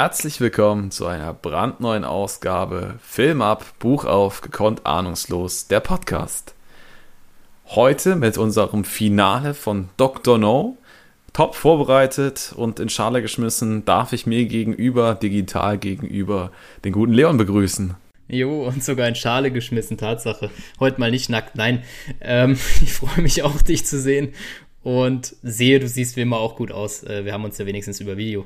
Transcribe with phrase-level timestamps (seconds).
[0.00, 6.54] Herzlich willkommen zu einer brandneuen Ausgabe Film ab, Buch auf, gekonnt ahnungslos, der Podcast.
[7.66, 10.38] Heute mit unserem Finale von Dr.
[10.38, 10.76] No.
[11.32, 16.52] Top vorbereitet und in Schale geschmissen, darf ich mir gegenüber, digital gegenüber,
[16.84, 17.94] den guten Leon begrüßen.
[18.28, 20.52] Jo, und sogar in Schale geschmissen, Tatsache.
[20.78, 21.82] Heute mal nicht nackt, nein.
[22.20, 24.32] Ähm, ich freue mich auch, dich zu sehen
[24.84, 27.02] und sehe, du siehst wie immer auch gut aus.
[27.02, 28.44] Äh, wir haben uns ja wenigstens über Video.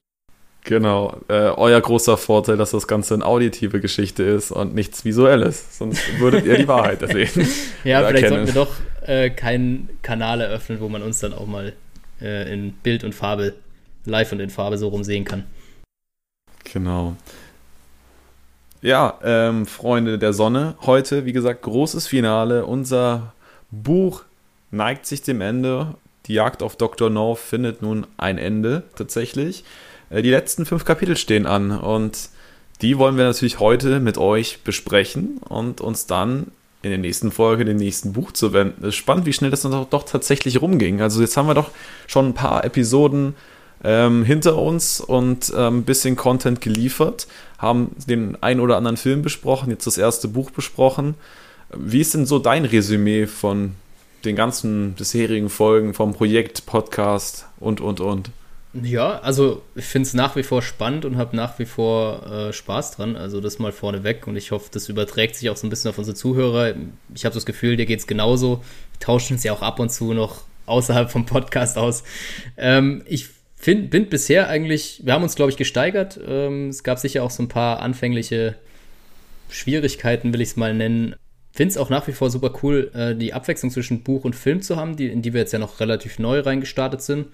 [0.65, 5.77] Genau, äh, euer großer Vorteil, dass das Ganze eine auditive Geschichte ist und nichts Visuelles,
[5.79, 7.49] sonst würdet ihr die Wahrheit sehen.
[7.83, 8.47] ja, vielleicht erkennen.
[8.47, 8.73] sollten wir doch
[9.09, 11.73] äh, keinen Kanal eröffnen, wo man uns dann auch mal
[12.21, 13.55] äh, in Bild und Farbe,
[14.05, 15.45] live und in Farbe so rum sehen kann.
[16.73, 17.17] Genau.
[18.83, 22.67] Ja, ähm, Freunde der Sonne, heute, wie gesagt, großes Finale.
[22.67, 23.33] Unser
[23.71, 24.23] Buch
[24.71, 25.95] neigt sich dem Ende.
[26.27, 27.11] Die Jagd auf Dr.
[27.11, 29.65] No findet nun ein Ende tatsächlich.
[30.13, 32.29] Äh, die letzten fünf Kapitel stehen an und
[32.81, 36.49] die wollen wir natürlich heute mit euch besprechen und uns dann
[36.83, 38.83] in der nächsten Folge dem nächsten Buch zu wenden.
[38.83, 41.01] Es ist spannend, wie schnell das dann doch, tatsächlich rumging.
[41.01, 41.71] Also jetzt haben wir doch
[42.09, 43.37] schon ein paar Episoden
[43.85, 49.23] ähm, hinter uns und ähm, ein bisschen Content geliefert, haben den ein oder anderen Film
[49.23, 51.15] besprochen, jetzt das erste Buch besprochen.
[51.73, 53.77] Wie ist denn so dein Resümee von
[54.25, 58.31] den ganzen bisherigen Folgen vom Projekt, Podcast und, und, und?
[58.75, 62.53] Ja, also ich finde es nach wie vor spannend und habe nach wie vor äh,
[62.55, 63.17] Spaß dran.
[63.17, 65.99] Also das mal vorneweg und ich hoffe, das überträgt sich auch so ein bisschen auf
[65.99, 66.75] unsere Zuhörer.
[67.15, 68.63] Ich habe das Gefühl, dir geht es genauso.
[68.93, 72.03] Wir tauschen uns ja auch ab und zu noch außerhalb vom Podcast aus.
[72.57, 76.19] Ähm, ich find, bin bisher eigentlich, wir haben uns, glaube ich, gesteigert.
[76.27, 78.57] Ähm, es gab sicher auch so ein paar anfängliche
[79.51, 81.15] Schwierigkeiten, will ich es mal nennen.
[81.53, 84.63] Finde es auch nach wie vor super cool, äh, die Abwechslung zwischen Buch und Film
[84.63, 87.27] zu haben, die, in die wir jetzt ja noch relativ neu reingestartet sind.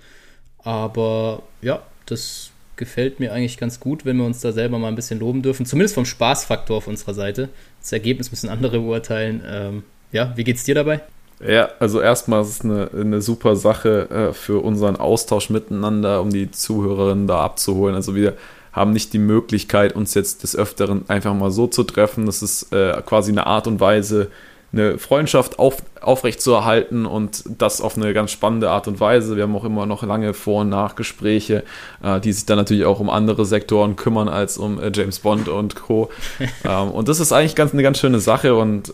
[0.65, 4.95] Aber ja, das gefällt mir eigentlich ganz gut, wenn wir uns da selber mal ein
[4.95, 5.67] bisschen loben dürfen.
[5.67, 7.49] Zumindest vom Spaßfaktor auf unserer Seite.
[7.81, 9.43] Das Ergebnis müssen andere beurteilen.
[9.47, 9.83] Ähm,
[10.13, 11.01] ja, wie geht's dir dabei?
[11.47, 16.31] Ja, also erstmal ist es eine, eine super Sache äh, für unseren Austausch miteinander, um
[16.31, 17.95] die Zuhörerinnen da abzuholen.
[17.95, 18.35] Also wir
[18.73, 22.27] haben nicht die Möglichkeit, uns jetzt des Öfteren einfach mal so zu treffen.
[22.27, 24.31] Das ist äh, quasi eine Art und Weise,
[24.73, 29.37] eine Freundschaft auf, aufrechtzuerhalten und das auf eine ganz spannende Art und Weise.
[29.37, 31.65] Wir haben auch immer noch lange Vor- und Nachgespräche,
[32.03, 35.49] äh, die sich dann natürlich auch um andere Sektoren kümmern als um äh, James Bond
[35.49, 36.11] und Co.
[36.65, 38.93] ähm, und das ist eigentlich ganz, eine ganz schöne Sache und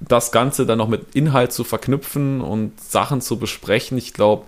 [0.00, 4.44] das Ganze dann noch mit Inhalt zu verknüpfen und Sachen zu besprechen, ich glaube,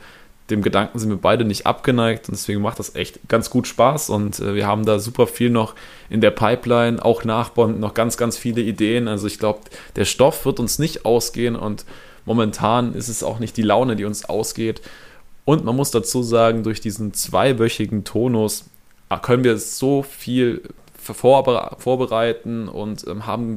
[0.50, 4.10] dem Gedanken sind wir beide nicht abgeneigt und deswegen macht das echt ganz gut Spaß
[4.10, 5.74] und äh, wir haben da super viel noch
[6.08, 9.08] in der Pipeline, auch nach Bond noch ganz, ganz viele Ideen.
[9.08, 9.60] Also ich glaube,
[9.96, 11.84] der Stoff wird uns nicht ausgehen und
[12.24, 14.82] momentan ist es auch nicht die Laune, die uns ausgeht.
[15.44, 18.66] Und man muss dazu sagen, durch diesen zweiwöchigen Tonus
[19.08, 20.62] ah, können wir so viel
[20.94, 23.56] vorbereiten und ähm, haben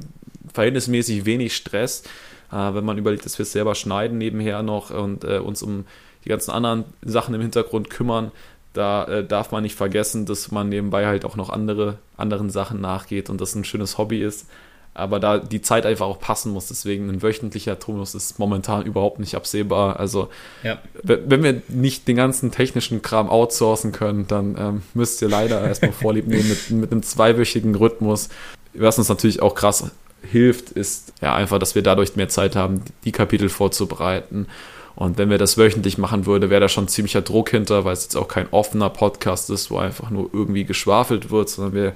[0.54, 2.04] verhältnismäßig wenig Stress,
[2.52, 5.86] äh, wenn man überlegt, dass wir es selber schneiden nebenher noch und äh, uns um
[6.24, 8.32] die ganzen anderen Sachen im Hintergrund kümmern.
[8.74, 12.82] Da äh, darf man nicht vergessen, dass man nebenbei halt auch noch andere anderen Sachen
[12.82, 14.48] nachgeht und das ein schönes Hobby ist.
[14.96, 19.20] Aber da die Zeit einfach auch passen muss, deswegen ein wöchentlicher Tonus ist momentan überhaupt
[19.20, 20.00] nicht absehbar.
[20.00, 20.30] Also
[20.62, 20.78] ja.
[21.02, 25.94] wenn wir nicht den ganzen technischen Kram outsourcen können, dann ähm, müsst ihr leider erstmal
[25.94, 28.30] Vorlieb nehmen mit, mit einem zweiwöchigen Rhythmus.
[28.76, 29.92] Was uns natürlich auch krass
[30.22, 34.48] hilft, ist ja einfach, dass wir dadurch mehr Zeit haben, die Kapitel vorzubereiten
[34.96, 38.04] und wenn wir das wöchentlich machen würden, wäre da schon ziemlicher Druck hinter, weil es
[38.04, 41.94] jetzt auch kein offener Podcast ist, wo einfach nur irgendwie geschwafelt wird, sondern wir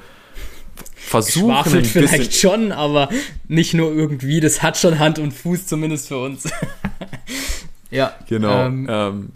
[0.95, 1.47] versuchen.
[1.49, 3.09] Geschwafelt vielleicht schon, aber
[3.47, 4.39] nicht nur irgendwie.
[4.39, 6.49] Das hat schon Hand und Fuß, zumindest für uns.
[7.91, 8.13] ja.
[8.27, 8.65] Genau.
[8.65, 9.29] Ähm, ähm,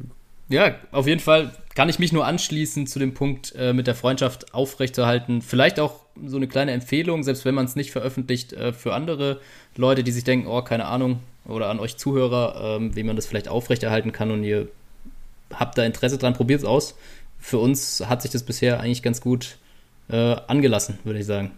[0.50, 3.96] ja, auf jeden Fall kann ich mich nur anschließen zu dem Punkt äh, mit der
[3.96, 5.42] Freundschaft aufrechtzuerhalten.
[5.42, 9.40] Vielleicht auch so eine kleine Empfehlung, selbst wenn man es nicht veröffentlicht, äh, für andere
[9.76, 13.26] Leute, die sich denken, oh, keine Ahnung, oder an euch Zuhörer, ähm, wie man das
[13.26, 14.68] vielleicht aufrechterhalten kann und ihr
[15.54, 16.96] habt da Interesse dran, probiert es aus.
[17.40, 19.58] Für uns hat sich das bisher eigentlich ganz gut
[20.10, 21.52] äh, angelassen, würde ich sagen.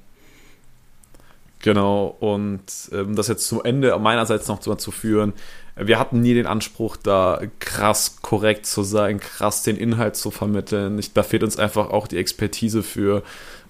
[1.64, 2.62] Genau, und
[2.92, 5.32] ähm, das jetzt zum Ende meinerseits noch zu, führen,
[5.78, 11.00] wir hatten nie den Anspruch, da krass korrekt zu sein, krass den Inhalt zu vermitteln.
[11.00, 13.24] Ich, da fehlt uns einfach auch die Expertise für.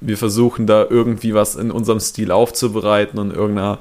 [0.05, 3.79] Wir versuchen da irgendwie was in unserem Stil aufzubereiten und irgendeiner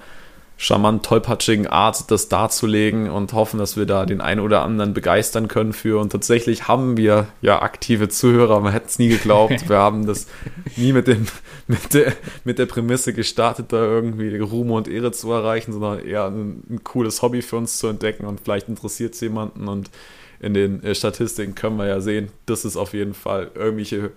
[0.63, 5.49] charmant tollpatschigen Art, das darzulegen und hoffen, dass wir da den einen oder anderen begeistern
[5.49, 5.99] können für.
[5.99, 9.69] Und tatsächlich haben wir ja aktive Zuhörer, man hätte es nie geglaubt.
[9.69, 10.29] Wir haben das
[10.77, 11.27] nie mit, dem,
[11.67, 12.13] mit, der,
[12.45, 16.85] mit der Prämisse gestartet, da irgendwie Ruhm und Ehre zu erreichen, sondern eher ein, ein
[16.85, 19.67] cooles Hobby für uns zu entdecken und vielleicht interessiert es jemanden.
[19.67, 19.91] Und
[20.39, 24.13] in den äh, Statistiken können wir ja sehen, dass es auf jeden Fall irgendwelche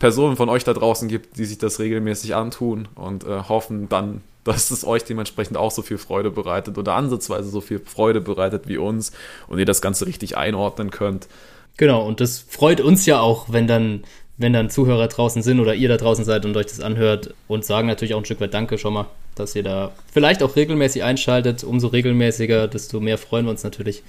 [0.00, 4.22] Personen von euch da draußen gibt, die sich das regelmäßig antun und äh, hoffen dann,
[4.44, 8.66] dass es euch dementsprechend auch so viel Freude bereitet oder ansatzweise so viel Freude bereitet
[8.66, 9.12] wie uns
[9.46, 11.28] und ihr das Ganze richtig einordnen könnt.
[11.76, 14.02] Genau, und das freut uns ja auch, wenn dann,
[14.38, 17.66] wenn dann Zuhörer draußen sind oder ihr da draußen seid und euch das anhört und
[17.66, 21.04] sagen natürlich auch ein Stück weit Danke schon mal, dass ihr da vielleicht auch regelmäßig
[21.04, 21.62] einschaltet.
[21.62, 24.02] Umso regelmäßiger, desto mehr freuen wir uns natürlich.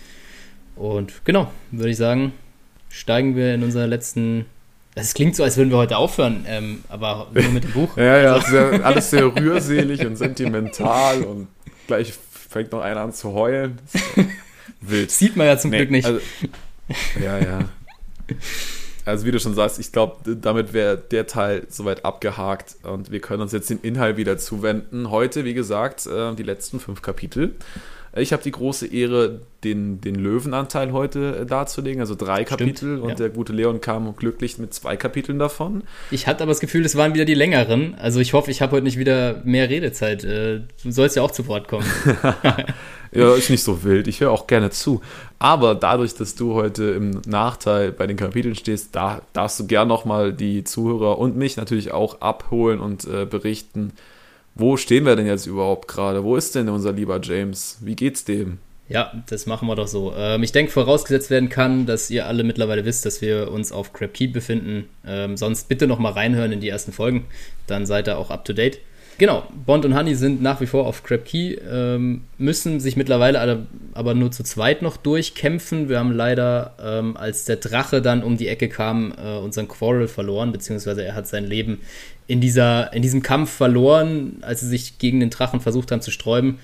[0.78, 2.34] Und genau, würde ich sagen,
[2.90, 4.46] steigen wir in unserer letzten.
[4.96, 7.96] Es klingt so, als würden wir heute aufhören, ähm, aber nur mit dem Buch.
[7.98, 11.48] ja, ja, sehr, alles sehr rührselig und sentimental und
[11.88, 12.14] gleich
[12.50, 13.80] fängt noch einer an zu heulen.
[14.82, 15.12] Wild.
[15.12, 16.06] Sieht man ja zum nee, Glück nicht.
[16.06, 16.20] Also,
[17.24, 17.60] ja, ja.
[19.06, 23.20] Also wie du schon sagst, ich glaube, damit wäre der Teil soweit abgehakt und wir
[23.20, 25.10] können uns jetzt den Inhalt wieder zuwenden.
[25.10, 27.56] Heute, wie gesagt, äh, die letzten fünf Kapitel.
[28.14, 33.00] Ich habe die große Ehre, den, den Löwenanteil heute äh, darzulegen, also drei Stimmt, Kapitel.
[33.00, 33.16] Und ja.
[33.16, 35.84] der gute Leon kam glücklich mit zwei Kapiteln davon.
[36.10, 37.96] Ich hatte aber das Gefühl, es waren wieder die längeren.
[37.96, 40.26] Also ich hoffe, ich habe heute nicht wieder mehr Redezeit.
[40.26, 41.86] Äh, du sollst ja auch zu Wort kommen.
[43.14, 44.10] ja, ist nicht so wild.
[44.10, 45.02] Ich höre auch gerne zu.
[45.40, 49.88] Aber dadurch, dass du heute im Nachteil bei den Kapiteln stehst, da darfst du gern
[49.88, 53.94] nochmal die Zuhörer und mich natürlich auch abholen und äh, berichten,
[54.56, 56.24] wo stehen wir denn jetzt überhaupt gerade?
[56.24, 57.78] Wo ist denn unser lieber James?
[57.82, 58.60] Wie geht's dem?
[58.90, 60.14] Ja, das machen wir doch so.
[60.18, 63.94] Ähm, ich denke, vorausgesetzt werden kann, dass ihr alle mittlerweile wisst, dass wir uns auf
[63.94, 64.90] Crab Keep befinden.
[65.08, 67.26] Ähm, sonst bitte noch mal reinhören in die ersten Folgen.
[67.68, 68.80] Dann seid ihr auch up to date.
[69.22, 73.68] Genau, Bond und Honey sind nach wie vor auf Crab Key, ähm, müssen sich mittlerweile
[73.94, 75.90] aber nur zu zweit noch durchkämpfen.
[75.90, 80.08] Wir haben leider, ähm, als der Drache dann um die Ecke kam, äh, unseren Quarrel
[80.08, 81.82] verloren, beziehungsweise er hat sein Leben
[82.26, 86.10] in, dieser, in diesem Kampf verloren, als sie sich gegen den Drachen versucht haben zu
[86.10, 86.58] sträuben.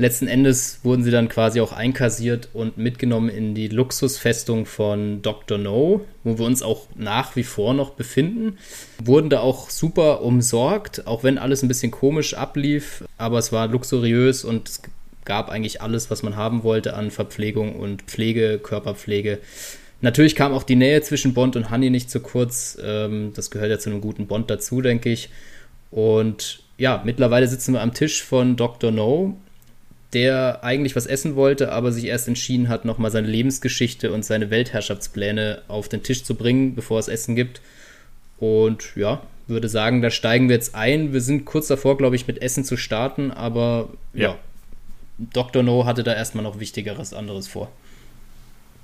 [0.00, 5.58] Letzten Endes wurden sie dann quasi auch einkassiert und mitgenommen in die Luxusfestung von Dr.
[5.58, 8.56] No, wo wir uns auch nach wie vor noch befinden.
[9.04, 13.68] Wurden da auch super umsorgt, auch wenn alles ein bisschen komisch ablief, aber es war
[13.68, 14.82] luxuriös und es
[15.26, 19.38] gab eigentlich alles, was man haben wollte an Verpflegung und Pflege, Körperpflege.
[20.00, 22.78] Natürlich kam auch die Nähe zwischen Bond und Honey nicht zu kurz.
[22.82, 25.28] Ähm, das gehört ja zu einem guten Bond dazu, denke ich.
[25.90, 28.92] Und ja, mittlerweile sitzen wir am Tisch von Dr.
[28.92, 29.36] No
[30.12, 34.50] der eigentlich was essen wollte, aber sich erst entschieden hat, nochmal seine Lebensgeschichte und seine
[34.50, 37.60] Weltherrschaftspläne auf den Tisch zu bringen, bevor es Essen gibt.
[38.38, 41.12] Und ja, würde sagen, da steigen wir jetzt ein.
[41.12, 44.38] Wir sind kurz davor, glaube ich, mit Essen zu starten, aber ja, ja
[45.18, 45.62] Dr.
[45.62, 47.70] No hatte da erstmal noch Wichtigeres anderes vor.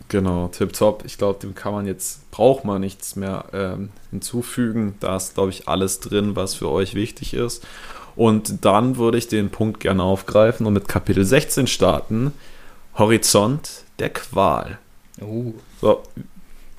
[0.08, 1.04] Genau, tipptopp.
[1.04, 4.94] Ich glaube, dem kann man jetzt, braucht man nichts mehr ähm, hinzufügen.
[5.00, 7.66] Da ist, glaube ich, alles drin, was für euch wichtig ist.
[8.16, 12.32] Und dann würde ich den Punkt gerne aufgreifen und mit Kapitel 16 starten.
[12.96, 14.78] Horizont der Qual.
[15.20, 15.52] Uh.
[15.80, 16.02] So,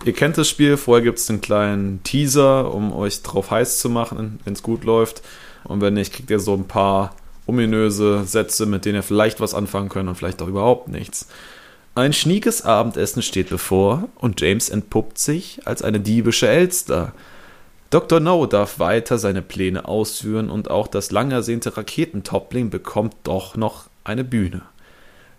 [0.03, 0.77] ihr kennt das Spiel.
[0.77, 4.83] Vorher gibt es einen kleinen Teaser, um euch drauf heiß zu machen, wenn es gut
[4.83, 5.21] läuft.
[5.63, 7.15] Und wenn nicht, kriegt ihr so ein paar
[7.45, 11.27] ominöse Sätze, mit denen ihr vielleicht was anfangen könnt und vielleicht auch überhaupt nichts.
[11.95, 17.13] Ein schniekes Abendessen steht bevor und James entpuppt sich als eine diebische Elster.
[17.89, 18.19] Dr.
[18.19, 23.85] No darf weiter seine Pläne ausführen und auch das lang ersehnte Raketentoppling bekommt doch noch
[24.03, 24.63] eine Bühne.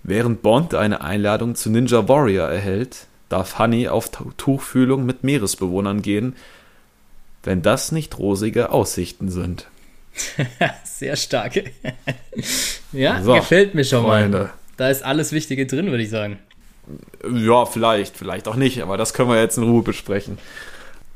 [0.02, 6.36] Während Bond eine Einladung zu Ninja Warrior erhält, darf Honey auf Tuchfühlung mit Meeresbewohnern gehen,
[7.42, 9.66] wenn das nicht rosige Aussichten sind.
[10.84, 11.52] Sehr stark.
[12.92, 14.38] ja, so, gefällt mir schon Freunde.
[14.38, 14.52] mal.
[14.78, 16.38] Da ist alles Wichtige drin, würde ich sagen.
[17.30, 20.38] Ja, vielleicht, vielleicht auch nicht, aber das können wir jetzt in Ruhe besprechen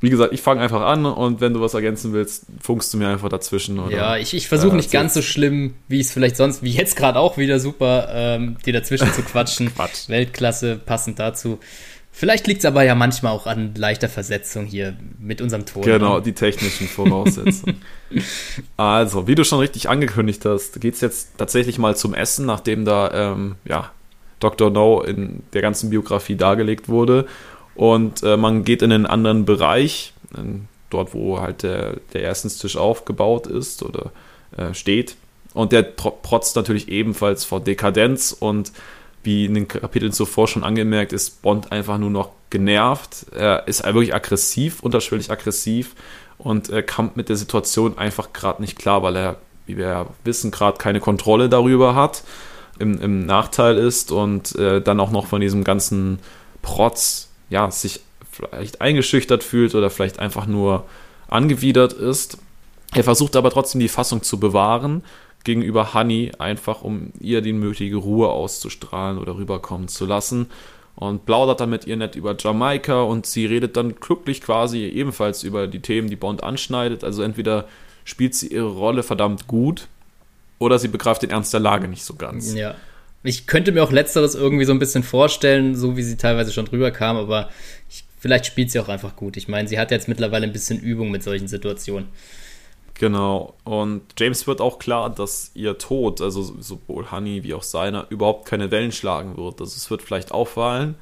[0.02, 3.08] wie gesagt, ich fange einfach an und wenn du was ergänzen willst, funkst du mir
[3.08, 3.78] einfach dazwischen.
[3.78, 6.70] Oder, ja, ich, ich versuche äh, nicht ganz so schlimm, wie es vielleicht sonst, wie
[6.70, 9.72] jetzt gerade auch wieder super, ähm, dir dazwischen zu quatschen.
[9.74, 10.08] Quatsch.
[10.08, 11.60] Weltklasse, passend dazu.
[12.10, 15.82] Vielleicht liegt es aber ja manchmal auch an leichter Versetzung hier mit unserem Ton.
[15.82, 17.80] Genau, die technischen Voraussetzungen.
[18.76, 22.84] also, wie du schon richtig angekündigt hast, geht es jetzt tatsächlich mal zum Essen, nachdem
[22.84, 23.92] da ähm, ja,
[24.40, 24.70] Dr.
[24.70, 27.26] No in der ganzen Biografie dargelegt wurde.
[27.74, 30.12] Und äh, man geht in einen anderen Bereich,
[30.90, 34.12] dort wo halt der, der Erstenstisch aufgebaut ist oder
[34.56, 35.16] äh, steht.
[35.54, 38.72] Und der protzt natürlich ebenfalls vor Dekadenz und
[39.22, 43.26] wie in den Kapiteln zuvor schon angemerkt, ist Bond einfach nur noch genervt.
[43.32, 45.94] Er ist wirklich aggressiv, unterschwellig aggressiv
[46.38, 49.36] und er kommt mit der Situation einfach gerade nicht klar, weil er,
[49.66, 52.24] wie wir ja wissen, gerade keine Kontrolle darüber hat,
[52.78, 56.18] im, im Nachteil ist und äh, dann auch noch von diesem ganzen
[56.62, 60.84] Protz ja, sich vielleicht eingeschüchtert fühlt oder vielleicht einfach nur
[61.28, 62.38] angewidert ist.
[62.94, 65.04] Er versucht aber trotzdem die Fassung zu bewahren
[65.44, 70.48] gegenüber Honey, einfach um ihr die nötige Ruhe auszustrahlen oder rüberkommen zu lassen.
[70.94, 75.42] und plaudert dann mit ihr nett über Jamaika und sie redet dann glücklich quasi ebenfalls
[75.42, 77.02] über die Themen, die Bond anschneidet.
[77.02, 77.66] Also entweder
[78.04, 79.88] spielt sie ihre Rolle verdammt gut
[80.58, 82.54] oder sie begreift den Ernst der Lage nicht so ganz.
[82.54, 82.74] Ja.
[83.24, 86.64] Ich könnte mir auch letzteres irgendwie so ein bisschen vorstellen, so wie sie teilweise schon
[86.64, 87.48] drüber kam, aber
[87.88, 89.36] ich, vielleicht spielt sie auch einfach gut.
[89.36, 92.08] Ich meine, sie hat jetzt mittlerweile ein bisschen Übung mit solchen Situationen.
[92.94, 93.54] Genau.
[93.64, 98.46] Und James wird auch klar, dass ihr Tod, also sowohl Honey wie auch seiner, überhaupt
[98.46, 99.60] keine Wellen schlagen wird.
[99.60, 100.96] Also es wird vielleicht auffallen,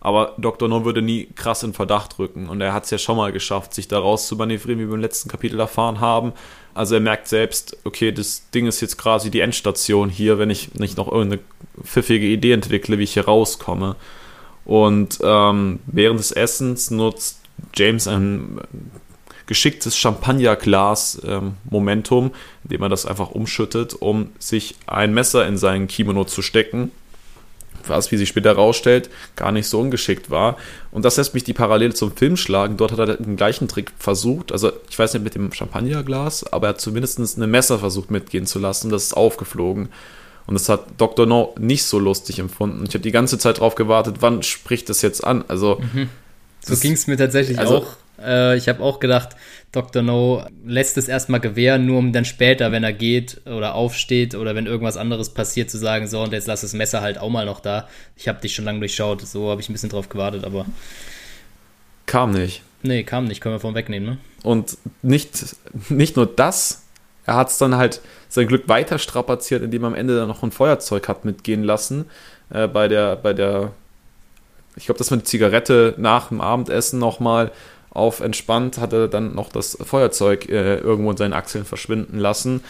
[0.00, 0.68] aber Dr.
[0.68, 2.48] No würde nie krass in Verdacht rücken.
[2.48, 5.28] Und er hat es ja schon mal geschafft, sich da rauszumanövrieren, wie wir im letzten
[5.28, 6.32] Kapitel erfahren haben.
[6.76, 10.74] Also er merkt selbst, okay, das Ding ist jetzt quasi die Endstation hier, wenn ich
[10.74, 11.42] nicht noch irgendeine
[11.82, 13.96] pfiffige Idee entwickle, wie ich hier rauskomme.
[14.66, 17.40] Und ähm, während des Essens nutzt
[17.74, 18.60] James ein
[19.46, 22.30] geschicktes Champagnerglas-Momentum, ähm,
[22.64, 26.90] indem er das einfach umschüttet, um sich ein Messer in seinen Kimono zu stecken.
[27.86, 30.56] Was, wie sich später herausstellt, gar nicht so ungeschickt war.
[30.90, 32.76] Und das lässt mich die Parallele zum Film schlagen.
[32.76, 34.52] Dort hat er den gleichen Trick versucht.
[34.52, 38.46] Also, ich weiß nicht mit dem Champagnerglas, aber er hat zumindest ein Messer versucht mitgehen
[38.46, 38.90] zu lassen.
[38.90, 39.88] Das ist aufgeflogen.
[40.46, 41.26] Und das hat Dr.
[41.26, 42.84] No nicht so lustig empfunden.
[42.86, 45.44] Ich habe die ganze Zeit darauf gewartet, wann spricht das jetzt an?
[45.48, 45.80] Also.
[45.92, 46.08] Mhm.
[46.60, 47.86] So ging es mir tatsächlich also, auch.
[48.18, 49.36] Äh, ich habe auch gedacht,
[49.72, 50.02] Dr.
[50.02, 54.54] No lässt es erstmal gewähren, nur um dann später, wenn er geht oder aufsteht oder
[54.54, 57.44] wenn irgendwas anderes passiert, zu sagen, so, und jetzt lass das Messer halt auch mal
[57.44, 57.88] noch da.
[58.16, 60.66] Ich habe dich schon lange durchschaut, so habe ich ein bisschen drauf gewartet, aber.
[62.06, 62.62] Kam nicht.
[62.82, 64.18] Nee, kam nicht, können wir von wegnehmen, ne?
[64.42, 65.56] Und nicht,
[65.88, 66.84] nicht nur das,
[67.26, 70.42] er hat es dann halt sein Glück weiter strapaziert, indem er am Ende dann noch
[70.42, 72.06] ein Feuerzeug hat mitgehen lassen.
[72.50, 73.72] Äh, bei der, bei der,
[74.76, 77.50] ich glaube, das war die Zigarette nach dem Abendessen nochmal
[77.96, 82.62] auf entspannt, hat er dann noch das Feuerzeug äh, irgendwo in seinen Achseln verschwinden lassen.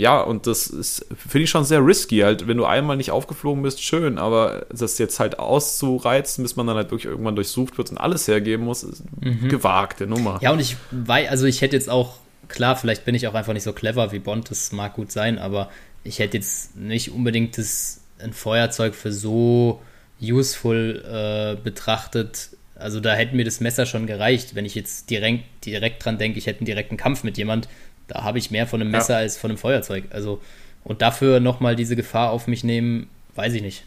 [0.00, 2.20] Ja, und das ist, finde ich schon sehr risky.
[2.20, 6.66] Halt, wenn du einmal nicht aufgeflogen bist, schön, aber das jetzt halt auszureizen, bis man
[6.66, 9.50] dann halt wirklich irgendwann durchsucht wird und alles hergeben muss, ist mhm.
[9.50, 10.38] gewagte Nummer.
[10.40, 12.14] Ja, und ich weiß, also ich hätte jetzt auch,
[12.48, 15.38] klar, vielleicht bin ich auch einfach nicht so clever wie Bond, das mag gut sein,
[15.38, 15.68] aber
[16.02, 19.82] ich hätte jetzt nicht unbedingt das, ein Feuerzeug für so
[20.22, 25.44] useful äh, betrachtet, also da hätte mir das Messer schon gereicht, wenn ich jetzt direkt,
[25.64, 27.68] direkt dran denke, ich hätte einen direkten Kampf mit jemand.
[28.08, 29.20] Da habe ich mehr von einem Messer ja.
[29.20, 30.04] als von einem Feuerzeug.
[30.10, 30.40] Also,
[30.82, 33.84] und dafür nochmal diese Gefahr auf mich nehmen, weiß ich nicht.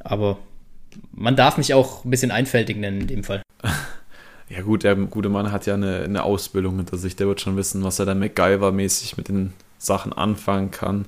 [0.00, 0.38] Aber
[1.12, 3.42] man darf mich auch ein bisschen einfältig nennen in dem Fall.
[4.50, 7.16] Ja gut, der gute Mann hat ja eine, eine Ausbildung hinter sich.
[7.16, 11.04] Der wird schon wissen, was er da MacGyver-mäßig mit den Sachen anfangen kann.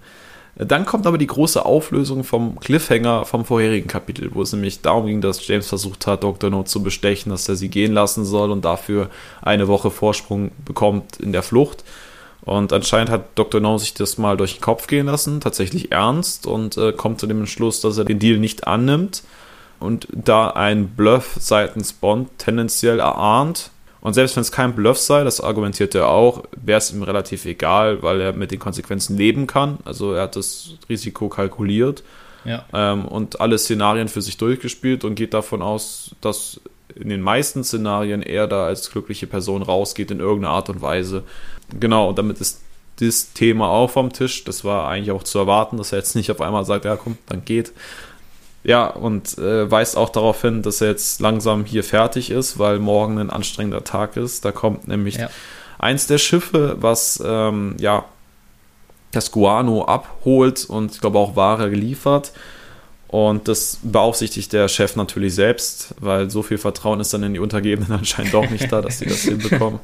[0.67, 5.07] Dann kommt aber die große Auflösung vom Cliffhanger vom vorherigen Kapitel, wo es nämlich darum
[5.07, 6.51] ging, dass James versucht hat, Dr.
[6.51, 9.09] No zu bestechen, dass er sie gehen lassen soll und dafür
[9.41, 11.83] eine Woche Vorsprung bekommt in der Flucht.
[12.43, 13.61] Und anscheinend hat Dr.
[13.61, 17.27] No sich das mal durch den Kopf gehen lassen, tatsächlich ernst, und äh, kommt zu
[17.27, 19.23] dem Entschluss, dass er den Deal nicht annimmt.
[19.79, 25.25] Und da ein Bluff seitens Bond tendenziell erahnt, und selbst wenn es kein Bluff sei,
[25.25, 29.47] das argumentiert er auch, wäre es ihm relativ egal, weil er mit den Konsequenzen leben
[29.47, 29.79] kann.
[29.85, 32.03] Also er hat das Risiko kalkuliert
[32.45, 32.65] ja.
[32.73, 36.61] ähm, und alle Szenarien für sich durchgespielt und geht davon aus, dass
[36.95, 41.23] in den meisten Szenarien er da als glückliche Person rausgeht in irgendeiner Art und Weise.
[41.79, 42.63] Genau, und damit ist
[43.01, 44.45] das Thema auch vom Tisch.
[44.45, 47.17] Das war eigentlich auch zu erwarten, dass er jetzt nicht auf einmal sagt, ja komm,
[47.27, 47.73] dann geht.
[48.63, 52.79] Ja, und äh, weist auch darauf hin, dass er jetzt langsam hier fertig ist, weil
[52.79, 54.45] morgen ein anstrengender Tag ist.
[54.45, 55.31] Da kommt nämlich ja.
[55.79, 58.05] eins der Schiffe, was ähm, ja
[59.13, 62.33] das Guano abholt und ich glaube auch Ware geliefert.
[63.09, 67.41] Und das beaufsichtigt der Chef natürlich selbst, weil so viel Vertrauen ist dann in die
[67.41, 69.81] Untergebenen anscheinend doch nicht da, dass sie das hinbekommen.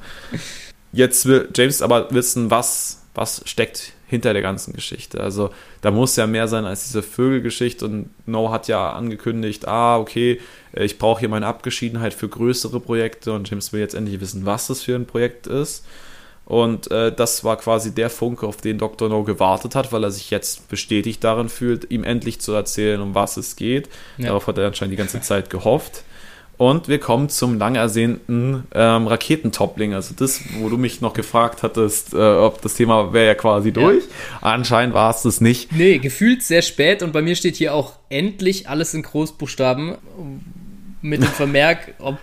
[0.92, 5.20] Jetzt will James aber wissen, was, was steckt hinter der ganzen Geschichte.
[5.20, 9.98] Also da muss ja mehr sein als diese Vögelgeschichte und No hat ja angekündigt, ah,
[9.98, 10.40] okay,
[10.72, 14.46] äh, ich brauche hier meine Abgeschiedenheit für größere Projekte und James will jetzt endlich wissen,
[14.46, 15.84] was das für ein Projekt ist.
[16.44, 19.08] Und äh, das war quasi der Funke, auf den Dr.
[19.08, 23.16] No gewartet hat, weil er sich jetzt bestätigt darin fühlt, ihm endlich zu erzählen, um
[23.16, 23.88] was es geht.
[24.16, 24.26] Ja.
[24.26, 26.04] Darauf hat er anscheinend die ganze Zeit gehofft.
[26.58, 29.92] Und wir kommen zum lang ersehnten ähm, Raketentoppling.
[29.92, 33.72] Also das, wo du mich noch gefragt hattest, äh, ob das Thema wäre ja quasi
[33.72, 34.04] durch.
[34.04, 34.48] Ja.
[34.52, 35.72] Anscheinend war es das nicht.
[35.72, 37.02] Nee, gefühlt sehr spät.
[37.02, 39.96] Und bei mir steht hier auch endlich alles in Großbuchstaben
[41.02, 42.16] mit dem Vermerk, ob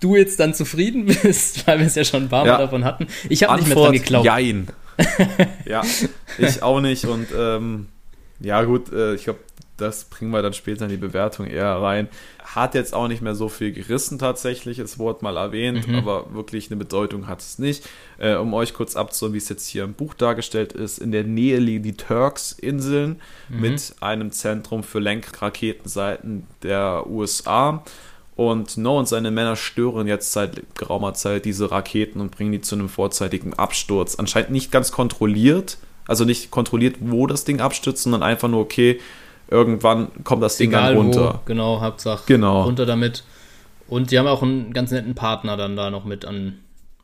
[0.00, 2.58] du jetzt dann zufrieden bist, weil wir es ja schon ein paar Mal ja.
[2.58, 3.06] davon hatten.
[3.28, 4.26] Ich habe nicht mehr dran geglaubt.
[4.26, 4.68] Jein.
[5.64, 5.82] ja,
[6.36, 7.06] ich auch nicht.
[7.06, 7.86] Und ähm,
[8.40, 9.40] ja gut, äh, ich glaube,
[9.80, 12.08] das bringen wir dann später in die Bewertung eher rein.
[12.44, 15.94] Hat jetzt auch nicht mehr so viel gerissen tatsächlich, das Wort mal erwähnt, mhm.
[15.94, 17.88] aber wirklich eine Bedeutung hat es nicht.
[18.18, 21.24] Äh, um euch kurz abzuholen, wie es jetzt hier im Buch dargestellt ist, in der
[21.24, 23.60] Nähe liegen die Turks-Inseln mhm.
[23.60, 27.82] mit einem Zentrum für Lenkraketenseiten der USA.
[28.40, 32.62] Und No und seine Männer stören jetzt seit geraumer Zeit diese Raketen und bringen die
[32.62, 34.14] zu einem vorzeitigen Absturz.
[34.14, 38.98] Anscheinend nicht ganz kontrolliert, also nicht kontrolliert, wo das Ding abstürzt, sondern einfach nur, okay,
[39.50, 41.34] irgendwann kommt das Ding Egal dann runter.
[41.34, 42.62] Wo, genau, Hauptsache genau.
[42.62, 43.24] runter damit.
[43.88, 46.58] Und die haben auch einen ganz netten Partner dann da noch mit an,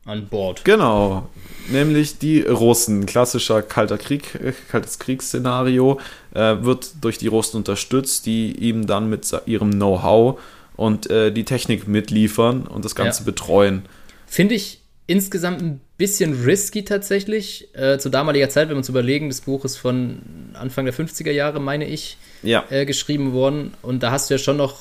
[0.05, 0.63] an Bord.
[0.63, 1.27] Genau,
[1.69, 3.05] nämlich die Russen.
[3.05, 5.99] Klassischer kalter Krieg, äh, kaltes Kriegsszenario
[6.33, 10.39] äh, wird durch die Russen unterstützt, die ihm dann mit ihrem Know-how
[10.77, 13.25] und äh, die Technik mitliefern und das Ganze ja.
[13.25, 13.83] betreuen.
[14.25, 17.69] Finde ich insgesamt ein bisschen risky tatsächlich.
[17.73, 20.19] Äh, zu damaliger Zeit, wenn wir uns überlegen, das Buch ist von
[20.53, 22.63] Anfang der 50er Jahre, meine ich, ja.
[22.69, 23.73] äh, geschrieben worden.
[23.81, 24.77] Und da hast du ja schon noch,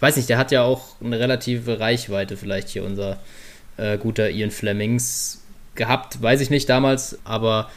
[0.00, 3.18] weiß nicht, der hat ja auch eine relative Reichweite, vielleicht hier unser
[3.76, 5.42] äh, guter Ian Flemings
[5.74, 7.70] gehabt, weiß ich nicht damals, aber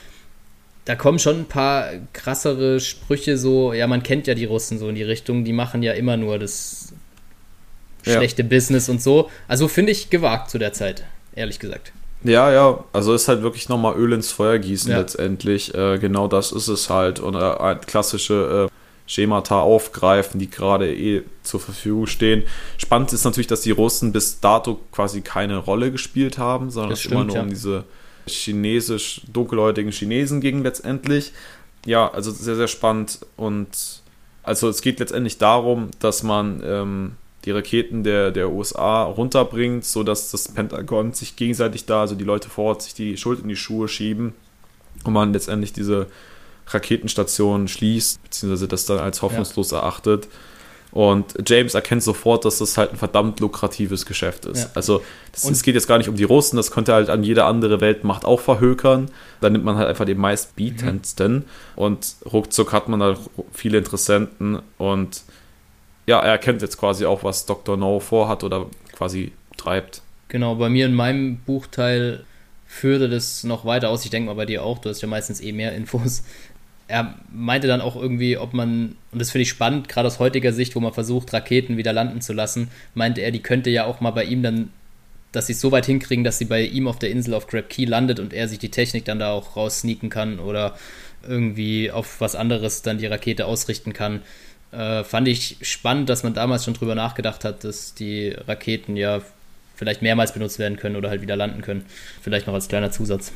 [0.85, 4.89] da kommen schon ein paar krassere Sprüche so, ja, man kennt ja die Russen so
[4.89, 6.93] in die Richtung, die machen ja immer nur das
[8.01, 8.47] schlechte ja.
[8.47, 9.29] Business und so.
[9.47, 11.03] Also finde ich gewagt zu der Zeit,
[11.35, 11.91] ehrlich gesagt.
[12.23, 14.99] Ja, ja, also ist halt wirklich nochmal Öl ins Feuer gießen ja.
[14.99, 15.73] letztendlich.
[15.73, 17.19] Äh, genau das ist es halt.
[17.19, 18.78] Und äh, klassische äh,
[19.09, 22.43] Schemata aufgreifen, die gerade eh zur Verfügung stehen.
[22.77, 27.07] Spannend ist natürlich, dass die Russen bis dato quasi keine Rolle gespielt haben, sondern es
[27.07, 27.41] immer nur ja.
[27.41, 27.85] um diese
[28.27, 31.33] chinesisch, dunkelhäutigen Chinesen ging letztendlich.
[31.87, 33.25] Ja, also sehr, sehr spannend.
[33.35, 34.03] Und
[34.43, 37.11] also es geht letztendlich darum, dass man ähm,
[37.45, 42.47] die Raketen der, der USA runterbringt, sodass das Pentagon sich gegenseitig da, also die Leute
[42.47, 44.33] vor Ort, sich die Schuld in die Schuhe schieben
[45.03, 46.05] und man letztendlich diese
[46.69, 49.79] Raketenstation schließt, beziehungsweise das dann als hoffnungslos ja.
[49.79, 50.27] erachtet.
[50.91, 54.63] Und James erkennt sofort, dass das halt ein verdammt lukratives Geschäft ist.
[54.63, 54.69] Ja.
[54.73, 57.79] Also es geht jetzt gar nicht um die Russen, das könnte halt an jede andere
[57.79, 59.11] Weltmacht auch verhökern.
[59.39, 61.43] Da nimmt man halt einfach den meistbietendsten mhm.
[61.75, 63.17] und ruckzuck hat man da
[63.53, 65.21] viele Interessenten und
[66.07, 67.77] ja, er erkennt jetzt quasi auch, was Dr.
[67.77, 70.01] No vorhat oder quasi treibt.
[70.27, 72.23] Genau, bei mir in meinem Buchteil
[72.65, 74.05] führte das noch weiter aus.
[74.05, 76.23] Ich denke mal bei dir auch, du hast ja meistens eh mehr Infos.
[76.89, 80.51] Er meinte dann auch irgendwie, ob man, und das finde ich spannend, gerade aus heutiger
[80.51, 84.01] Sicht, wo man versucht, Raketen wieder landen zu lassen, meinte er, die könnte ja auch
[84.01, 84.69] mal bei ihm dann,
[85.31, 87.69] dass sie es so weit hinkriegen, dass sie bei ihm auf der Insel auf Grab
[87.69, 90.75] Key landet und er sich die Technik dann da auch raussneaken kann oder
[91.27, 94.21] irgendwie auf was anderes dann die Rakete ausrichten kann.
[94.71, 99.21] Äh, fand ich spannend, dass man damals schon drüber nachgedacht hat, dass die Raketen ja
[99.75, 101.85] vielleicht mehrmals benutzt werden können oder halt wieder landen können.
[102.21, 103.31] Vielleicht noch als kleiner Zusatz.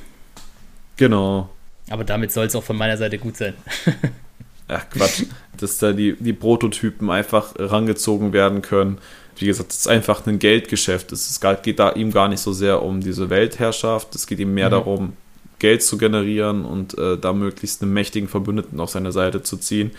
[0.97, 1.49] Genau.
[1.93, 3.53] Aber damit soll es auch von meiner Seite gut sein.
[4.67, 5.25] Ach Quatsch,
[5.57, 8.97] dass da die, die Prototypen einfach rangezogen werden können.
[9.37, 11.11] Wie gesagt, es ist einfach ein Geldgeschäft.
[11.11, 14.15] Es geht da ihm gar nicht so sehr um diese Weltherrschaft.
[14.15, 14.71] Es geht ihm mehr mhm.
[14.71, 15.13] darum,
[15.59, 19.91] Geld zu generieren und äh, da möglichst einen mächtigen Verbündeten auf seine Seite zu ziehen.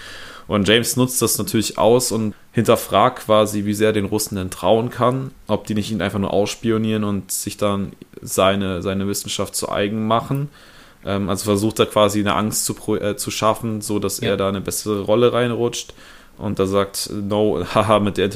[0.49, 4.91] Und James nutzt das natürlich aus und hinterfragt quasi, wie sehr den Russen denn trauen
[4.91, 9.71] kann, ob die nicht ihn einfach nur ausspionieren und sich dann seine, seine Wissenschaft zu
[9.71, 10.49] eigen machen.
[11.07, 14.31] Ähm, also versucht er quasi eine Angst zu, äh, zu schaffen, so dass ja.
[14.31, 15.95] er da eine bessere Rolle reinrutscht.
[16.37, 18.29] Und da sagt, no, haha, mit der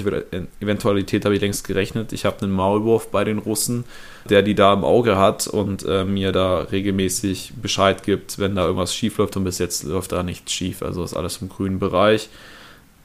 [0.61, 2.13] Eventualität habe ich längst gerechnet.
[2.13, 3.85] Ich habe einen Maulwurf bei den Russen,
[4.29, 8.65] der die da im Auge hat und äh, mir da regelmäßig Bescheid gibt, wenn da
[8.67, 9.37] irgendwas schief läuft.
[9.37, 10.83] Und bis jetzt läuft da nichts schief.
[10.83, 12.29] Also ist alles im grünen Bereich.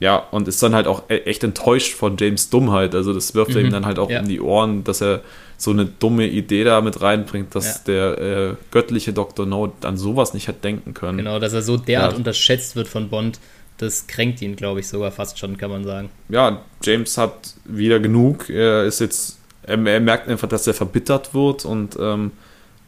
[0.03, 2.93] Ja, und ist dann halt auch e-, echt enttäuscht von James Dummheit.
[2.93, 4.19] Also das wirft mhm, ihm dann halt auch ja.
[4.19, 5.21] um die Ohren, dass er
[5.55, 7.81] so eine dumme Idee da mit reinbringt, dass ja.
[7.87, 9.45] der äh, göttliche Dr.
[9.45, 11.19] No an sowas nicht hat denken können.
[11.19, 12.17] Genau, dass er so derart ja.
[12.17, 13.39] unterschätzt wird von Bond
[13.77, 16.09] das kränkt ihn, glaube ich, sogar fast schon, kann man sagen.
[16.29, 18.49] Ja, James hat wieder genug.
[18.49, 22.31] Er ist jetzt, er, er merkt einfach, dass er verbittert wird und ähm,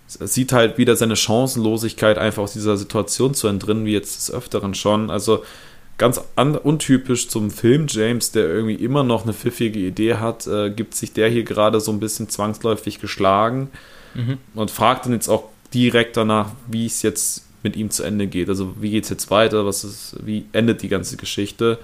[0.08, 4.76] sieht halt wieder seine Chancenlosigkeit, einfach aus dieser Situation zu entrinnen, wie jetzt des Öfteren
[4.76, 5.10] schon.
[5.10, 5.44] Also
[5.98, 6.22] ganz
[6.64, 11.14] untypisch zum Film James, der irgendwie immer noch eine pfiffige Idee hat, äh, gibt sich
[11.14, 13.70] der hier gerade so ein bisschen zwangsläufig geschlagen
[14.14, 14.38] mhm.
[14.54, 18.50] und fragt dann jetzt auch direkt danach, wie es jetzt mit ihm zu Ende geht.
[18.50, 19.66] Also wie geht es jetzt weiter?
[19.66, 21.80] Was ist, wie endet die ganze Geschichte?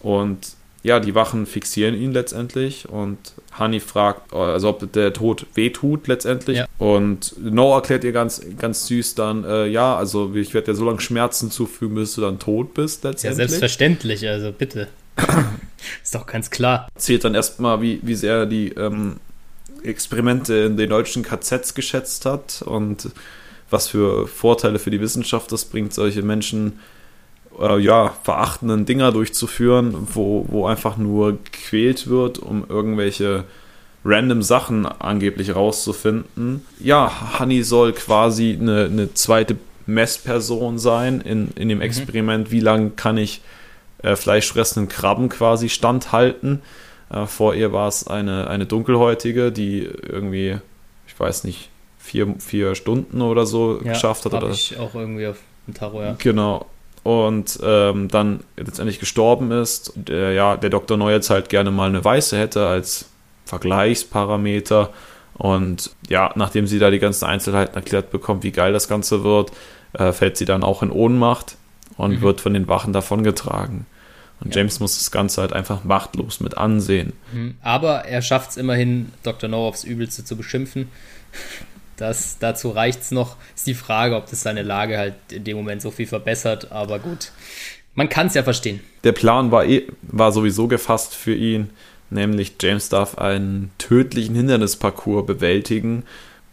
[0.00, 3.18] Und ja, die Wachen fixieren ihn letztendlich und
[3.58, 6.58] Honey fragt, also ob der Tod wehtut letztendlich.
[6.58, 6.66] Ja.
[6.78, 10.86] Und No erklärt ihr ganz, ganz süß dann, äh, ja, also ich werde dir so
[10.86, 13.24] lange Schmerzen zufügen, bis du dann tot bist letztendlich.
[13.24, 14.88] Ja, selbstverständlich, also bitte.
[16.02, 16.88] Ist doch ganz klar.
[16.96, 19.16] Zählt dann erstmal, wie, wie sehr die ähm,
[19.82, 23.10] Experimente in den deutschen KZs geschätzt hat und
[23.68, 26.99] was für Vorteile für die Wissenschaft das bringt, solche Menschen äh,
[27.60, 33.44] ja, verachtenden Dinger durchzuführen, wo, wo einfach nur gequält wird, um irgendwelche
[34.04, 36.64] random Sachen angeblich rauszufinden.
[36.78, 41.82] Ja, Honey soll quasi eine, eine zweite Messperson sein in, in dem mhm.
[41.82, 42.48] Experiment.
[42.48, 42.52] Mhm.
[42.52, 43.42] Wie lange kann ich
[44.02, 46.62] äh, fleischfressenden Krabben quasi standhalten?
[47.10, 50.58] Äh, vor ihr war es eine, eine dunkelhäutige, die irgendwie,
[51.06, 51.68] ich weiß nicht,
[51.98, 54.32] vier, vier Stunden oder so ja, geschafft hat.
[54.32, 56.16] Oder ich auch irgendwie auf dem Tarot, ja.
[56.18, 56.66] Genau.
[57.02, 59.92] Und ähm, dann letztendlich gestorben ist.
[59.94, 60.96] Der, ja, der Dr.
[60.96, 63.06] Neu jetzt halt gerne mal eine Weiße hätte als
[63.46, 64.90] Vergleichsparameter.
[65.34, 69.50] Und ja, nachdem sie da die ganzen Einzelheiten erklärt bekommt, wie geil das Ganze wird,
[69.94, 71.56] äh, fällt sie dann auch in Ohnmacht
[71.96, 72.20] und mhm.
[72.20, 73.86] wird von den Wachen davongetragen.
[74.40, 74.60] Und ja.
[74.60, 77.14] James muss das Ganze halt einfach machtlos mit ansehen.
[77.32, 77.56] Mhm.
[77.62, 79.48] Aber er schafft es immerhin, Dr.
[79.48, 80.88] No aufs Übelste zu beschimpfen.
[82.00, 83.36] Das, dazu reicht es noch.
[83.54, 86.72] Ist die Frage, ob das seine Lage halt in dem Moment so viel verbessert.
[86.72, 87.30] Aber gut,
[87.94, 88.80] man kann es ja verstehen.
[89.04, 91.70] Der Plan war, eh, war sowieso gefasst für ihn.
[92.08, 96.04] Nämlich James darf einen tödlichen Hindernisparcours bewältigen.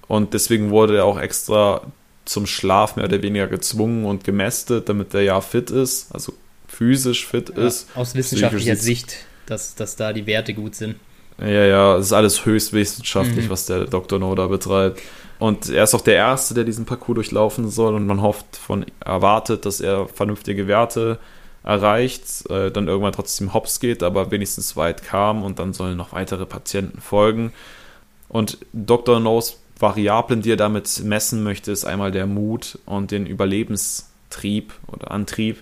[0.08, 1.82] Und deswegen wurde er auch extra
[2.26, 6.34] zum Schlaf mehr oder weniger gezwungen und gemästet, damit er ja fit ist, also
[6.68, 7.88] physisch fit ja, ist.
[7.96, 10.96] Aus wissenschaftlicher Sicht, dass, dass da die Werte gut sind.
[11.40, 13.50] Ja, ja, es ist alles höchst wissenschaftlich, mhm.
[13.50, 14.20] was der Dr.
[14.20, 15.02] Noda betreibt.
[15.40, 18.86] Und er ist auch der Erste, der diesen Parcours durchlaufen soll und man hofft von,
[19.00, 21.20] erwartet, dass er vernünftige Werte
[21.64, 26.14] erreicht, äh, dann irgendwann trotzdem hops geht, aber wenigstens weit kam und dann sollen noch
[26.14, 27.52] weitere Patienten folgen.
[28.30, 29.20] Und Dr.
[29.20, 35.12] Knows Variablen, die er damit messen möchte, ist einmal der Mut und den Überlebenstrieb oder
[35.12, 35.62] Antrieb.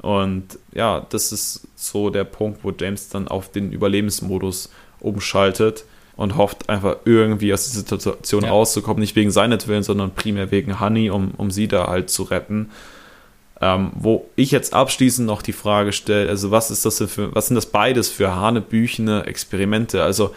[0.00, 5.84] Und ja, das ist so der Punkt, wo James dann auf den Überlebensmodus umschaltet
[6.18, 8.50] und hofft einfach irgendwie aus der Situation ja.
[8.50, 12.70] rauszukommen, nicht wegen seinetwillen, sondern primär wegen Honey, um, um sie da halt zu retten.
[13.60, 17.46] Ähm, wo ich jetzt abschließend noch die Frage stelle, also was ist das für, was
[17.46, 20.02] sind das beides für hanebüchene Experimente?
[20.02, 20.34] Also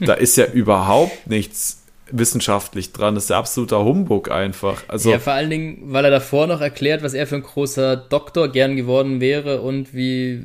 [0.00, 3.16] da ist ja überhaupt nichts wissenschaftlich dran.
[3.16, 4.84] Das ist ja absoluter Humbug einfach.
[4.86, 7.96] Also, ja, vor allen Dingen, weil er davor noch erklärt, was er für ein großer
[7.96, 10.44] Doktor gern geworden wäre und wie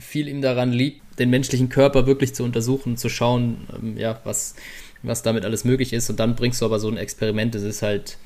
[0.00, 4.54] viel ihm daran liegt, den menschlichen Körper wirklich zu untersuchen, zu schauen, ähm, ja, was,
[5.02, 6.10] was damit alles möglich ist.
[6.10, 8.18] Und dann bringst du aber so ein Experiment, das ist halt,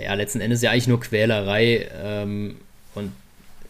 [0.00, 1.88] ja, letzten Endes ja eigentlich nur Quälerei.
[2.02, 2.56] Ähm,
[2.94, 3.12] und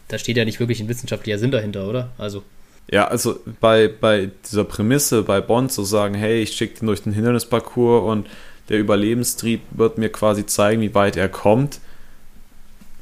[0.07, 2.09] da steht ja nicht wirklich ein wissenschaftlicher Sinn dahinter, oder?
[2.17, 2.43] Also.
[2.89, 7.03] Ja, also bei, bei dieser Prämisse, bei Bond zu sagen, hey, ich schicke den durch
[7.03, 8.27] den Hindernisparcours und
[8.69, 11.79] der Überlebenstrieb wird mir quasi zeigen, wie weit er kommt.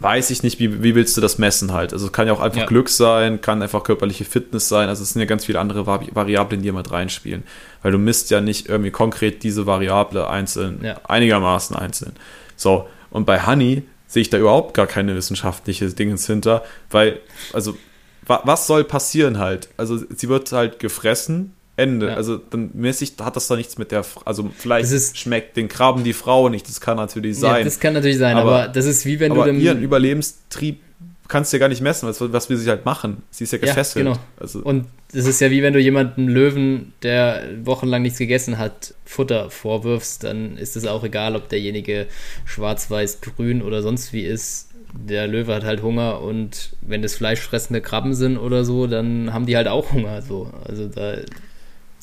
[0.01, 1.91] Weiß ich nicht, wie, wie willst du das messen halt?
[1.91, 2.65] Also es kann ja auch einfach ja.
[2.65, 4.87] Glück sein, kann einfach körperliche Fitness sein.
[4.87, 7.43] Also es sind ja ganz viele andere Vari Variablen, die hier mit reinspielen.
[7.81, 10.99] Weil du misst ja nicht irgendwie konkret diese Variable einzeln, ja.
[11.03, 12.13] einigermaßen einzeln.
[12.55, 17.19] So, und bei Honey sehe ich da überhaupt gar keine wissenschaftliche Dingens hinter, weil,
[17.53, 17.77] also,
[18.25, 19.69] wa was soll passieren halt?
[19.77, 22.07] Also sie wird halt gefressen, Ende.
[22.07, 22.13] Ja.
[22.15, 26.03] Also dann mäßig hat das da nichts mit der, also vielleicht ist, schmeckt den Krabben
[26.03, 27.59] die Frau nicht, das kann natürlich sein.
[27.59, 29.81] Ja, das kann natürlich sein, aber, aber das ist wie wenn aber du dem ihren
[29.81, 30.81] Überlebenstrieb
[31.29, 33.23] kannst du ja gar nicht messen, was, was will sie halt machen?
[33.29, 34.05] Sie ist ja gefesselt.
[34.05, 34.23] Ja, genau.
[34.37, 38.93] Also, Und es ist ja wie wenn du jemanden Löwen, der wochenlang nichts gegessen hat,
[39.05, 42.07] Futter vorwirfst, dann ist es auch egal, ob derjenige
[42.45, 44.69] schwarz, weiß, grün oder sonst wie ist.
[44.91, 49.45] Der Löwe hat halt Hunger und wenn das fleischfressende Krabben sind oder so, dann haben
[49.45, 50.23] die halt auch Hunger.
[50.23, 50.51] So.
[50.65, 51.17] Also da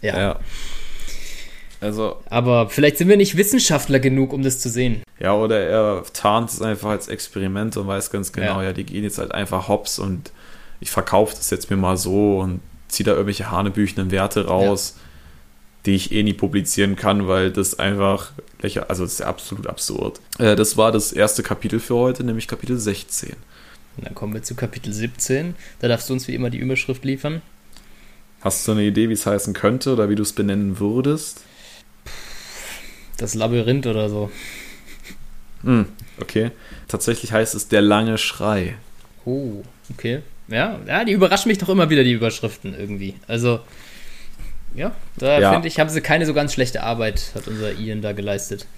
[0.02, 0.18] ja.
[0.18, 0.40] ja.
[1.80, 5.02] Also, Aber vielleicht sind wir nicht Wissenschaftler genug, um das zu sehen.
[5.20, 8.84] Ja, oder er tarnt es einfach als Experiment und weiß ganz genau, ja, ja die
[8.84, 10.32] gehen jetzt halt einfach hops und
[10.80, 15.02] ich verkaufe das jetzt mir mal so und ziehe da irgendwelche hanebüchenden Werte raus, ja.
[15.86, 18.32] die ich eh nie publizieren kann, weil das einfach,
[18.62, 20.20] also das ist absolut absurd.
[20.38, 23.34] Äh, das war das erste Kapitel für heute, nämlich Kapitel 16.
[23.96, 25.54] Und dann kommen wir zu Kapitel 17.
[25.80, 27.42] Da darfst du uns wie immer die Überschrift liefern.
[28.46, 31.42] Hast du eine Idee, wie es heißen könnte oder wie du es benennen würdest?
[33.16, 34.30] Das Labyrinth oder so.
[35.64, 35.86] Hm,
[36.20, 36.52] okay.
[36.86, 38.76] Tatsächlich heißt es der lange Schrei.
[39.24, 40.20] Oh, okay.
[40.46, 43.16] Ja, ja, die überraschen mich doch immer wieder, die Überschriften irgendwie.
[43.26, 43.58] Also,
[44.76, 45.52] ja, da ja.
[45.52, 48.68] finde ich, haben sie keine so ganz schlechte Arbeit, hat unser Ian da geleistet.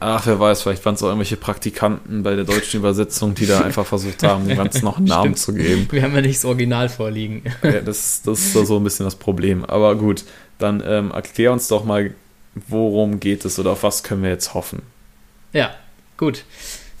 [0.00, 3.60] Ach, wer weiß, vielleicht waren es auch irgendwelche Praktikanten bei der deutschen Übersetzung, die da
[3.60, 5.88] einfach versucht haben, dem Ganzen noch einen Namen zu geben.
[5.90, 7.42] Wir haben ja nicht das Original vorliegen.
[7.62, 9.64] Ja, das, das ist so ein bisschen das Problem.
[9.64, 10.24] Aber gut,
[10.58, 12.14] dann ähm, erklär uns doch mal,
[12.54, 14.82] worum geht es oder auf was können wir jetzt hoffen?
[15.52, 15.74] Ja,
[16.16, 16.44] gut.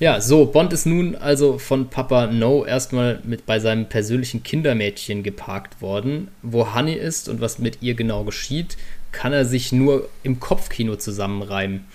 [0.00, 5.22] Ja, so, Bond ist nun also von Papa No erstmal mit bei seinem persönlichen Kindermädchen
[5.22, 6.28] geparkt worden.
[6.42, 8.76] Wo Honey ist und was mit ihr genau geschieht,
[9.12, 11.86] kann er sich nur im Kopfkino zusammenreimen.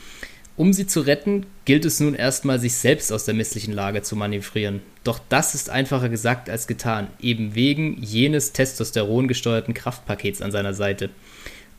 [0.60, 4.18] Um sie zu retten, gilt es nun erstmal, sich selbst aus der misslichen Lage zu
[4.18, 4.82] manövrieren.
[5.06, 11.12] Doch das ist einfacher gesagt als getan, eben wegen jenes testosterongesteuerten Kraftpakets an seiner Seite.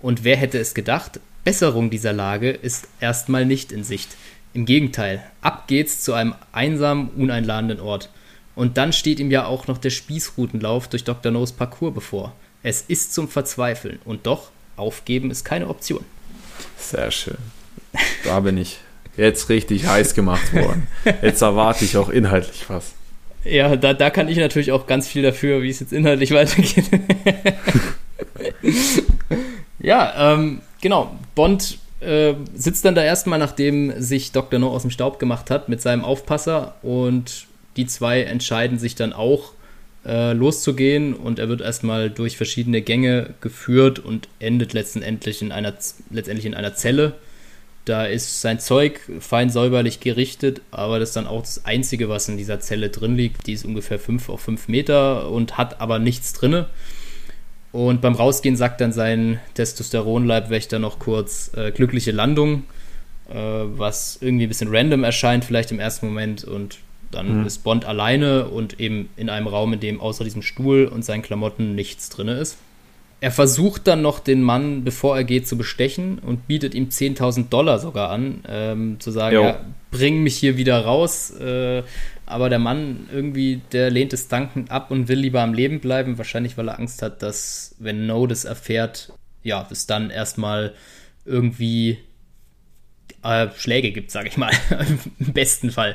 [0.01, 4.17] Und wer hätte es gedacht, Besserung dieser Lage ist erstmal nicht in Sicht.
[4.55, 8.09] Im Gegenteil, ab geht's zu einem einsamen, uneinladenden Ort.
[8.55, 11.31] Und dann steht ihm ja auch noch der Spießrutenlauf durch Dr.
[11.31, 12.35] No's Parcours bevor.
[12.63, 16.03] Es ist zum Verzweifeln und doch, aufgeben ist keine Option.
[16.79, 17.60] Sehr schön.
[18.25, 18.79] Da bin ich
[19.17, 20.87] jetzt richtig heiß gemacht worden.
[21.23, 22.93] Jetzt erwarte ich auch inhaltlich was.
[23.45, 26.85] Ja, da, da kann ich natürlich auch ganz viel dafür, wie es jetzt inhaltlich weitergeht.
[29.79, 31.17] ja, ähm, genau.
[31.35, 34.59] Bond äh, sitzt dann da erstmal, nachdem sich Dr.
[34.59, 39.13] No aus dem Staub gemacht hat, mit seinem Aufpasser und die zwei entscheiden sich dann
[39.13, 39.53] auch
[40.05, 45.75] äh, loszugehen und er wird erstmal durch verschiedene Gänge geführt und endet letztendlich in einer,
[46.11, 47.15] letztendlich in einer Zelle.
[47.85, 52.29] Da ist sein Zeug fein säuberlich gerichtet, aber das ist dann auch das Einzige, was
[52.29, 53.47] in dieser Zelle drin liegt.
[53.47, 56.67] Die ist ungefähr 5 auf 5 Meter und hat aber nichts drinne.
[57.73, 62.65] Und beim Rausgehen sagt dann sein Testosteronleibwächter noch kurz äh, glückliche Landung,
[63.29, 66.45] äh, was irgendwie ein bisschen random erscheint, vielleicht im ersten Moment.
[66.45, 66.79] Und
[67.11, 67.47] dann mhm.
[67.47, 71.23] ist Bond alleine und eben in einem Raum, in dem außer diesem Stuhl und seinen
[71.23, 72.59] Klamotten nichts drin ist.
[73.23, 77.51] Er versucht dann noch den Mann, bevor er geht, zu bestechen und bietet ihm 10.000
[77.51, 81.31] Dollar sogar an, ähm, zu sagen, ja, bring mich hier wieder raus.
[81.39, 81.83] Äh,
[82.25, 86.17] aber der Mann irgendwie, der lehnt es dankend ab und will lieber am Leben bleiben,
[86.17, 90.75] wahrscheinlich weil er Angst hat, dass, wenn No das erfährt, ja, es dann erstmal
[91.27, 91.99] irgendwie
[93.23, 94.51] äh, Schläge gibt, sage ich mal,
[95.19, 95.95] im besten Fall.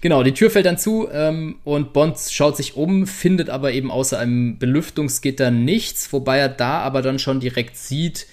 [0.00, 3.90] Genau, die Tür fällt dann zu ähm, und Bond schaut sich um, findet aber eben
[3.90, 8.26] außer einem Belüftungsgitter nichts, wobei er da aber dann schon direkt sieht,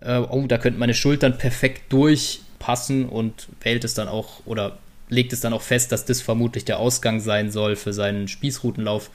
[0.00, 5.32] äh, oh, da könnten meine Schultern perfekt durchpassen und wählt es dann auch oder legt
[5.32, 9.10] es dann auch fest, dass das vermutlich der Ausgang sein soll für seinen Spießrutenlauf.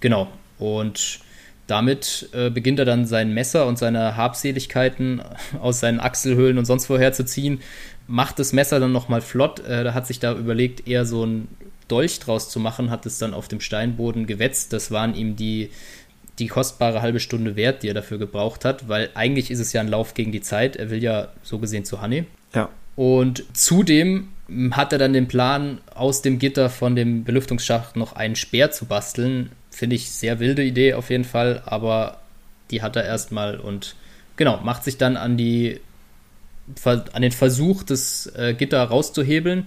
[0.00, 0.28] Genau.
[0.58, 1.20] Und
[1.66, 5.22] damit äh, beginnt er dann sein Messer und seine Habseligkeiten
[5.60, 7.60] aus seinen Achselhöhlen und sonst woher zu ziehen.
[8.06, 9.60] Macht das Messer dann nochmal flott.
[9.60, 11.48] Äh, da hat sich da überlegt, eher so ein
[11.88, 14.72] Dolch draus zu machen, hat es dann auf dem Steinboden gewetzt.
[14.72, 15.70] Das waren ihm die,
[16.38, 19.80] die kostbare halbe Stunde wert, die er dafür gebraucht hat, weil eigentlich ist es ja
[19.80, 20.76] ein Lauf gegen die Zeit.
[20.76, 22.26] Er will ja so gesehen zu Honey.
[22.54, 22.68] Ja.
[22.94, 24.28] Und zudem
[24.72, 28.86] hat er dann den Plan, aus dem Gitter von dem Belüftungsschacht noch einen Speer zu
[28.86, 29.50] basteln.
[29.70, 32.18] Finde ich sehr wilde Idee auf jeden Fall, aber
[32.70, 33.94] die hat er erstmal und
[34.36, 35.80] genau, macht sich dann an die
[36.84, 39.66] an den Versuch, das äh, Gitter rauszuhebeln.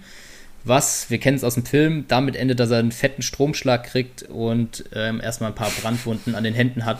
[0.65, 4.23] Was, wir kennen es aus dem Film, damit endet, dass er einen fetten Stromschlag kriegt
[4.23, 6.99] und ähm, erstmal ein paar Brandwunden an den Händen hat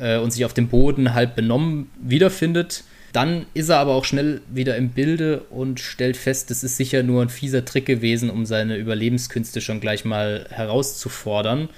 [0.00, 2.84] äh, und sich auf dem Boden halb benommen wiederfindet.
[3.12, 7.02] Dann ist er aber auch schnell wieder im Bilde und stellt fest, das ist sicher
[7.02, 11.68] nur ein fieser Trick gewesen, um seine Überlebenskünste schon gleich mal herauszufordern.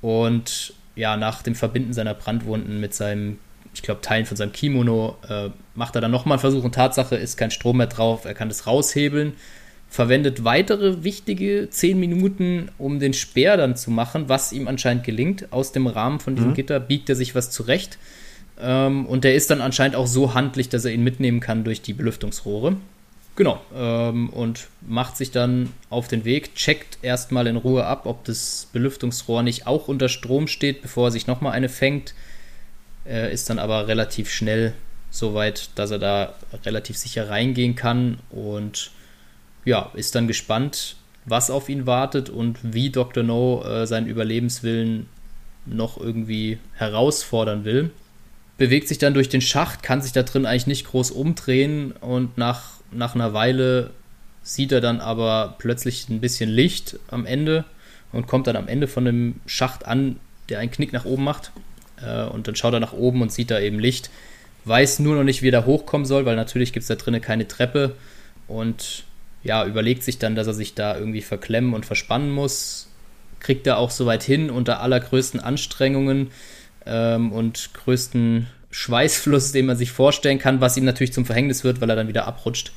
[0.00, 3.38] Und ja, nach dem Verbinden seiner Brandwunden mit seinem,
[3.72, 6.64] ich glaube, Teilen von seinem Kimono, äh, macht er dann nochmal einen Versuch.
[6.64, 9.34] Und Tatsache ist kein Strom mehr drauf, er kann das raushebeln.
[9.88, 15.52] Verwendet weitere wichtige zehn Minuten, um den Speer dann zu machen, was ihm anscheinend gelingt.
[15.52, 16.54] Aus dem Rahmen von diesem mhm.
[16.54, 17.98] Gitter biegt er sich was zurecht
[18.60, 21.82] ähm, und der ist dann anscheinend auch so handlich, dass er ihn mitnehmen kann durch
[21.82, 22.76] die Belüftungsrohre.
[23.36, 23.60] Genau.
[23.74, 28.68] Ähm, und macht sich dann auf den Weg, checkt erstmal in Ruhe ab, ob das
[28.72, 32.14] Belüftungsrohr nicht auch unter Strom steht, bevor er sich nochmal eine fängt.
[33.04, 34.72] Er ist dann aber relativ schnell
[35.10, 38.92] so weit, dass er da relativ sicher reingehen kann und
[39.64, 43.22] ja, ist dann gespannt, was auf ihn wartet und wie Dr.
[43.22, 45.06] No äh, seinen Überlebenswillen
[45.66, 47.90] noch irgendwie herausfordern will
[48.56, 52.38] bewegt sich dann durch den Schacht, kann sich da drin eigentlich nicht groß umdrehen und
[52.38, 53.90] nach, nach einer Weile
[54.42, 57.64] sieht er dann aber plötzlich ein bisschen Licht am Ende
[58.12, 61.50] und kommt dann am Ende von dem Schacht an, der einen Knick nach oben macht.
[62.00, 64.10] Äh, und dann schaut er nach oben und sieht da eben Licht.
[64.66, 67.20] Weiß nur noch nicht, wie er da hochkommen soll, weil natürlich gibt es da drinnen
[67.20, 67.96] keine Treppe.
[68.46, 69.04] Und
[69.42, 72.88] ja, überlegt sich dann, dass er sich da irgendwie verklemmen und verspannen muss.
[73.40, 76.30] Kriegt er auch soweit hin unter allergrößten Anstrengungen
[76.86, 81.80] ähm, und größten Schweißfluss, den man sich vorstellen kann, was ihm natürlich zum Verhängnis wird,
[81.80, 82.72] weil er dann wieder abrutscht.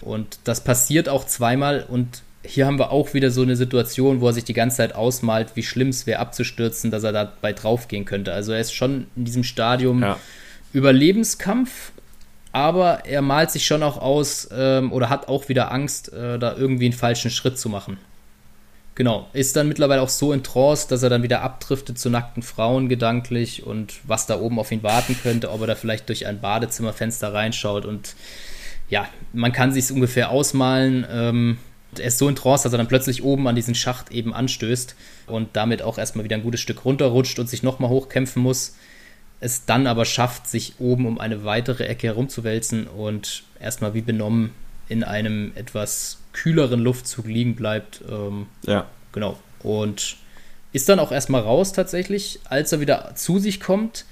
[0.00, 4.28] Und das passiert auch zweimal und hier haben wir auch wieder so eine Situation, wo
[4.28, 8.06] er sich die ganze Zeit ausmalt, wie schlimm es wäre abzustürzen, dass er dabei draufgehen
[8.06, 8.32] könnte.
[8.32, 10.18] Also er ist schon in diesem Stadium ja.
[10.72, 11.92] Überlebenskampf,
[12.52, 16.56] aber er malt sich schon auch aus ähm, oder hat auch wieder Angst, äh, da
[16.56, 17.98] irgendwie einen falschen Schritt zu machen.
[19.00, 22.42] Genau, ist dann mittlerweile auch so in Trance, dass er dann wieder abdriftet zu nackten
[22.42, 26.26] Frauen gedanklich und was da oben auf ihn warten könnte, ob er da vielleicht durch
[26.26, 28.14] ein Badezimmerfenster reinschaut und
[28.90, 31.06] ja, man kann sich ungefähr ausmalen.
[31.10, 31.56] Ähm,
[31.96, 34.94] er ist so in Trance, dass er dann plötzlich oben an diesen Schacht eben anstößt
[35.28, 38.76] und damit auch erstmal wieder ein gutes Stück runterrutscht und sich nochmal hochkämpfen muss.
[39.40, 44.52] Es dann aber schafft, sich oben um eine weitere Ecke herumzuwälzen und erstmal wie benommen
[44.90, 48.02] in einem etwas kühleren Luftzug liegen bleibt.
[48.10, 48.86] Ähm, ja.
[49.12, 49.38] Genau.
[49.62, 50.16] Und
[50.72, 52.40] ist dann auch erstmal raus tatsächlich.
[52.44, 54.04] Als er wieder zu sich kommt,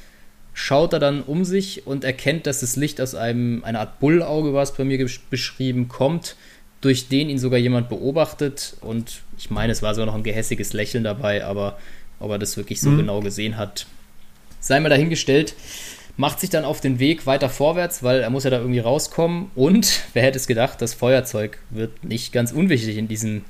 [0.54, 4.54] schaut er dann um sich und erkennt, dass das Licht aus einem, einer Art Bullauge,
[4.54, 6.36] was bei mir beschrieben, kommt,
[6.80, 8.76] durch den ihn sogar jemand beobachtet.
[8.80, 11.78] Und ich meine, es war sogar noch ein gehässiges Lächeln dabei, aber
[12.20, 12.98] ob er das wirklich so mhm.
[12.98, 13.86] genau gesehen hat,
[14.60, 15.54] sei mal dahingestellt.
[16.18, 19.52] Macht sich dann auf den Weg weiter vorwärts, weil er muss ja da irgendwie rauskommen.
[19.54, 23.44] Und wer hätte es gedacht, das Feuerzeug wird nicht ganz unwichtig in diesem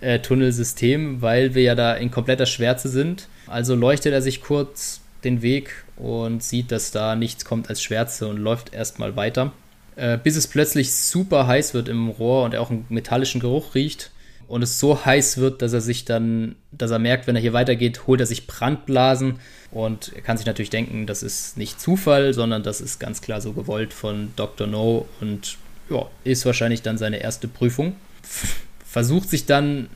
[0.00, 3.28] äh, Tunnelsystem, weil wir ja da in kompletter Schwärze sind.
[3.46, 8.26] Also leuchtet er sich kurz den Weg und sieht, dass da nichts kommt als Schwärze
[8.26, 9.52] und läuft erstmal weiter.
[9.96, 13.74] Äh, bis es plötzlich super heiß wird im Rohr und er auch einen metallischen Geruch
[13.74, 14.12] riecht.
[14.46, 17.52] Und es so heiß wird, dass er sich dann, dass er merkt, wenn er hier
[17.52, 19.38] weitergeht, holt er sich Brandblasen.
[19.74, 23.40] Und er kann sich natürlich denken, das ist nicht Zufall, sondern das ist ganz klar
[23.40, 24.68] so gewollt von Dr.
[24.68, 25.58] No und
[25.90, 27.96] ja, ist wahrscheinlich dann seine erste Prüfung.
[28.86, 29.88] Versucht sich dann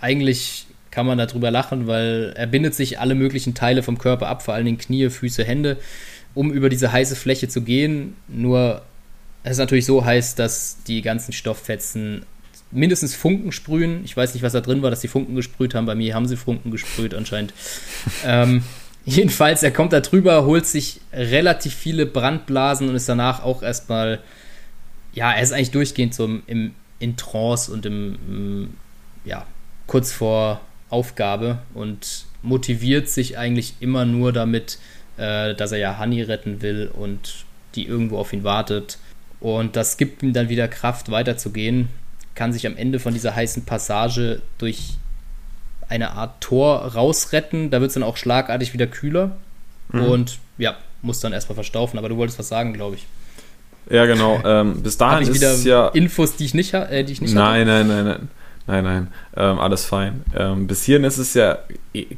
[0.00, 4.42] eigentlich kann man darüber lachen, weil er bindet sich alle möglichen Teile vom Körper ab,
[4.42, 5.76] vor allen Dingen Knie, Füße, Hände,
[6.34, 8.16] um über diese heiße Fläche zu gehen.
[8.26, 8.82] Nur
[9.44, 12.26] es ist natürlich so heiß, dass die ganzen Stofffetzen
[12.72, 14.04] mindestens Funken sprühen.
[14.04, 15.86] Ich weiß nicht, was da drin war, dass die Funken gesprüht haben.
[15.86, 17.52] Bei mir haben sie Funken gesprüht anscheinend.
[18.26, 18.64] ähm,
[19.06, 24.20] jedenfalls, er kommt da drüber, holt sich relativ viele Brandblasen und ist danach auch erstmal,
[25.14, 28.74] ja, er ist eigentlich durchgehend so im, in Trance und im, im
[29.24, 29.46] ja,
[29.86, 34.78] kurz vor Aufgabe und motiviert sich eigentlich immer nur damit,
[35.16, 38.98] äh, dass er ja Honey retten will und die irgendwo auf ihn wartet.
[39.40, 41.88] Und das gibt ihm dann wieder Kraft, weiterzugehen.
[42.34, 44.94] Kann sich am Ende von dieser heißen Passage durch
[45.88, 47.70] eine Art Tor rausretten.
[47.70, 49.36] Da wird es dann auch schlagartig wieder kühler.
[49.92, 50.02] Mhm.
[50.02, 51.98] Und ja, muss dann erstmal verstaufen.
[51.98, 53.06] Aber du wolltest was sagen, glaube ich.
[53.90, 54.40] Ja, genau.
[54.44, 55.88] Ähm, bis dahin ich ist wieder ja.
[55.88, 57.84] Infos, die ich nicht, äh, die ich nicht nein, hatte.
[57.84, 58.28] Nein, nein, nein, nein.
[58.68, 60.24] Nein, ähm, alles fein.
[60.36, 61.58] Ähm, bis hierhin ist es ja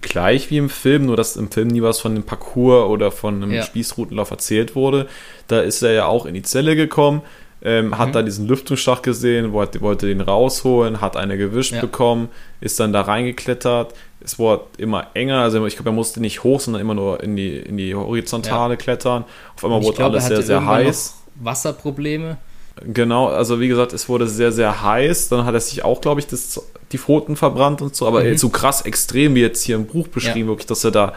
[0.01, 3.43] gleich wie im Film, nur dass im Film nie was von dem Parcours oder von
[3.43, 3.63] einem ja.
[3.63, 5.09] Spießrutenlauf erzählt wurde.
[5.47, 7.21] Da ist er ja auch in die Zelle gekommen,
[7.63, 8.13] ähm, hat mhm.
[8.13, 11.81] da diesen Lüftungsschacht gesehen, wollte, wollte den rausholen, hat eine gewischt ja.
[11.81, 12.29] bekommen,
[12.61, 13.95] ist dann da reingeklettert.
[14.21, 17.37] Es wurde immer enger, also ich glaube, er musste nicht hoch, sondern immer nur in
[17.37, 18.77] die, in die Horizontale ja.
[18.77, 19.25] klettern.
[19.57, 21.17] Auf einmal wurde glaub, alles sehr, sehr heiß.
[21.37, 22.37] Wasserprobleme.
[22.85, 25.29] Genau, also wie gesagt, es wurde sehr, sehr heiß.
[25.29, 28.37] Dann hat er sich auch, glaube ich, das, die Pfoten verbrannt und so, aber mhm.
[28.37, 30.47] so krass extrem wie jetzt hier im Buch beschrieben, ja.
[30.47, 31.15] wirklich, dass er da,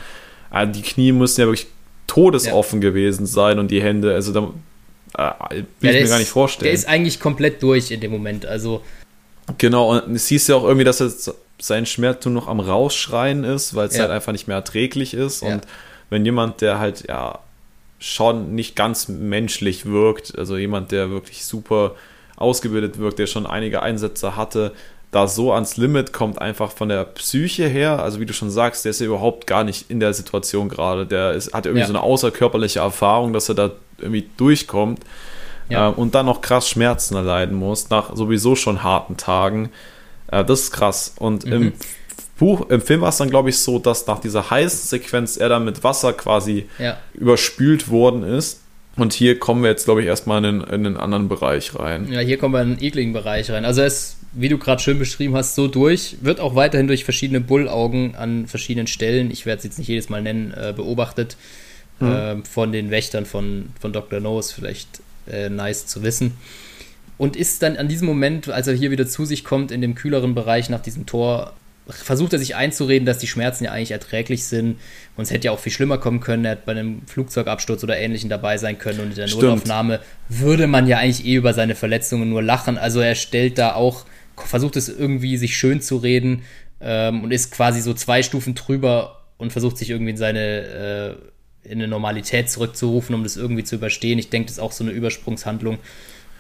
[0.50, 1.68] also die Knie müssen ja wirklich
[2.08, 2.90] todesoffen ja.
[2.90, 4.50] gewesen sein und die Hände, also da
[5.18, 6.66] äh, will ja, ich mir gar nicht vorstellen.
[6.66, 8.84] Der ist eigentlich komplett durch in dem Moment, also.
[9.58, 11.12] Genau, und es hieß ja auch irgendwie, dass er
[11.60, 15.44] sein Schmerz nur noch am Rausschreien ist, weil es halt einfach nicht mehr erträglich ist.
[15.44, 15.62] Und
[16.10, 17.40] wenn jemand, der halt, ja,
[18.02, 20.38] schon nicht ganz menschlich wirkt.
[20.38, 21.96] Also jemand, der wirklich super
[22.36, 24.74] ausgebildet wirkt, der schon einige Einsätze hatte,
[25.12, 28.02] da so ans Limit kommt, einfach von der Psyche her.
[28.02, 31.06] Also wie du schon sagst, der ist ja überhaupt gar nicht in der Situation gerade.
[31.06, 31.88] Der ist, hat irgendwie ja.
[31.88, 35.02] so eine außerkörperliche Erfahrung, dass er da irgendwie durchkommt
[35.70, 35.90] ja.
[35.90, 39.72] äh, und dann noch krass Schmerzen erleiden muss, nach sowieso schon harten Tagen.
[40.32, 41.14] Äh, das ist krass.
[41.20, 41.52] Und mhm.
[41.52, 41.74] im
[42.38, 45.50] Buch, im Film war es dann, glaube ich, so, dass nach dieser heißen Sequenz er
[45.50, 46.98] dann mit Wasser quasi ja.
[47.14, 48.62] überspült worden ist.
[48.98, 52.12] Und hier kommen wir jetzt, glaube ich, erstmal in, in einen anderen Bereich rein.
[52.12, 53.64] Ja, hier kommen wir in einen ekligen Bereich rein.
[53.64, 57.06] Also er ist, wie du gerade schön beschrieben hast, so durch, wird auch weiterhin durch
[57.06, 61.38] verschiedene Bullaugen an verschiedenen Stellen, ich werde es jetzt nicht jedes Mal nennen, äh, beobachtet.
[62.00, 62.08] Mhm.
[62.08, 64.20] Äh, von den Wächtern von, von Dr.
[64.20, 66.34] No ist vielleicht äh, nice zu wissen.
[67.18, 69.96] Und ist dann an diesem Moment, als er hier wieder zu sich kommt, in dem
[69.96, 71.54] kühleren Bereich nach diesem Tor,
[71.88, 74.78] versucht er sich einzureden, dass die Schmerzen ja eigentlich erträglich sind
[75.18, 76.46] und es hätte ja auch viel schlimmer kommen können.
[76.46, 79.44] Er hätte bei einem Flugzeugabsturz oder Ähnlichem dabei sein können und in der Stimmt.
[79.44, 82.78] Notaufnahme würde man ja eigentlich eh über seine Verletzungen nur lachen.
[82.78, 84.06] Also er stellt da auch,
[84.38, 86.44] versucht es irgendwie sich schön zu reden
[86.80, 91.16] ähm, und ist quasi so zwei Stufen drüber und versucht sich irgendwie in seine äh,
[91.64, 94.18] in eine Normalität zurückzurufen, um das irgendwie zu überstehen.
[94.18, 95.78] Ich denke, das ist auch so eine Übersprungshandlung.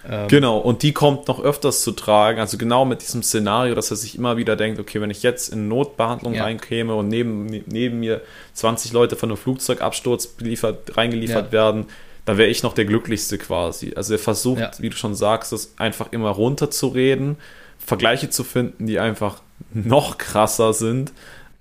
[0.10, 2.40] Ähm, genau, und die kommt noch öfters zu tragen.
[2.40, 5.50] Also genau mit diesem Szenario, dass er sich immer wieder denkt, okay, wenn ich jetzt
[5.50, 6.44] in Notbehandlung ja.
[6.44, 8.22] reinkäme und neben, neben mir
[8.54, 11.52] 20 Leute von einem Flugzeugabsturz beliefert, reingeliefert ja.
[11.52, 11.86] werden,
[12.26, 13.94] dann wäre ich noch der Glücklichste quasi.
[13.96, 14.72] Also er versucht, ja.
[14.80, 17.38] wie du schon sagst, das einfach immer runterzureden,
[17.80, 19.42] Vergleiche zu finden, die einfach
[19.74, 21.12] noch krasser sind.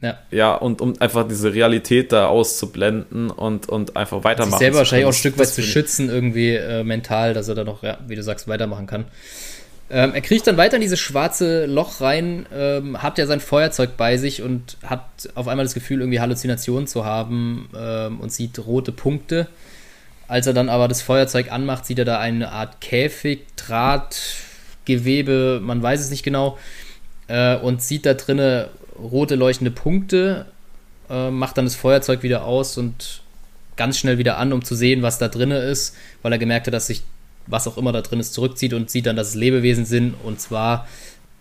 [0.03, 0.19] Ja.
[0.31, 4.53] ja, und um einfach diese Realität da auszublenden und, und einfach weitermachen.
[4.53, 7.65] Sich selber wahrscheinlich auch ein Stück weit zu schützen, irgendwie äh, mental, dass er da
[7.65, 9.05] noch, ja, wie du sagst, weitermachen kann.
[9.91, 13.97] Ähm, er kriegt dann weiter in dieses schwarze Loch rein, ähm, hat ja sein Feuerzeug
[13.97, 18.59] bei sich und hat auf einmal das Gefühl, irgendwie Halluzinationen zu haben ähm, und sieht
[18.65, 19.49] rote Punkte.
[20.29, 24.17] Als er dann aber das Feuerzeug anmacht, sieht er da eine Art Käfig, Draht,
[24.85, 26.57] Gewebe, man weiß es nicht genau,
[27.27, 28.67] äh, und sieht da drinnen
[28.99, 30.47] rote leuchtende Punkte,
[31.09, 33.23] äh, macht dann das Feuerzeug wieder aus und
[33.77, 36.75] ganz schnell wieder an, um zu sehen, was da drin ist, weil er gemerkt hat,
[36.75, 37.03] dass sich
[37.47, 40.41] was auch immer da drin ist, zurückzieht und sieht dann, dass es Lebewesen sind und
[40.41, 40.87] zwar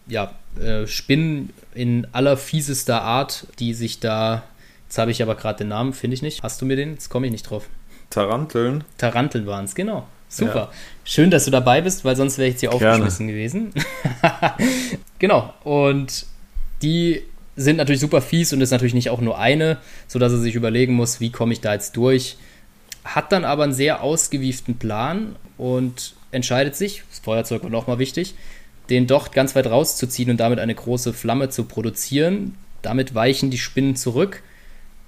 [0.07, 4.43] ja, äh, Spinnen in aller fiesester Art, die sich da,
[4.87, 6.41] jetzt habe ich aber gerade den Namen, finde ich nicht.
[6.41, 6.93] Hast du mir den?
[6.93, 7.67] Jetzt komme ich nicht drauf.
[8.09, 8.83] Taranteln.
[8.97, 10.07] Taranteln waren es, genau.
[10.29, 10.55] Super.
[10.55, 10.71] Ja.
[11.03, 12.91] Schön, dass du dabei bist, weil sonst wäre ich jetzt hier Gerne.
[12.91, 13.73] aufgeschmissen gewesen.
[15.19, 15.53] genau.
[15.63, 16.25] Und
[16.81, 17.23] die
[17.59, 20.93] sind natürlich super fies und ist natürlich nicht auch nur eine, sodass er sich überlegen
[20.93, 22.37] muss, wie komme ich da jetzt durch.
[23.03, 28.35] Hat dann aber einen sehr ausgewieften Plan und entscheidet sich, das Feuerzeug war nochmal wichtig,
[28.89, 32.55] den Docht ganz weit rauszuziehen und damit eine große Flamme zu produzieren.
[32.81, 34.41] Damit weichen die Spinnen zurück.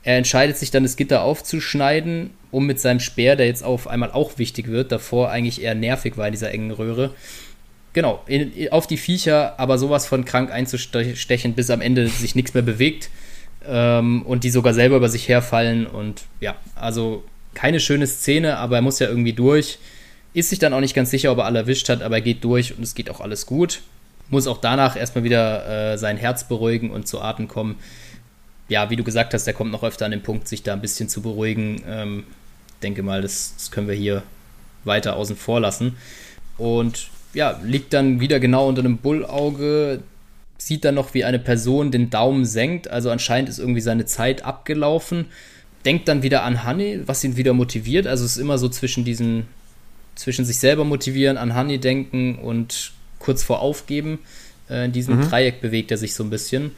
[0.04, 4.12] Er entscheidet sich dann, das Gitter aufzuschneiden, um mit seinem Speer, der jetzt auf einmal
[4.12, 7.14] auch wichtig wird, davor eigentlich eher nervig war in dieser engen Röhre,
[7.94, 12.54] genau, in, auf die Viecher, aber sowas von krank einzustechen, bis am Ende sich nichts
[12.54, 13.10] mehr bewegt
[13.68, 15.86] ähm, und die sogar selber über sich herfallen.
[15.88, 17.24] Und ja, also
[17.54, 19.80] keine schöne Szene, aber er muss ja irgendwie durch.
[20.34, 22.44] Ist sich dann auch nicht ganz sicher, ob er alle erwischt hat, aber er geht
[22.44, 23.82] durch und es geht auch alles gut.
[24.30, 27.76] Muss auch danach erstmal wieder äh, sein Herz beruhigen und zu Atem kommen.
[28.70, 30.80] Ja, wie du gesagt hast, er kommt noch öfter an den Punkt, sich da ein
[30.80, 31.84] bisschen zu beruhigen.
[31.86, 32.24] Ähm,
[32.82, 34.24] denke mal, das, das können wir hier
[34.86, 35.98] weiter außen vor lassen.
[36.58, 40.02] Und ja, liegt dann wieder genau unter einem Bullauge,
[40.58, 44.46] sieht dann noch, wie eine Person den Daumen senkt, also anscheinend ist irgendwie seine Zeit
[44.46, 45.26] abgelaufen,
[45.86, 49.04] denkt dann wieder an Honey, was ihn wieder motiviert, also es ist immer so zwischen
[49.04, 49.48] diesen,
[50.16, 54.20] zwischen sich selber motivieren, an Honey denken und kurz vor Aufgeben,
[54.70, 55.30] äh, in diesem mhm.
[55.30, 56.72] Dreieck bewegt er sich so ein bisschen.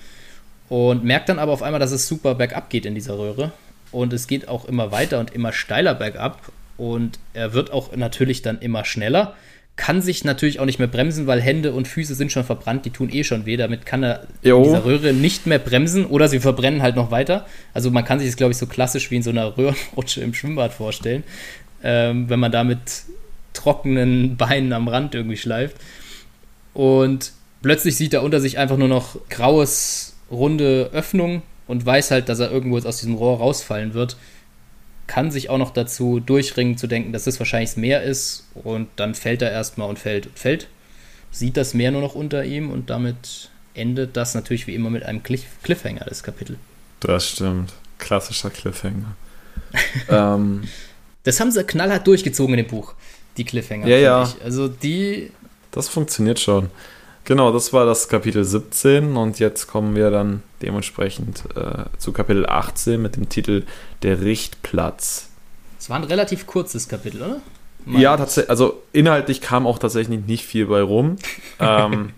[0.69, 3.51] Und merkt dann aber auf einmal, dass es super bergab geht in dieser Röhre.
[3.91, 6.51] Und es geht auch immer weiter und immer steiler bergab.
[6.77, 9.35] Und er wird auch natürlich dann immer schneller
[9.75, 12.91] kann sich natürlich auch nicht mehr bremsen, weil Hände und Füße sind schon verbrannt, die
[12.91, 13.57] tun eh schon weh.
[13.57, 14.57] Damit kann er jo.
[14.57, 17.45] in dieser Röhre nicht mehr bremsen oder sie verbrennen halt noch weiter.
[17.73, 20.33] Also man kann sich das, glaube ich, so klassisch wie in so einer Röhrenrutsche im
[20.33, 21.23] Schwimmbad vorstellen,
[21.83, 22.79] ähm, wenn man da mit
[23.53, 25.77] trockenen Beinen am Rand irgendwie schleift.
[26.75, 27.31] Und
[27.63, 32.39] plötzlich sieht er unter sich einfach nur noch graues, runde Öffnung und weiß halt, dass
[32.39, 34.17] er irgendwo jetzt aus diesem Rohr rausfallen wird
[35.07, 38.87] kann sich auch noch dazu durchringen zu denken, dass es wahrscheinlich das Meer ist und
[38.95, 40.67] dann fällt er erstmal und fällt und fällt,
[41.31, 45.03] sieht das Meer nur noch unter ihm und damit endet das natürlich wie immer mit
[45.03, 46.57] einem Cliff Cliffhanger, das Kapitel.
[46.99, 47.73] Das stimmt.
[47.97, 49.15] Klassischer Cliffhanger.
[50.09, 50.63] ähm,
[51.23, 52.93] das haben sie knallhart durchgezogen in dem Buch,
[53.37, 53.87] die Cliffhanger.
[53.87, 54.23] Ja, ja.
[54.23, 54.43] Ich.
[54.43, 55.31] Also die.
[55.71, 56.69] Das funktioniert schon.
[57.25, 62.45] Genau, das war das Kapitel 17 und jetzt kommen wir dann dementsprechend äh, zu Kapitel
[62.45, 63.63] 18 mit dem Titel
[64.01, 65.29] Der Richtplatz.
[65.79, 67.41] Es war ein relativ kurzes Kapitel, oder?
[67.85, 71.15] Mein ja, tatsächlich, also inhaltlich kam auch tatsächlich nicht viel bei rum.
[71.59, 72.11] ähm,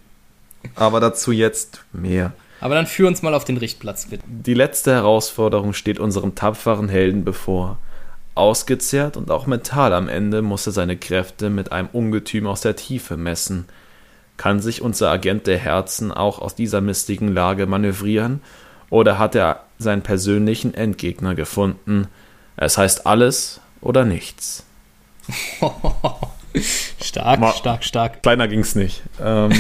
[0.74, 2.34] aber dazu jetzt mehr.
[2.60, 4.24] Aber dann führ uns mal auf den Richtplatz, bitte.
[4.26, 7.78] Die letzte Herausforderung steht unserem tapferen Helden bevor.
[8.34, 12.76] Ausgezehrt und auch mental am Ende muss er seine Kräfte mit einem Ungetüm aus der
[12.76, 13.66] Tiefe messen–
[14.38, 18.42] kann sich unser Agent der Herzen auch aus dieser mistigen Lage manövrieren?
[18.90, 22.08] Oder hat er seinen persönlichen Endgegner gefunden?
[22.58, 24.64] Es heißt alles oder nichts.
[27.02, 28.24] stark, Mal, stark, stark.
[28.24, 29.02] Kleiner ging's nicht.
[29.22, 29.52] Ähm,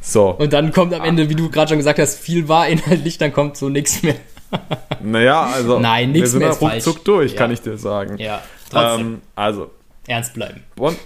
[0.00, 0.30] so.
[0.30, 3.32] Und dann kommt am Ende, wie du gerade schon gesagt hast, viel war inhaltlich, dann
[3.32, 4.16] kommt so nichts mehr.
[5.00, 7.38] naja, also Nein, nichts wir sind ruckzuck durch, ja.
[7.38, 8.18] kann ich dir sagen.
[8.18, 9.06] Ja, trotzdem.
[9.06, 9.70] Ähm, also.
[10.06, 10.62] Ernst bleiben.
[10.76, 10.98] Bond,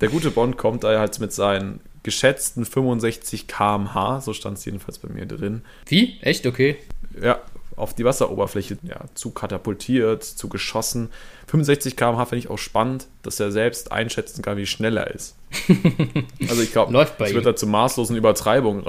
[0.00, 4.98] der gute Bond kommt da halt mit seinen geschätzten 65 km/h, so stand es jedenfalls
[4.98, 5.62] bei mir drin.
[5.86, 6.18] Wie?
[6.22, 6.46] Echt?
[6.46, 6.76] Okay.
[7.20, 7.40] Ja,
[7.76, 11.10] auf die Wasseroberfläche ja, zu katapultiert, zu geschossen.
[11.48, 15.36] 65 km/h finde ich auch spannend, dass er selbst einschätzen kann, wie schnell er ist.
[16.48, 18.84] also ich glaube, das wird er zu maßlosen Übertreibungen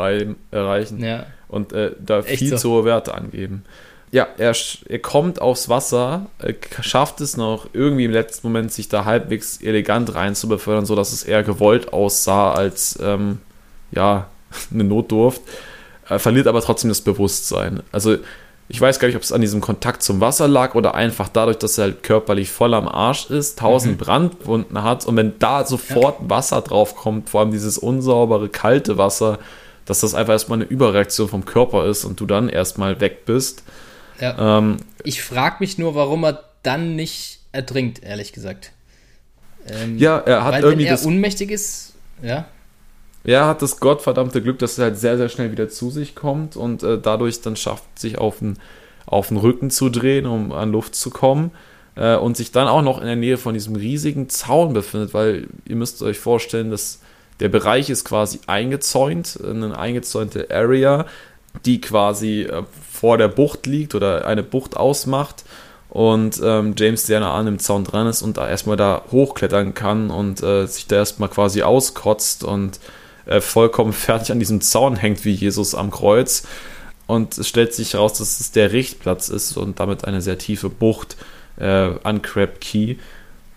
[0.51, 1.25] erreichen ja.
[1.47, 2.57] und äh, da Echt viel so.
[2.57, 3.63] zu hohe Werte angeben.
[4.11, 4.53] Ja, er,
[4.89, 6.27] er kommt aufs Wasser,
[6.81, 11.13] schafft es noch irgendwie im letzten Moment, sich da halbwegs elegant rein zu befördern, sodass
[11.13, 13.39] es eher gewollt aussah als ähm,
[13.91, 14.27] ja,
[14.73, 15.41] eine Notdurft.
[16.09, 17.83] Er verliert aber trotzdem das Bewusstsein.
[17.93, 18.17] Also
[18.67, 21.57] ich weiß gar nicht, ob es an diesem Kontakt zum Wasser lag oder einfach dadurch,
[21.57, 24.03] dass er halt körperlich voll am Arsch ist, tausend mhm.
[24.03, 26.17] Brandwunden hat und wenn da sofort.
[26.21, 29.39] Wasser drauf kommt, vor allem dieses unsaubere, kalte Wasser,
[29.85, 33.63] dass das einfach erstmal eine Überreaktion vom Körper ist und du dann erstmal weg bist.
[34.21, 34.57] Ja.
[34.59, 38.71] Ähm, ich frage mich nur, warum er dann nicht ertrinkt, ehrlich gesagt.
[39.67, 41.05] Ähm, ja, er hat weil irgendwie wenn er das.
[41.05, 42.45] unmächtig ist, ja.
[43.23, 46.55] Er hat das gottverdammte Glück, dass er halt sehr, sehr schnell wieder zu sich kommt
[46.55, 48.57] und äh, dadurch dann schafft, sich auf den,
[49.05, 51.51] auf den Rücken zu drehen, um an Luft zu kommen.
[51.95, 55.47] Äh, und sich dann auch noch in der Nähe von diesem riesigen Zaun befindet, weil
[55.65, 56.99] ihr müsst euch vorstellen, dass
[57.39, 61.05] der Bereich ist quasi eingezäunt, eine eingezäunte Area,
[61.65, 62.63] die quasi äh,
[63.01, 65.43] vor der Bucht liegt oder eine Bucht ausmacht
[65.89, 70.11] und ähm, James sehr an dem Zaun dran ist und da erstmal da hochklettern kann
[70.11, 72.79] und äh, sich da erstmal quasi auskotzt und
[73.25, 76.43] äh, vollkommen fertig an diesem Zaun hängt wie Jesus am Kreuz.
[77.07, 80.69] Und es stellt sich heraus, dass es der Richtplatz ist und damit eine sehr tiefe
[80.69, 81.17] Bucht
[81.57, 82.97] äh, an Crab Key.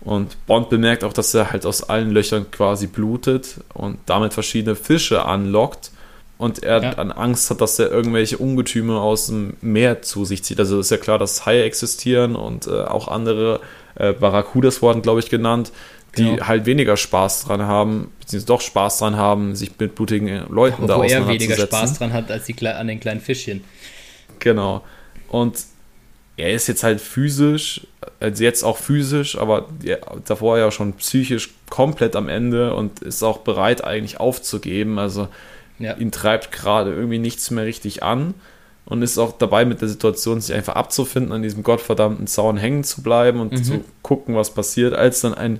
[0.01, 4.75] Und Bond bemerkt auch, dass er halt aus allen Löchern quasi blutet und damit verschiedene
[4.75, 5.91] Fische anlockt
[6.37, 6.93] und er ja.
[6.93, 10.59] dann Angst hat, dass er irgendwelche Ungetüme aus dem Meer zu sich zieht.
[10.59, 13.61] Also ist ja klar, dass Haie existieren und äh, auch andere
[13.95, 15.71] äh, Barracudas wurden, glaube ich, genannt,
[16.17, 16.47] die genau.
[16.47, 20.87] halt weniger Spaß dran haben, beziehungsweise doch Spaß dran haben, sich mit blutigen Leuten ja,
[20.87, 21.27] da auseinanderzusetzen.
[21.27, 23.63] Wo er weniger Spaß dran hat als die, an den kleinen Fischchen.
[24.39, 24.83] Genau.
[25.29, 25.57] Und
[26.37, 27.87] er ist jetzt halt physisch,
[28.19, 29.69] also jetzt auch physisch, aber
[30.25, 34.99] davor ja schon psychisch komplett am Ende und ist auch bereit eigentlich aufzugeben.
[34.99, 35.29] Also
[35.79, 35.95] ja.
[35.95, 38.33] Ihn treibt gerade irgendwie nichts mehr richtig an
[38.85, 42.83] und ist auch dabei mit der Situation, sich einfach abzufinden, an diesem gottverdammten Zaun hängen
[42.83, 43.63] zu bleiben und mhm.
[43.63, 45.59] zu gucken, was passiert, als dann ein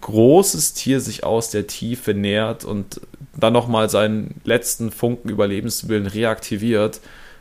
[0.00, 3.00] großes Tier sich aus der Tiefe nähert und
[3.36, 7.00] dann nochmal seinen letzten Funken Überlebenswillen reaktiviert,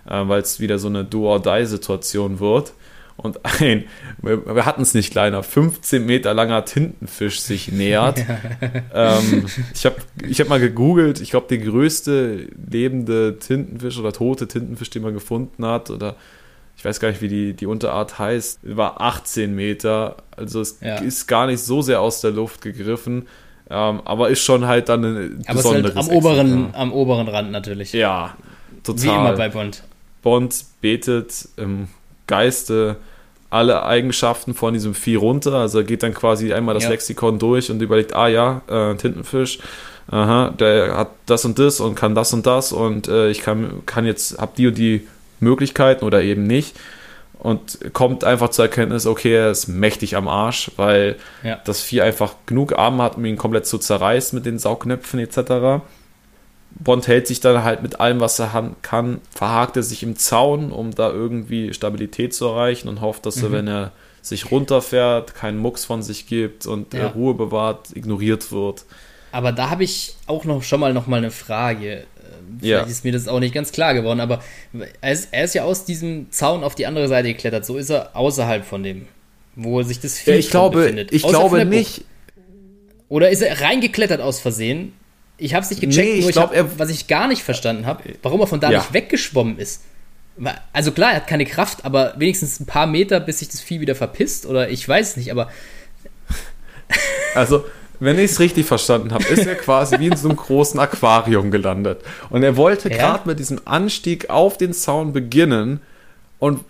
[0.10, 2.74] äh, weil es wieder so eine Do-or-Die-Situation wird
[3.22, 3.86] und ein,
[4.22, 8.20] wir hatten es nicht kleiner, 15 Meter langer Tintenfisch sich nähert.
[8.94, 9.96] ähm, ich habe
[10.28, 15.14] ich hab mal gegoogelt, ich glaube, der größte lebende Tintenfisch oder tote Tintenfisch, den man
[15.14, 16.16] gefunden hat, oder
[16.78, 20.16] ich weiß gar nicht, wie die, die Unterart heißt, war 18 Meter.
[20.38, 20.96] Also es ja.
[20.96, 23.28] ist gar nicht so sehr aus der Luft gegriffen.
[23.70, 27.52] Ähm, aber ist schon halt dann ein aber besonderes halt am oberen, am oberen Rand
[27.52, 27.92] natürlich.
[27.92, 28.38] Ja,
[28.84, 29.04] total.
[29.04, 29.84] Wie immer bei Bond.
[30.22, 31.90] Bond betet im
[32.28, 32.96] Geiste
[33.50, 35.56] alle Eigenschaften von diesem Vieh runter.
[35.56, 36.92] Also er geht dann quasi einmal das ja.
[36.92, 39.60] Lexikon durch und überlegt, ah ja, äh, Tintenfisch,
[40.10, 43.86] aha, der hat das und das und kann das und das und äh, ich kann,
[43.86, 45.08] kann jetzt, hab die und die
[45.40, 46.76] Möglichkeiten oder eben nicht.
[47.40, 51.58] Und kommt einfach zur Erkenntnis, okay, er ist mächtig am Arsch, weil ja.
[51.64, 55.82] das Vieh einfach genug Arme hat, um ihn komplett zu zerreißen mit den Saugnäpfen etc.
[56.72, 60.72] Bond hält sich dann halt mit allem, was er kann, verhakt er sich im Zaun,
[60.72, 63.44] um da irgendwie Stabilität zu erreichen und hofft, dass mhm.
[63.44, 63.92] er, wenn er
[64.22, 67.08] sich runterfährt, keinen Mucks von sich gibt und ja.
[67.08, 68.86] Ruhe bewahrt, ignoriert wird.
[69.32, 71.98] Aber da habe ich auch noch schon mal noch mal eine Frage.
[71.98, 72.06] Äh,
[72.60, 72.82] vielleicht ja.
[72.82, 74.42] ist mir das auch nicht ganz klar geworden, aber
[75.02, 77.66] er ist, er ist, ja aus diesem Zaun auf die andere Seite geklettert.
[77.66, 79.08] So ist er außerhalb von dem,
[79.56, 81.12] wo sich das Vieh ja, ich glaube, befindet.
[81.12, 82.06] Ich glaube nicht.
[83.08, 84.94] Oder ist er reingeklettert aus Versehen
[85.40, 88.04] ich habe es nicht gecheckt, nee, ich glaub, hab, was ich gar nicht verstanden habe,
[88.22, 88.80] warum er von da ja.
[88.80, 89.82] nicht weggeschwommen ist.
[90.72, 93.82] Also klar, er hat keine Kraft, aber wenigstens ein paar Meter, bis sich das Vieh
[93.82, 95.50] wieder verpisst oder ich weiß es nicht, aber.
[97.36, 97.66] Also,
[98.00, 101.52] wenn ich es richtig verstanden habe, ist er quasi wie in so einem großen Aquarium
[101.52, 102.02] gelandet.
[102.32, 102.98] Und er wollte ja?
[102.98, 105.80] gerade mit diesem Anstieg auf den Zaun beginnen
[106.40, 106.62] und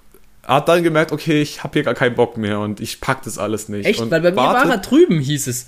[0.44, 3.38] hat dann gemerkt, okay, ich habe hier gar keinen Bock mehr und ich pack das
[3.38, 3.86] alles nicht.
[3.86, 4.02] Echt?
[4.02, 5.68] Und Weil bei mir war er drüben, hieß es.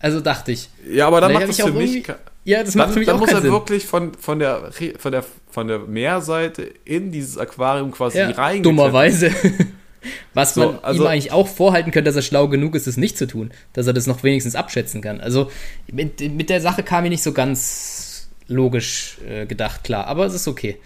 [0.00, 0.68] Also dachte ich.
[0.90, 2.04] Ja, aber dann macht das für mich
[2.44, 3.52] ja, das macht dann, für mich dann auch muss er Sinn.
[3.52, 8.62] wirklich von, von, der, von, der, von der Meerseite in dieses Aquarium quasi ja, rein.
[8.62, 9.30] Dummerweise.
[10.34, 12.96] Was so, man also, ihm eigentlich auch vorhalten könnte, dass er schlau genug ist, es
[12.96, 13.52] nicht zu tun.
[13.72, 15.20] Dass er das noch wenigstens abschätzen kann.
[15.20, 15.50] Also
[15.92, 20.06] mit, mit der Sache kam mir nicht so ganz logisch äh, gedacht, klar.
[20.08, 20.78] Aber es ist okay.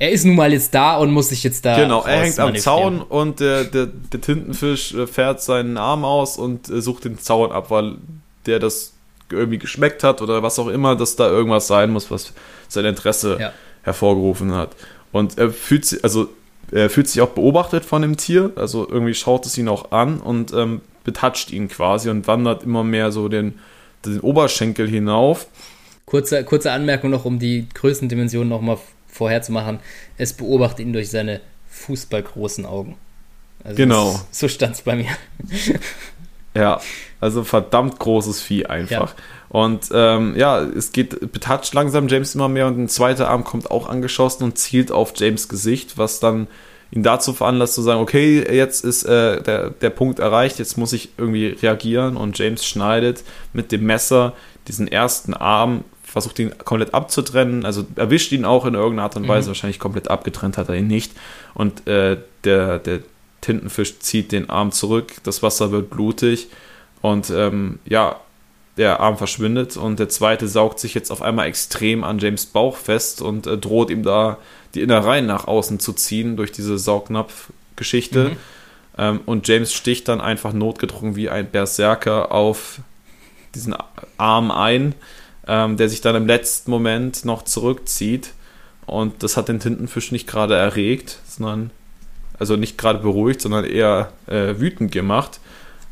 [0.00, 1.76] Er ist nun mal jetzt da und muss sich jetzt da.
[1.76, 6.38] Genau, er hängt am Zaun und der, der, der Tintenfisch äh, fährt seinen Arm aus
[6.38, 7.96] und äh, sucht den Zaun ab, weil
[8.46, 8.94] der das
[9.30, 12.32] irgendwie geschmeckt hat oder was auch immer, dass da irgendwas sein muss, was
[12.68, 13.52] sein Interesse ja.
[13.82, 14.70] hervorgerufen hat.
[15.12, 16.28] Und er fühlt sich, also
[16.70, 20.20] er fühlt sich auch beobachtet von dem Tier, also irgendwie schaut es ihn auch an
[20.20, 23.58] und ähm, betatscht ihn quasi und wandert immer mehr so den,
[24.04, 25.46] den Oberschenkel hinauf.
[26.04, 29.78] Kurze, kurze Anmerkung noch, um die Größendimensionen nochmal vorherzumachen.
[30.16, 32.96] Es beobachtet ihn durch seine fußballgroßen Augen.
[33.64, 34.12] Also genau.
[34.12, 35.10] Das, so stand es bei mir.
[36.58, 36.80] Ja,
[37.20, 39.14] also verdammt großes Vieh einfach.
[39.14, 39.22] Ja.
[39.48, 43.70] Und ähm, ja, es geht, betatscht langsam James immer mehr und ein zweiter Arm kommt
[43.70, 46.48] auch angeschossen und zielt auf James Gesicht, was dann
[46.90, 50.92] ihn dazu veranlasst zu sagen, okay, jetzt ist äh, der, der Punkt erreicht, jetzt muss
[50.92, 54.32] ich irgendwie reagieren und James schneidet mit dem Messer
[54.68, 59.28] diesen ersten Arm versucht ihn komplett abzutrennen, also erwischt ihn auch in irgendeiner Art und
[59.28, 59.50] Weise, Mhm.
[59.50, 61.12] wahrscheinlich komplett abgetrennt hat er ihn nicht.
[61.52, 63.00] Und äh, der, der
[63.40, 66.48] Tintenfisch zieht den Arm zurück, das Wasser wird blutig
[67.00, 68.16] und ähm, ja,
[68.78, 72.76] der Arm verschwindet und der zweite saugt sich jetzt auf einmal extrem an James Bauch
[72.76, 74.38] fest und äh, droht ihm da
[74.74, 78.30] die Innereien nach außen zu ziehen durch diese Saugnapf-Geschichte.
[78.30, 78.36] Mhm.
[78.96, 82.80] Ähm, und James sticht dann einfach notgedrungen wie ein Berserker auf
[83.54, 83.74] diesen
[84.16, 84.94] Arm ein,
[85.46, 88.32] ähm, der sich dann im letzten Moment noch zurückzieht.
[88.86, 91.70] Und das hat den Tintenfisch nicht gerade erregt, sondern
[92.38, 95.40] also nicht gerade beruhigt, sondern eher äh, wütend gemacht.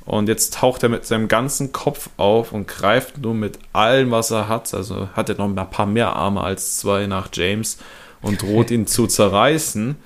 [0.04, 4.30] Und jetzt taucht er mit seinem ganzen Kopf auf und greift nur mit allem, was
[4.30, 4.72] er hat.
[4.72, 7.78] Also hat er noch ein paar mehr Arme als zwei nach James
[8.22, 9.96] und droht ihn zu zerreißen.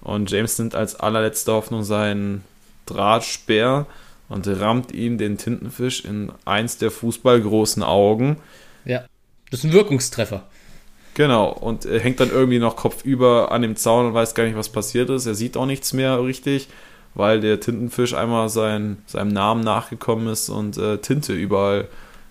[0.00, 2.44] Und James nimmt als allerletzte Hoffnung seinen
[2.86, 3.86] Drahtspeer
[4.28, 8.36] und rammt ihm den Tintenfisch in eins der fußballgroßen Augen.
[8.84, 9.04] Ja.
[9.50, 10.44] Das ist ein Wirkungstreffer.
[11.18, 14.56] Genau, und er hängt dann irgendwie noch kopfüber an dem Zaun und weiß gar nicht,
[14.56, 15.26] was passiert ist.
[15.26, 16.68] Er sieht auch nichts mehr richtig,
[17.14, 21.88] weil der Tintenfisch einmal sein, seinem Namen nachgekommen ist und äh, Tinte überall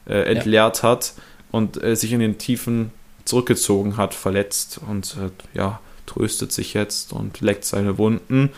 [0.07, 1.15] äh, entleert hat
[1.51, 2.93] und äh, sich in den Tiefen
[3.25, 8.51] zurückgezogen hat, verletzt und äh, ja, tröstet sich jetzt und leckt seine Wunden.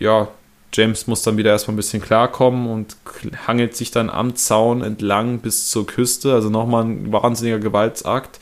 [0.00, 0.26] Ja,
[0.72, 2.96] James muss dann wieder erstmal ein bisschen klarkommen und
[3.46, 6.34] hangelt sich dann am Zaun entlang bis zur Küste.
[6.34, 8.40] Also nochmal ein wahnsinniger Gewaltsakt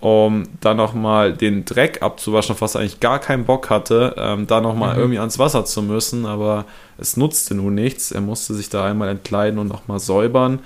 [0.00, 4.46] um dann nochmal den Dreck abzuwaschen, auf was er eigentlich gar keinen Bock hatte, ähm,
[4.46, 5.00] da nochmal Mhm.
[5.00, 6.64] irgendwie ans Wasser zu müssen, aber
[6.98, 8.10] es nutzte nun nichts.
[8.10, 10.60] Er musste sich da einmal entkleiden und nochmal säubern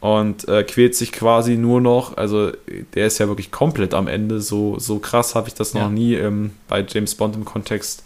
[0.00, 2.52] und äh, quält sich quasi nur noch, also
[2.94, 5.84] der ist ja wirklich komplett am Ende, so, so krass habe ich das Ja.
[5.84, 8.02] noch nie ähm, bei James Bond im Kontext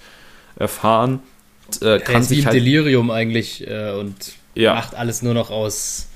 [0.57, 1.19] erfahren.
[1.67, 4.15] Und, äh, Er kann ist wie im halt, Delirium eigentlich äh, und
[4.55, 4.75] Ja.
[4.75, 6.07] macht alles nur noch aus,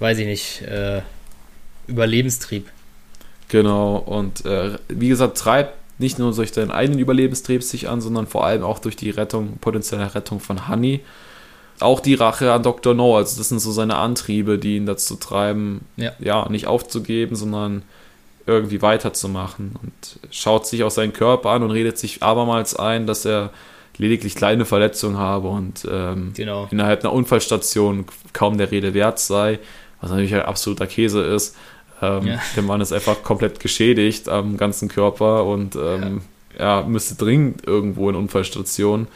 [0.00, 1.00] weiß ich nicht, äh,
[1.86, 2.68] Überlebenstrieb.
[3.54, 8.26] Genau, und äh, wie gesagt, treibt nicht nur durch seinen eigenen Überlebenstrieb sich an, sondern
[8.26, 11.02] vor allem auch durch die Rettung, potenzielle Rettung von Honey.
[11.78, 12.94] Auch die Rache an Dr.
[12.94, 16.10] No, also das sind so seine Antriebe, die ihn dazu treiben, Ja.
[16.18, 17.82] ja, nicht aufzugeben, sondern
[18.44, 19.76] irgendwie weiterzumachen.
[19.80, 23.50] Und schaut sich auch seinen Körper an und redet sich abermals ein, dass er
[23.98, 26.66] lediglich kleine Verletzungen habe und ähm, Genau.
[26.72, 29.60] innerhalb einer Unfallstation kaum der Rede wert sei,
[30.00, 31.54] was natürlich ein absoluter Käse ist.
[32.22, 32.40] Ähm, Ja.
[32.56, 36.22] Der Mann ist einfach komplett geschädigt am ganzen Körper und ähm,
[36.58, 36.82] ja.
[36.82, 39.06] müsste dringend irgendwo in Unfallstation.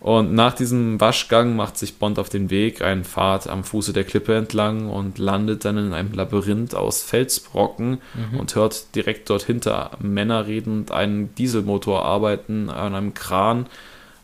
[0.00, 4.04] Und nach diesem Waschgang macht sich Bond auf den Weg, einen Pfad am Fuße der
[4.04, 8.40] Klippe entlang und landet dann in einem Labyrinth aus Felsbrocken Mhm.
[8.40, 13.66] und hört direkt dort hinter Männer reden und einen Dieselmotor arbeiten an einem Kran,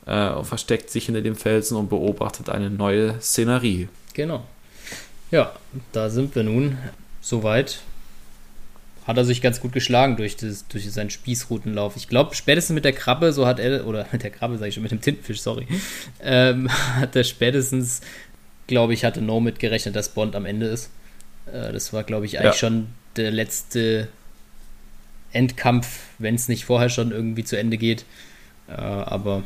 [0.06, 3.88] äh, und versteckt sich hinter dem Felsen und beobachtet eine neue Szenerie.
[4.14, 4.44] Genau.
[5.30, 5.52] Ja,
[5.92, 6.78] da sind wir nun.
[7.26, 7.80] Soweit
[9.04, 11.96] hat er sich ganz gut geschlagen durch, das, durch seinen Spießrutenlauf.
[11.96, 14.74] Ich glaube, spätestens mit der Krabbe, so hat er, oder mit der Krabbe sage ich
[14.74, 15.66] schon, mit dem Tintenfisch, sorry,
[16.22, 18.00] ähm, hat er spätestens,
[18.68, 20.90] glaube ich, hatte No mit gerechnet, dass Bond am Ende ist.
[21.46, 22.68] Äh, das war, glaube ich, eigentlich Ja.
[22.68, 24.06] schon der letzte
[25.32, 28.04] Endkampf, wenn es nicht vorher schon irgendwie zu Ende geht.
[28.68, 29.42] Äh, aber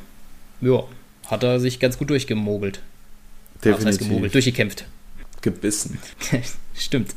[0.60, 0.84] ja,
[1.28, 2.82] hat er sich ganz gut durchgemogelt.
[3.62, 4.34] Gemogelt?
[4.34, 4.84] Durchgekämpft.
[5.40, 5.98] Gebissen.
[6.74, 7.14] Stimmt.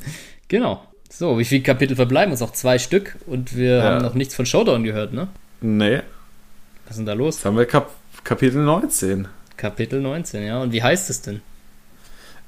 [0.53, 0.83] Genau.
[1.09, 2.39] So, wie viele Kapitel verbleiben uns?
[2.39, 3.83] Noch zwei Stück und wir Ja.
[3.85, 5.27] haben noch nichts von Showdown gehört, ne?
[5.61, 6.01] Nee,
[6.85, 7.37] Was ist denn da los?
[7.37, 7.89] jetzt haben wir Kap
[8.23, 9.27] Kapitel 19.
[9.57, 10.61] Kapitel 19, ja.
[10.61, 11.41] Und wie heißt es denn?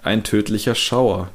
[0.04, 1.32] Ein tödlicher Schauer.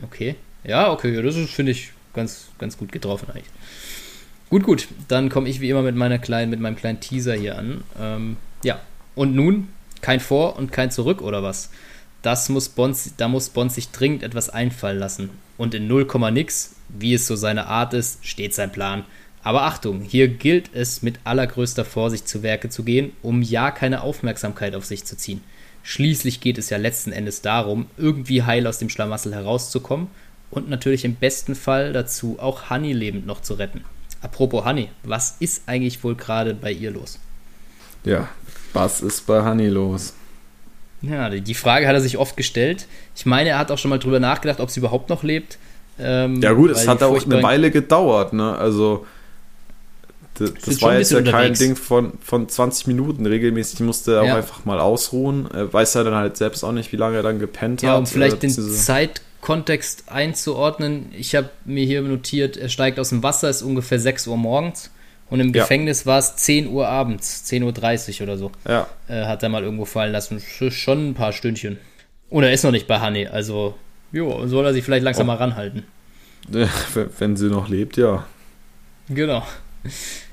[0.00, 0.36] Okay.
[0.62, 3.50] Ja, okay, das finde ich, ganz, ganz gut getroffen eigentlich.
[4.48, 4.86] Gut, gut.
[5.08, 7.82] Dann komme ich wie immer mit meiner kleinen, mit meinem kleinen Teaser hier an.
[8.00, 8.78] Ähm, ja.
[9.16, 9.70] Und nun
[10.02, 11.70] kein Vor und kein Zurück oder was?
[12.22, 15.30] Das muss Bond, da muss Bond sich dringend etwas einfallen lassen.
[15.58, 19.04] Und in 0, nix, wie es so seine Art ist, steht sein Plan.
[19.42, 24.02] Aber Achtung, hier gilt es mit allergrößter Vorsicht zu Werke zu gehen, um ja keine
[24.02, 25.42] Aufmerksamkeit auf sich zu ziehen.
[25.82, 30.06] Schließlich geht es ja letzten Endes darum, irgendwie heil aus dem Schlamassel herauszukommen
[30.52, 33.84] und natürlich im besten Fall dazu auch Honey lebend noch zu retten.
[34.20, 37.18] Apropos Honey, was ist eigentlich wohl gerade bei ihr los?
[38.04, 38.28] Ja,
[38.72, 40.14] was ist bei Honey los?
[41.02, 42.86] Ja, die- Frage hat er sich oft gestellt.
[43.16, 45.58] Ich meine, er hat auch schon mal drüber nachgedacht, ob sie überhaupt noch lebt.
[45.98, 48.56] Ähm, Ja gut, es hat auch eine Weile gedauert, ne?
[48.56, 49.04] Also
[50.38, 51.58] das schon war jetzt ja bisschen kein unterwegs.
[51.58, 53.80] Ding von, von 20 Minuten regelmäßig.
[53.80, 54.32] musste er Ja.
[54.32, 55.48] auch einfach mal ausruhen.
[55.52, 57.98] Er weiß ja dann halt selbst auch nicht, wie lange er dann gepennt Ja, hat.
[57.98, 61.10] um vielleicht äh, den Zeitkontext einzuordnen.
[61.16, 64.90] Ich habe mir hier notiert, er steigt aus dem Wasser, ist ungefähr 6 Uhr morgens.
[65.32, 65.62] Und im Ja.
[65.62, 68.52] Gefängnis war es 10 Uhr abends, 10.30 Uhr oder so.
[68.68, 70.38] Ja, äh, hat er mal irgendwo fallen lassen.
[70.38, 71.78] Sch- Schon ein paar Stündchen.
[72.28, 73.74] Und er ist noch nicht bei Honey, also
[74.12, 75.32] jo, soll er sich vielleicht langsam Oh.
[75.32, 75.84] mal ranhalten.
[77.18, 78.26] Wenn sie noch lebt, ja.
[79.08, 79.42] Genau.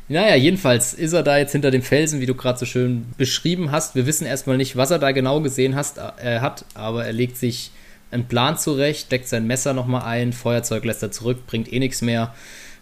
[0.07, 3.71] Naja, jedenfalls ist er da jetzt hinter dem Felsen, wie du gerade so schön beschrieben
[3.71, 3.95] hast.
[3.95, 7.37] Wir wissen erstmal nicht, was er da genau gesehen hast, äh, hat, aber er legt
[7.37, 7.71] sich
[8.11, 12.01] einen Plan zurecht, deckt sein Messer nochmal ein, Feuerzeug lässt er zurück, bringt eh nichts
[12.01, 12.33] mehr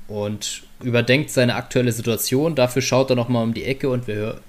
[0.07, 2.55] und überdenkt seine aktuelle Situation.
[2.55, 4.41] Dafür schaut er nochmal um die Ecke und wir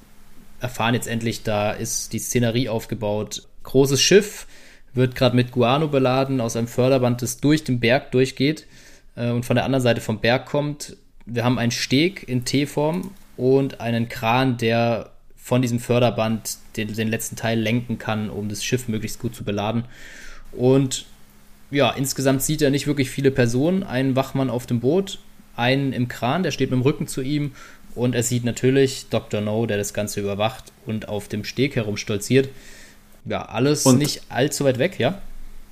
[0.61, 3.42] erfahren jetzt endlich, da ist die Szenerie aufgebaut.
[3.62, 4.46] Großes Schiff
[4.94, 8.66] wird gerade mit Guano beladen aus einem Förderband, das durch den Berg durchgeht
[9.14, 10.96] äh, und von der anderen Seite vom Berg kommt
[11.28, 17.09] wir haben einen Steg in T-Form und einen Kran, der von diesem Förderband den, den
[17.09, 19.84] letzten Teil lenken kann, um das Schiff möglichst gut zu beladen.
[20.52, 21.06] Und
[21.70, 23.82] ja, insgesamt sieht er nicht wirklich viele Personen.
[23.82, 25.18] Einen Wachmann auf dem Boot,
[25.59, 27.52] einen im Kran, der steht mit dem Rücken zu ihm.
[27.94, 29.40] Und er sieht natürlich Dr.
[29.40, 32.48] No, der das Ganze überwacht und auf dem Steg herumstolziert.
[33.24, 35.20] Ja, alles und nicht allzu weit weg, ja?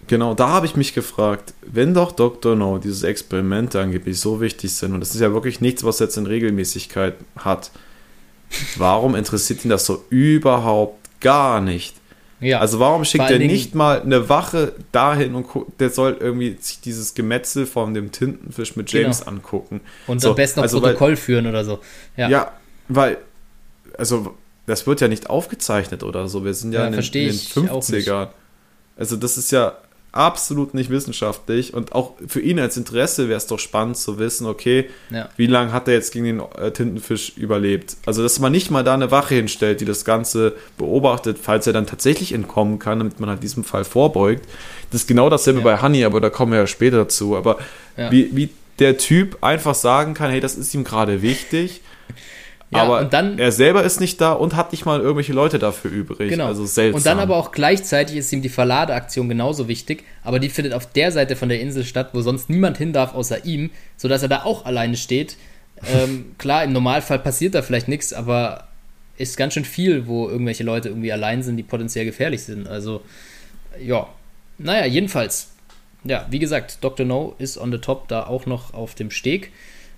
[0.08, 2.54] Genau, da habe ich mich gefragt, wenn doch Dr.
[2.54, 6.16] No diese Experimente angeblich so wichtig sind, und das ist ja wirklich nichts, was jetzt
[6.16, 7.70] in Regelmäßigkeit hat,
[8.76, 11.94] warum interessiert ihn das so überhaupt gar nicht?
[12.40, 15.46] Ja, also warum schickt er nicht mal eine Wache dahin und
[15.78, 19.30] der soll irgendwie sich dieses Gemetzel von dem Tintenfisch mit James genau.
[19.30, 19.80] angucken.
[20.06, 21.80] Und so, am besten noch also Protokoll weil, führen oder so.
[22.16, 22.28] Ja.
[22.28, 22.52] ja,
[22.88, 23.18] weil,
[23.96, 24.34] also
[24.66, 26.44] das wird ja nicht aufgezeichnet oder so.
[26.44, 28.28] Wir sind ja, ja in, den, in den 50ern.
[28.98, 29.78] Also das ist ja,
[30.16, 34.46] absolut nicht wissenschaftlich und auch für ihn als Interesse wäre es doch spannend zu wissen,
[34.46, 35.28] okay, ja.
[35.36, 37.96] wie lange hat er jetzt gegen den äh, Tintenfisch überlebt?
[38.06, 41.72] Also, dass man nicht mal da eine Wache hinstellt, die das Ganze beobachtet, falls er
[41.72, 44.44] dann tatsächlich entkommen kann, damit man halt diesem Fall vorbeugt.
[44.90, 45.64] Das ist genau dasselbe ja.
[45.64, 47.36] bei Honey, aber da kommen wir ja später dazu.
[47.36, 47.58] Aber
[47.96, 48.10] ja.
[48.10, 51.80] wie, wie der Typ einfach sagen kann, hey, das ist ihm gerade wichtig
[52.70, 55.90] ja, aber dann, er selber ist nicht da und hat nicht mal irgendwelche Leute dafür
[55.90, 56.30] übrig.
[56.30, 56.46] Genau.
[56.46, 56.96] Also seltsam.
[56.96, 60.86] Und dann aber auch gleichzeitig ist ihm die Verladeaktion genauso wichtig, aber die findet auf
[60.86, 64.28] der Seite von der Insel statt, wo sonst niemand hin darf außer ihm, sodass er
[64.28, 65.36] da auch alleine steht.
[65.86, 68.66] Ähm, klar, im Normalfall passiert da vielleicht nichts, aber
[69.18, 72.66] ist ganz schön viel, wo irgendwelche Leute irgendwie allein sind, die potenziell gefährlich sind.
[72.66, 73.02] Also,
[73.78, 74.08] ja.
[74.56, 75.50] Naja, jedenfalls.
[76.02, 77.04] Ja, wie gesagt, Dr.
[77.04, 79.52] No ist on the top da auch noch auf dem Steg.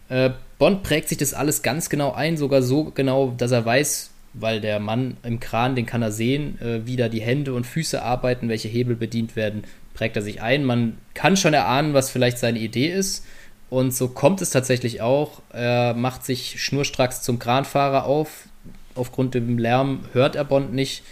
[0.09, 4.11] Äh, Bond prägt sich das alles ganz genau ein, sogar so genau, dass er weiß,
[4.35, 7.67] weil der Mann im Kran, den kann er sehen, äh, wie da die Hände und
[7.67, 10.65] Füße arbeiten, welche Hebel bedient werden, prägt er sich ein.
[10.65, 13.25] Man kann schon erahnen, was vielleicht seine Idee ist.
[13.71, 15.43] Und so kommt es tatsächlich auch.
[15.53, 18.49] Er macht sich schnurstracks zum Kranfahrer auf.
[18.95, 21.03] Aufgrund dem Lärm hört er Bond nicht.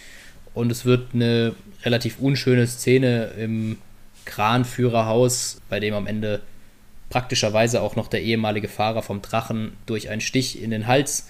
[0.55, 3.79] Und es wird eine relativ unschöne Szene im
[4.25, 6.41] Kranführerhaus, bei dem am Ende
[7.11, 11.29] praktischerweise auch noch der ehemalige Fahrer vom Drachen durch einen Stich in den Hals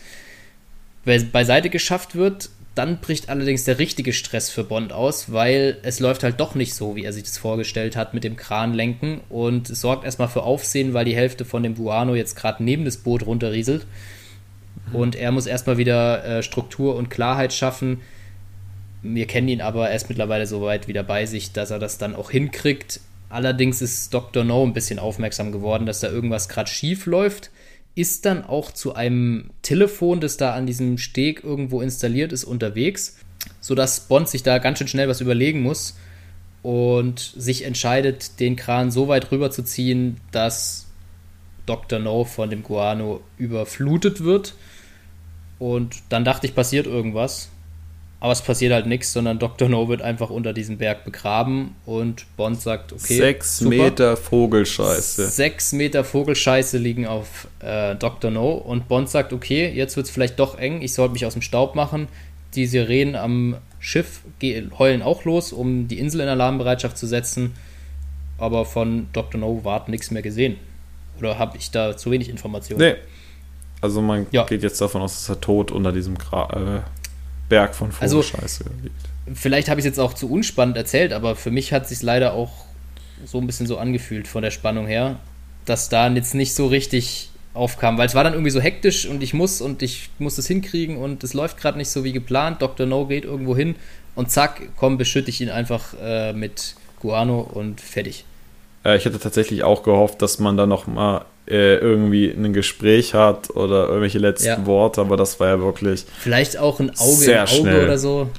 [1.04, 2.50] beiseite geschafft wird.
[2.74, 6.74] Dann bricht allerdings der richtige Stress für Bond aus, weil es läuft halt doch nicht
[6.74, 10.42] so, wie er sich das vorgestellt hat mit dem Kranlenken und es sorgt erstmal für
[10.42, 13.86] Aufsehen, weil die Hälfte von dem Buano jetzt gerade neben das Boot runterrieselt.
[14.92, 18.02] Und er muss erstmal wieder äh, Struktur und Klarheit schaffen.
[19.02, 21.96] Wir kennen ihn aber, er ist mittlerweile so weit wieder bei sich, dass er das
[21.96, 24.44] dann auch hinkriegt, Allerdings ist Dr.
[24.44, 27.50] No ein bisschen aufmerksam geworden, dass da irgendwas gerade schief läuft.
[27.94, 33.16] Ist dann auch zu einem Telefon, das da an diesem Steg irgendwo installiert ist, unterwegs,
[33.60, 35.96] sodass Bond sich da ganz schön schnell was überlegen muss
[36.62, 40.86] und sich entscheidet, den Kran so weit rüberzuziehen, dass
[41.64, 41.98] Dr.
[41.98, 44.54] No von dem Guano überflutet wird.
[45.58, 47.50] Und dann dachte ich, passiert irgendwas.
[48.18, 49.68] Aber es passiert halt nichts, sondern Dr.
[49.68, 53.18] No wird einfach unter diesem Berg begraben und Bond sagt, okay.
[53.18, 53.76] Sechs super.
[53.76, 55.28] Meter Vogelscheiße.
[55.28, 58.30] Sechs Meter Vogelscheiße liegen auf äh, Dr.
[58.30, 61.34] No und Bond sagt, okay, jetzt wird es vielleicht doch eng, ich sollte mich aus
[61.34, 62.08] dem Staub machen.
[62.54, 64.22] Die Sirenen am Schiff
[64.78, 67.54] heulen auch los, um die Insel in Alarmbereitschaft zu setzen.
[68.38, 69.40] Aber von Dr.
[69.40, 70.56] No ward nichts mehr gesehen.
[71.18, 72.80] Oder habe ich da zu wenig Informationen?
[72.80, 72.94] Nee.
[73.80, 74.44] Also man ja.
[74.44, 76.80] geht jetzt davon aus, dass er tot unter diesem Gra äh,
[77.48, 79.34] Berg von Vogelscheiße also.
[79.34, 82.02] Vielleicht habe ich es jetzt auch zu unspannend erzählt, aber für mich hat es sich
[82.02, 82.52] leider auch
[83.24, 85.18] so ein bisschen so angefühlt von der Spannung her,
[85.64, 89.22] dass da jetzt nicht so richtig aufkam, weil es war dann irgendwie so hektisch und
[89.22, 92.60] ich muss und ich muss das hinkriegen und es läuft gerade nicht so wie geplant.
[92.62, 92.86] Dr.
[92.86, 93.76] No geht irgendwo hin
[94.14, 98.24] und zack, komm, beschütte ich ihn einfach äh, mit Guano und fertig.
[98.84, 103.14] Äh, ich hätte tatsächlich auch gehofft, dass man da noch mal äh, irgendwie ein Gespräch
[103.14, 104.66] hat oder irgendwelche letzten ja.
[104.66, 106.04] Worte, aber das war ja wirklich.
[106.18, 107.84] Vielleicht auch ein Auge sehr Auge schnell.
[107.84, 108.30] oder so.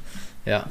[0.45, 0.67] Ja.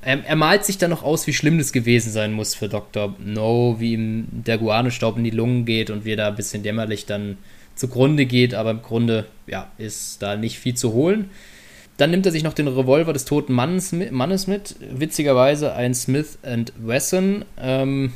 [0.00, 3.14] Er, er, malt sich dann noch aus, wie schlimm das gewesen sein muss für Dr.
[3.18, 6.62] No, wie ihm der Guanostaub in die Lungen geht und wie er da ein bisschen
[6.62, 7.36] dämmerlich dann
[7.74, 11.30] zugrunde geht, aber im Grunde, ja, ist da nicht viel zu holen.
[11.96, 16.38] Dann nimmt er sich noch den Revolver des toten Mannes, Mannes mit, witzigerweise ein Smith
[16.78, 18.12] Wesson, ähm,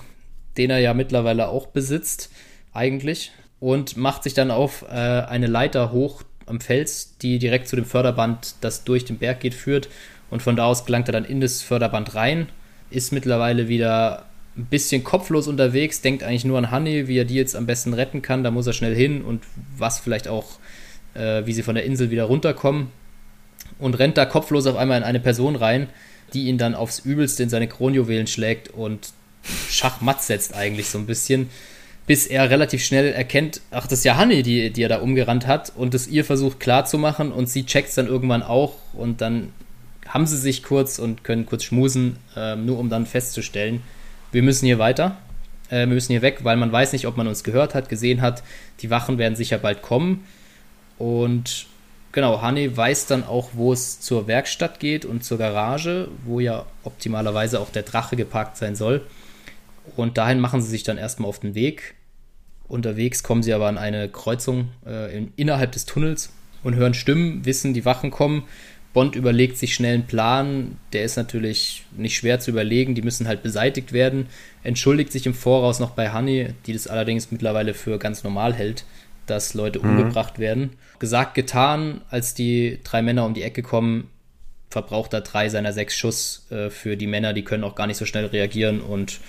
[0.57, 2.31] den er ja mittlerweile auch besitzt
[2.73, 3.33] eigentlich
[3.63, 7.85] und macht sich dann auf äh, eine Leiter hoch am Fels, die direkt zu dem
[7.85, 9.89] Förderband, das durch den Berg geht, führt.
[10.31, 12.49] Und von da aus gelangt er dann in das Förderband rein,
[12.91, 17.37] ist mittlerweile wieder ein bisschen kopflos unterwegs, denkt eigentlich nur an Honey, wie er die
[17.37, 18.43] jetzt am besten retten kann.
[18.43, 19.45] Da muss er schnell hin und
[19.79, 20.59] was vielleicht auch,
[21.15, 22.89] äh, wie sie von der Insel wieder runterkommen.
[23.79, 25.89] Und rennt da kopflos auf einmal in eine Person rein,
[26.35, 29.13] die ihn dann aufs Übelste in seine Kronjuwelen schlägt und
[29.71, 31.49] Schachmatt setzt eigentlich so ein bisschen
[32.13, 35.47] bis er relativ schnell erkennt, ach, das ist ja Honey, die, die er da umgerannt
[35.47, 39.49] hat und es ihr versucht klarzumachen und sie checkt es dann irgendwann auch und dann
[40.07, 43.83] haben sie sich kurz und können kurz schmusen, äh, nur um dann festzustellen,
[44.31, 45.17] wir müssen hier weiter,
[45.71, 48.21] äh, wir müssen hier weg, weil man weiß nicht, ob man uns gehört hat, gesehen
[48.21, 48.43] hat,
[48.81, 50.27] die Wachen werden sicher bald kommen
[50.99, 51.65] und
[52.13, 56.67] genau, Honey weiß dann auch, wo es zur Werkstatt geht und zur Garage, wo ja
[56.85, 59.01] optimalerweise auch der Drache geparkt sein soll.
[59.97, 61.97] Und dahin machen sie sich dann erstmal auf den Weg.
[62.69, 66.33] Unterwegs kommen sie aber an eine Kreuzung äh, in, innerhalb des Tunnels
[66.63, 68.45] und hören Stimmen, wissen, die Wachen kommen.
[68.93, 73.27] Bond überlegt sich schnell einen Plan, der ist natürlich nicht schwer zu überlegen, die müssen
[73.27, 74.27] halt beseitigt werden.
[74.63, 78.85] Entschuldigt sich im Voraus noch bei Honey, die das allerdings mittlerweile für ganz normal hält,
[79.27, 79.91] dass Leute mhm.
[79.91, 80.71] umgebracht werden.
[80.99, 84.11] Gesagt, getan, als die drei Männer um die Ecke kommen,
[84.69, 87.99] verbraucht er drei seiner sechs Schuss äh, für die Männer, die können auch gar nicht
[87.99, 89.21] so schnell reagieren und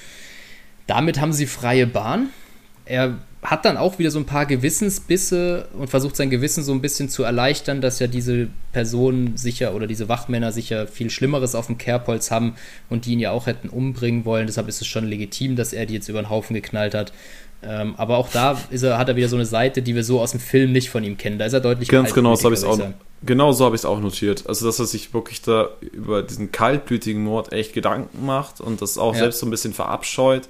[0.88, 2.30] damit haben sie freie Bahn.
[2.94, 6.80] Er hat dann auch wieder so ein paar Gewissensbisse und versucht sein Gewissen so ein
[6.80, 11.66] bisschen zu erleichtern, dass ja diese Personen sicher oder diese Wachmänner sicher viel Schlimmeres auf
[11.66, 12.54] dem Kerbholz haben
[12.92, 14.46] und die ihn ja auch hätten umbringen wollen.
[14.46, 17.14] Deshalb ist es schon legitim, dass er die jetzt über den Haufen geknallt hat.
[17.64, 20.32] Ähm, aber auch da er, hat er wieder so eine Seite, die wir so aus
[20.32, 21.40] dem Film nicht von ihm kennen.
[21.40, 22.80] Da ist er deutlich Ganz genau, so habe ich auch.
[23.26, 24.44] Genau so habe ich es auch notiert.
[24.48, 29.00] Also, dass er sich wirklich da über diesen kaltblütigen Mord echt Gedanken macht und das
[29.00, 29.22] auch ja.
[29.22, 30.50] selbst so ein bisschen verabscheut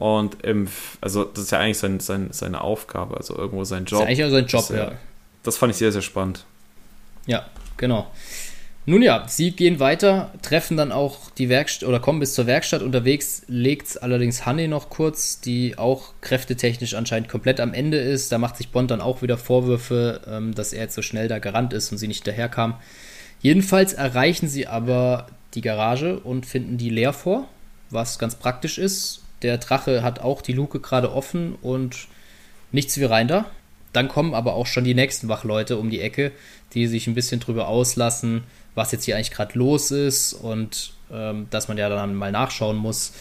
[0.00, 0.66] und im,
[1.02, 4.00] also das ist ja eigentlich sein, sein, seine Aufgabe, also irgendwo sein Job.
[4.00, 4.92] Das ist eigentlich auch sein Job, das, ja.
[5.42, 6.46] Das fand ich sehr, sehr spannend.
[7.26, 7.44] Ja,
[7.76, 8.10] genau.
[8.86, 12.80] Nun ja, sie gehen weiter, treffen dann auch die Werkstatt oder kommen bis zur Werkstatt.
[12.80, 18.32] Unterwegs legt allerdings Honey noch kurz, die auch kräftetechnisch anscheinend komplett am Ende ist.
[18.32, 21.40] Da macht sich Bond dann auch wieder Vorwürfe, ähm, dass er jetzt so schnell da
[21.40, 22.76] gerannt ist und sie nicht daherkam.
[23.42, 27.46] Jedenfalls erreichen sie aber die Garage und finden die leer vor,
[27.90, 29.19] was ganz praktisch ist.
[29.42, 32.08] Der Drache hat auch die Luke gerade offen und
[32.72, 33.46] nichts wie rein da.
[33.92, 36.32] Dann kommen aber auch schon die nächsten Wachleute um die Ecke,
[36.74, 41.48] die sich ein bisschen drüber auslassen, was jetzt hier eigentlich gerade los ist und ähm,
[41.50, 43.12] dass man ja dann mal nachschauen muss.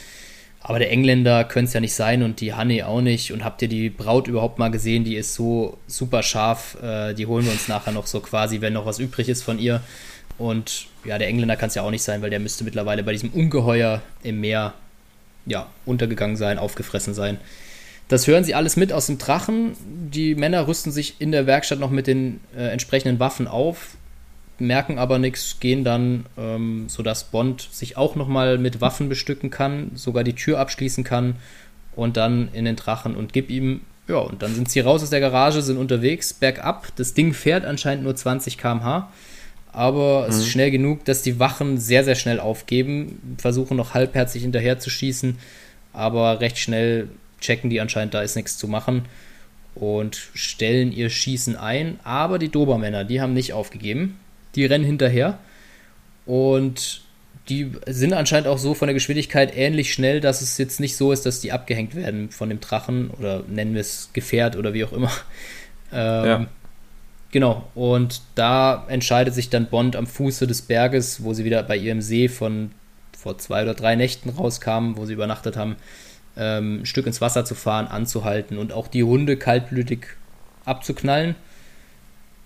[0.62, 3.32] Aber der Engländer könnte es ja nicht sein und die Honey auch nicht.
[3.32, 5.06] Und habt ihr die Braut überhaupt mal gesehen?
[5.06, 6.78] Die ist so super scharf.
[6.84, 9.58] Äh, die holen wir uns nachher noch so quasi, wenn noch was übrig ist von
[9.58, 9.82] ihr.
[10.38, 13.14] Und ja, der Engländer kann es ja auch nicht sein, weil der müsste mittlerweile bei
[13.14, 14.74] diesem Ungeheuer im Meer
[15.50, 17.40] ja, untergegangen sein, aufgefressen sein.
[18.08, 19.74] Das hören sie alles mit aus dem Drachen.
[20.12, 23.98] Die Männer rüsten sich in der Werkstatt noch mit den äh, entsprechenden Waffen auf,
[24.58, 29.92] merken aber nichts, gehen dann, ähm, sodass Bond sich auch nochmal mit Waffen bestücken kann,
[29.94, 31.36] sogar die Tür abschließen kann
[31.96, 35.12] und dann in den Drachen und gib ihm, ja, und dann sind sie raus aus
[35.12, 36.88] der Garage, sind unterwegs, bergab.
[36.96, 39.12] Das Ding fährt anscheinend nur 20 km/h
[39.72, 40.30] aber mhm.
[40.30, 40.50] es ist mhm.
[40.50, 45.38] schnell genug, dass die Wachen sehr, sehr schnell aufgeben, versuchen noch halbherzig hinterher zu schießen,
[45.94, 47.10] aber recht schnell
[47.40, 49.04] checken die anscheinend, da ist nichts zu machen
[49.76, 52.00] und stellen ihr Schießen ein.
[52.04, 54.20] Aber die Dobermänner, die haben nicht aufgegeben.
[54.56, 55.40] Die rennen hinterher
[56.26, 57.02] und
[57.50, 61.12] die sind anscheinend auch so von der Geschwindigkeit ähnlich schnell, dass es jetzt nicht so
[61.12, 64.84] ist, dass die abgehängt werden von dem Drachen oder nennen wir es Gefährt oder wie
[64.84, 65.12] auch immer.
[65.92, 66.48] Ähm, ja.
[67.32, 71.78] Genau, und da entscheidet sich dann Bond am Fuße des Berges, wo sie wieder bei
[71.78, 72.72] ihrem See von
[73.16, 75.76] vor zwei oder drei Nächten rauskamen, wo sie übernachtet haben,
[76.38, 80.08] ähm, ein Stück ins Wasser zu fahren, anzuhalten und auch die Hunde kaltblütig
[80.66, 81.36] abzuknallen.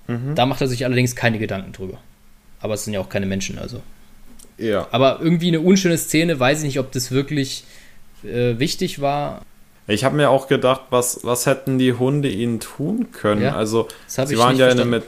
[0.08, 0.36] Mhm.
[0.36, 2.00] Da macht er sich allerdings keine Gedanken drüber.
[2.60, 3.82] Aber es sind ja auch keine Menschen, also.
[4.58, 4.88] Ja.
[4.92, 7.64] Aber irgendwie eine unschöne Szene, weiß ich nicht, ob das wirklich
[8.24, 9.46] äh, wichtig war.
[9.88, 13.42] Ich habe mir auch gedacht, was, was hätten die Hunde ihnen tun können?
[13.42, 15.02] Ja, also, sie waren ja in einer,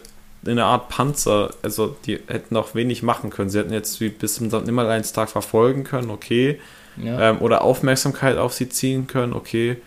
[0.44, 3.50] in einer Art Panzer, also die hätten auch wenig machen können.
[3.50, 6.60] Sie hätten jetzt wie bis zum Nimmerleinstag verfolgen können, okay.
[6.98, 7.30] Ja.
[7.30, 9.78] Ähm, oder Aufmerksamkeit auf sie ziehen können, okay.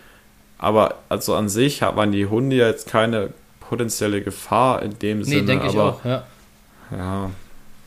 [0.59, 5.25] Aber also an sich waren die Hunde ja jetzt keine potenzielle Gefahr in dem nee,
[5.25, 5.41] Sinne.
[5.43, 6.27] Nee, denke ich auch, ja.
[6.91, 7.31] Ja.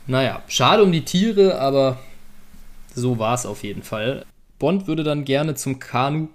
[0.08, 1.98] Naja, schade um die Tiere, aber
[2.94, 4.26] so war es auf jeden Fall.
[4.60, 6.28] Bond würde dann gerne zum Kanu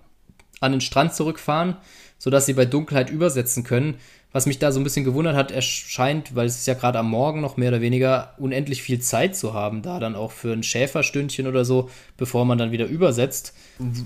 [0.60, 1.76] an den Strand zurückfahren,
[2.18, 3.96] sodass sie bei Dunkelheit übersetzen können.
[4.32, 6.98] Was mich da so ein bisschen gewundert hat, er scheint, weil es ist ja gerade
[6.98, 10.52] am Morgen noch mehr oder weniger unendlich viel Zeit zu haben, da dann auch für
[10.52, 11.88] ein Schäferstündchen oder so,
[12.18, 13.54] bevor man dann wieder übersetzt.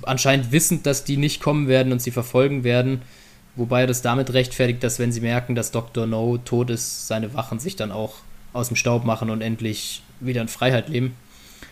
[0.03, 3.03] Anscheinend wissend, dass die nicht kommen werden und sie verfolgen werden.
[3.57, 6.07] Wobei er das damit rechtfertigt, dass wenn sie merken, dass Dr.
[6.07, 8.14] No tot ist, seine Wachen sich dann auch
[8.53, 11.16] aus dem Staub machen und endlich wieder in Freiheit leben.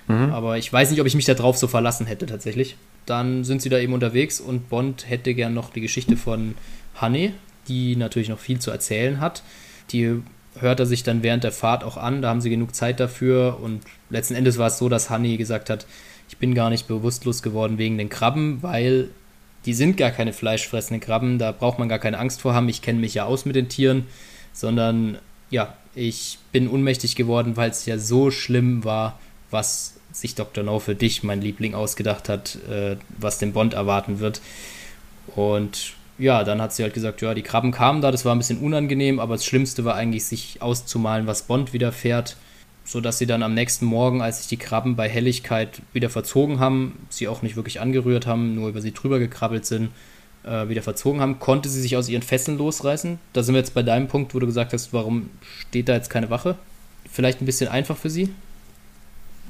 [0.09, 0.33] Mhm.
[0.33, 2.77] Aber ich weiß nicht, ob ich mich darauf so verlassen hätte tatsächlich.
[3.09, 6.55] Dann sind sie da eben unterwegs und Bond hätte gern noch die Geschichte von
[7.01, 7.33] Honey,
[7.67, 9.43] die natürlich noch viel zu erzählen hat.
[9.91, 10.21] Die
[10.61, 13.59] hört er sich dann während der Fahrt auch an, da haben sie genug Zeit dafür
[13.63, 15.87] und letzten Endes war es so, dass Honey gesagt hat,
[16.29, 19.09] ich bin gar nicht bewusstlos geworden wegen den Krabben, weil
[19.65, 22.83] die sind gar keine fleischfressenden Krabben, da braucht man gar keine Angst vor haben, ich
[22.83, 24.07] kenne mich ja aus mit den Tieren,
[24.53, 25.19] sondern
[25.51, 29.19] ja, ich bin unmächtig geworden, weil es ja so schlimm war,
[29.51, 30.65] was sich Dr.
[30.65, 34.41] No für dich, mein Liebling, ausgedacht hat, äh, was den Bond erwarten wird.
[35.37, 38.39] Und ja, dann hat sie halt gesagt, ja, die Krabben kamen da, das war ein
[38.39, 42.37] bisschen unangenehm, aber das Schlimmste war eigentlich, sich auszumalen, was Bond widerfährt,
[42.85, 47.07] sodass sie dann am nächsten Morgen, als sich die Krabben bei Helligkeit wieder verzogen haben,
[47.09, 49.91] sie auch nicht wirklich angerührt haben, nur über sie drüber gekrabbelt sind,
[50.45, 53.19] äh, wieder verzogen haben, konnte sie sich aus ihren Fesseln losreißen.
[53.33, 55.31] Da sind wir jetzt bei deinem Punkt, wo du gesagt hast, warum
[55.61, 56.57] steht da jetzt keine Wache?
[57.11, 58.31] Vielleicht ein bisschen einfach für sie,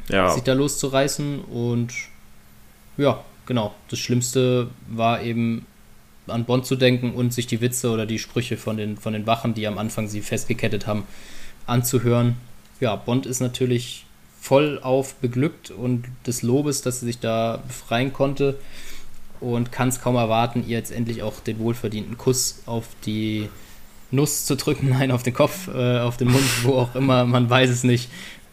[0.08, 0.30] ja.
[0.30, 1.92] sich da loszureißen und
[2.96, 3.74] ja, genau.
[3.88, 5.66] Das Schlimmste war eben
[6.26, 9.26] an Bond zu denken und sich die Witze oder die Sprüche von den, von den
[9.26, 11.04] Wachen, die am Anfang sie festgekettet haben,
[11.66, 12.36] anzuhören.
[12.80, 14.04] Ja, Bond ist natürlich
[14.40, 18.58] voll auf beglückt und des Lobes, dass sie sich da befreien konnte
[19.40, 23.48] und kann es kaum erwarten, ihr jetzt endlich auch den wohlverdienten Kuss auf die
[24.10, 27.48] Nuss zu drücken, nein, auf den Kopf, äh, auf den Mund, wo auch immer, man
[27.48, 28.10] weiß es nicht.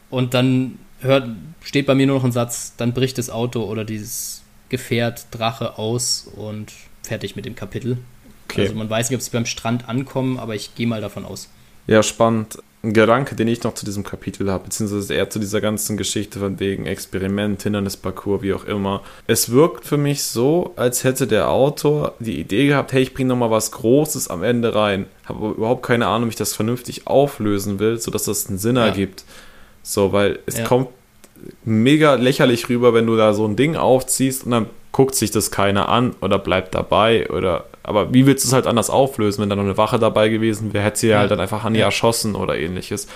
[0.09, 1.29] Und dann hört,
[1.63, 5.77] steht bei mir nur noch ein Satz, dann bricht das Auto oder dieses Gefährt Drache
[5.77, 6.71] aus und
[7.03, 7.97] fertig mit dem Kapitel.
[8.49, 8.61] Okay.
[8.61, 11.49] Also man weiß nicht, ob sie beim Strand ankommen, aber ich gehe mal davon aus.
[11.87, 12.57] Ja, spannend.
[12.83, 16.37] Ein Gedanke, den ich noch zu diesem Kapitel habe, beziehungsweise eher zu dieser ganzen Geschichte
[16.37, 19.01] von wegen Experiment, Hindernisparcours, wie auch immer.
[19.25, 23.29] Es wirkt für mich so, als hätte der Autor die Idee gehabt, hey, ich bringe
[23.29, 25.07] nochmal was Großes am Ende rein.
[25.25, 28.75] Habe aber überhaupt keine Ahnung, wie ich das vernünftig auflösen will, sodass das einen Sinn
[28.75, 28.85] ja.
[28.85, 29.25] ergibt.
[29.85, 30.65] So, weil es ja.
[30.65, 30.89] kommt
[31.63, 35.51] mega lächerlich rüber, wenn du da so ein Ding aufziehst und dann guckt sich das
[35.51, 39.49] keiner an oder bleibt dabei oder aber wie willst du es halt anders auflösen, wenn
[39.49, 41.85] da noch eine Wache dabei gewesen wäre, hätte sie ja halt dann einfach Hanni ja.
[41.85, 43.07] erschossen oder ähnliches.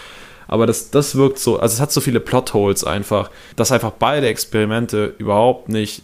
[0.48, 4.28] Aber das, das wirkt so, also es hat so viele Plotholes einfach, dass einfach beide
[4.28, 6.04] Experimente überhaupt nicht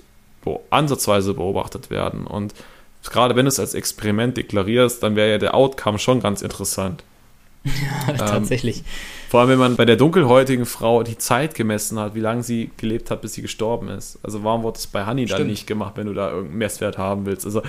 [0.71, 2.25] ansatzweise beobachtet werden.
[2.25, 2.55] Und
[3.03, 7.03] gerade wenn du es als Experiment deklarierst, dann wäre ja der Outcome schon ganz interessant.
[7.65, 8.83] Ja, ähm, tatsächlich.
[9.29, 12.69] Vor allem, wenn man bei der dunkelhäutigen Frau die Zeit gemessen hat, wie lange sie
[12.77, 14.19] gelebt hat, bis sie gestorben ist.
[14.23, 17.25] Also warum wurde es bei Honey dann nicht gemacht, wenn du da irgendeinen Messwert haben
[17.25, 17.45] willst?
[17.45, 17.61] Also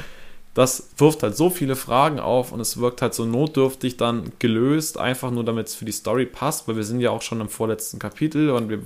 [0.55, 4.99] das wirft halt so viele Fragen auf und es wirkt halt so notdürftig dann gelöst,
[4.99, 7.49] einfach nur damit es für die Story passt, weil wir sind ja auch schon im
[7.49, 8.81] vorletzten Kapitel und wir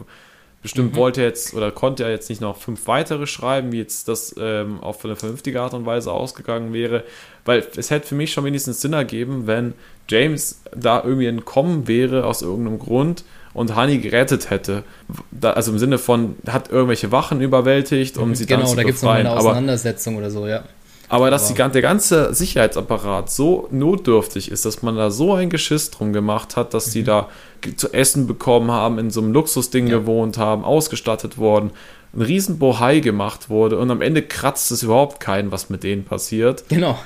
[0.62, 0.96] bestimmt mhm.
[0.96, 4.80] wollte jetzt oder konnte er jetzt nicht noch fünf weitere schreiben, wie jetzt das ähm,
[4.80, 7.04] auf eine vernünftige Art und Weise ausgegangen wäre,
[7.44, 9.74] weil es hätte für mich schon wenigstens Sinn ergeben, wenn
[10.08, 14.84] James da irgendwie entkommen wäre aus irgendeinem Grund und Honey gerettet hätte.
[15.30, 18.72] Da, also im Sinne von, hat irgendwelche Wachen überwältigt, um mhm, sie genau, dann zu
[18.72, 20.64] Genau, da gibt es noch eine Auseinandersetzung aber, oder so, ja.
[21.08, 21.68] Aber dass aber.
[21.68, 26.56] Die, der ganze Sicherheitsapparat so notdürftig ist, dass man da so ein Geschiss drum gemacht
[26.56, 26.92] hat, dass mhm.
[26.92, 27.28] die da
[27.76, 29.98] zu essen bekommen haben, in so einem Luxusding ja.
[29.98, 31.72] gewohnt haben, ausgestattet worden,
[32.14, 36.04] ein riesen Bohai gemacht wurde und am Ende kratzt es überhaupt keinen, was mit denen
[36.04, 36.64] passiert.
[36.68, 36.98] Genau.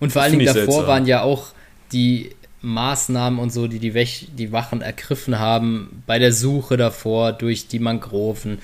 [0.00, 0.86] Und vor allen Dingen davor seltsam.
[0.86, 1.46] waren ja auch
[1.92, 2.30] die
[2.62, 7.68] Maßnahmen und so, die die, Wech die Wachen ergriffen haben, bei der Suche davor durch
[7.68, 8.58] die Mangroven,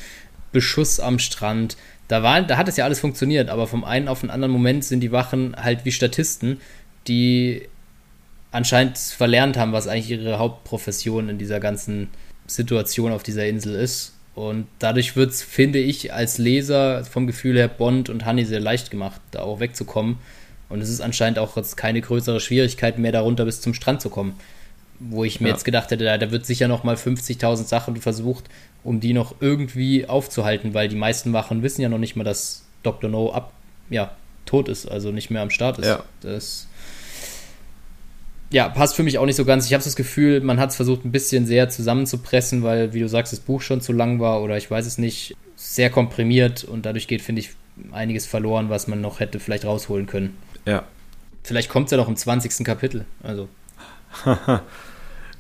[0.53, 1.77] Beschuss am Strand.
[2.07, 4.85] Da, war, da hat es ja alles funktioniert, aber vom einen auf den anderen Moment
[4.85, 6.61] sind die Wachen halt wie Statisten,
[7.07, 7.69] die
[8.51, 12.09] anscheinend verlernt haben, was eigentlich ihre Hauptprofession in dieser ganzen
[12.47, 14.15] Situation auf dieser Insel ist.
[14.35, 18.61] Und dadurch wird es, finde ich, als Leser vom Gefühl her Bond und Honey sehr
[18.61, 20.19] leicht gemacht, da auch wegzukommen.
[20.69, 24.11] Und es ist anscheinend auch jetzt keine größere Schwierigkeit mehr, darunter bis zum Strand zu
[24.11, 24.35] kommen.
[25.01, 25.55] Wo ich mir ja.
[25.55, 28.45] jetzt gedacht hätte, da, da wird sicher noch mal 50.000 Sachen versucht,
[28.83, 32.65] um die noch irgendwie aufzuhalten, weil die meisten Wachen wissen ja noch nicht mal, dass
[32.83, 33.09] Dr.
[33.09, 33.53] No ab,
[33.91, 34.13] ja,
[34.45, 35.87] tot ist, also nicht mehr am Start ist.
[35.87, 36.03] Ja.
[36.21, 36.67] Das
[38.51, 39.67] ja, passt für mich auch nicht so ganz.
[39.67, 43.09] Ich habe das Gefühl, man hat es versucht, ein bisschen sehr zusammenzupressen, weil, wie du
[43.09, 46.87] sagst, das Buch schon zu lang war oder ich weiß es nicht, sehr komprimiert und
[46.87, 47.51] dadurch geht, finde ich,
[47.93, 50.37] einiges verloren, was man noch hätte vielleicht rausholen können.
[50.69, 50.85] Ja.
[51.43, 52.63] Vielleicht kommt es ja noch im 20.
[52.65, 53.07] Kapitel.
[53.23, 53.49] Also.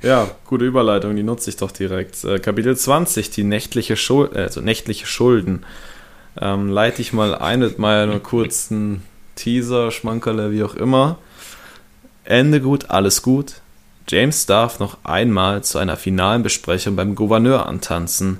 [0.02, 2.24] ja, gute Überleitung, die nutze ich doch direkt.
[2.24, 5.66] Äh, Kapitel 20, die nächtliche, Schul äh, also nächtliche Schulden.
[6.40, 9.02] Ähm, leite ich mal ein mit meinem kurzen
[9.34, 11.18] Teaser, Schmankerle, wie auch immer.
[12.24, 13.60] Ende gut, alles gut.
[14.08, 18.38] James darf noch einmal zu einer finalen Besprechung beim Gouverneur antanzen.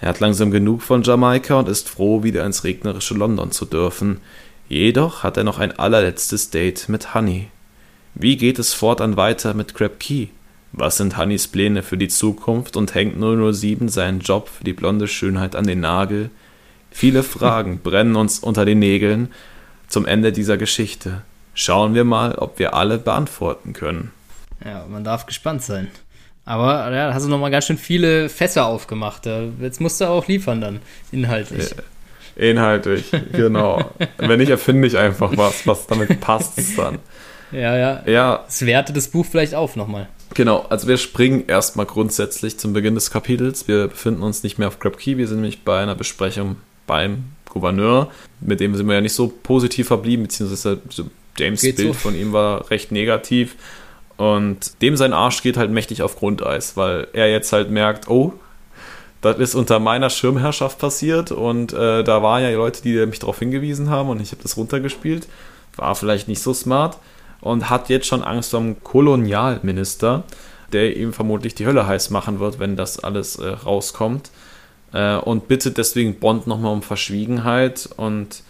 [0.00, 4.20] Er hat langsam genug von Jamaika und ist froh, wieder ins regnerische London zu dürfen.
[4.70, 7.48] Jedoch hat er noch ein allerletztes Date mit Honey.
[8.14, 10.28] Wie geht es fortan weiter mit Crab Key?
[10.70, 15.08] Was sind Honeys Pläne für die Zukunft und hängt 007 seinen Job für die blonde
[15.08, 16.30] Schönheit an den Nagel?
[16.92, 19.32] Viele Fragen brennen uns unter den Nägeln
[19.88, 21.22] zum Ende dieser Geschichte.
[21.52, 24.12] Schauen wir mal, ob wir alle beantworten können.
[24.64, 25.88] Ja, man darf gespannt sein.
[26.44, 29.26] Aber ja, da hast du nochmal ganz schön viele Fässer aufgemacht.
[29.60, 30.78] Jetzt musst du auch liefern dann,
[31.10, 31.74] inhaltlich.
[32.40, 33.90] Inhaltlich, genau.
[34.16, 36.98] Wenn nicht, erfinde ich einfach was, was damit passt dann.
[37.52, 38.02] Ja, ja.
[38.06, 38.44] Ja.
[38.48, 40.08] Es wertet das Buch vielleicht auf nochmal.
[40.32, 43.68] Genau, also wir springen erstmal grundsätzlich zum Beginn des Kapitels.
[43.68, 47.24] Wir befinden uns nicht mehr auf Crab Key, wir sind nämlich bei einer Besprechung beim
[47.50, 48.10] Gouverneur.
[48.40, 50.80] Mit dem sind wir ja nicht so positiv verblieben, beziehungsweise
[51.36, 51.94] James' Geht Bild so.
[51.94, 53.56] von ihm war recht negativ.
[54.16, 58.32] Und dem sein Arsch geht halt mächtig auf Grundeis, weil er jetzt halt merkt, oh,
[59.20, 63.38] das ist unter meiner Schirmherrschaft passiert und äh, da waren ja Leute, die mich darauf
[63.38, 65.28] hingewiesen haben und ich habe das runtergespielt.
[65.76, 66.98] War vielleicht nicht so smart
[67.40, 70.24] und hat jetzt schon Angst vor dem Kolonialminister,
[70.72, 74.30] der ihm vermutlich die Hölle heiß machen wird, wenn das alles äh, rauskommt.
[74.92, 78.42] Äh, und bittet deswegen Bond nochmal um Verschwiegenheit und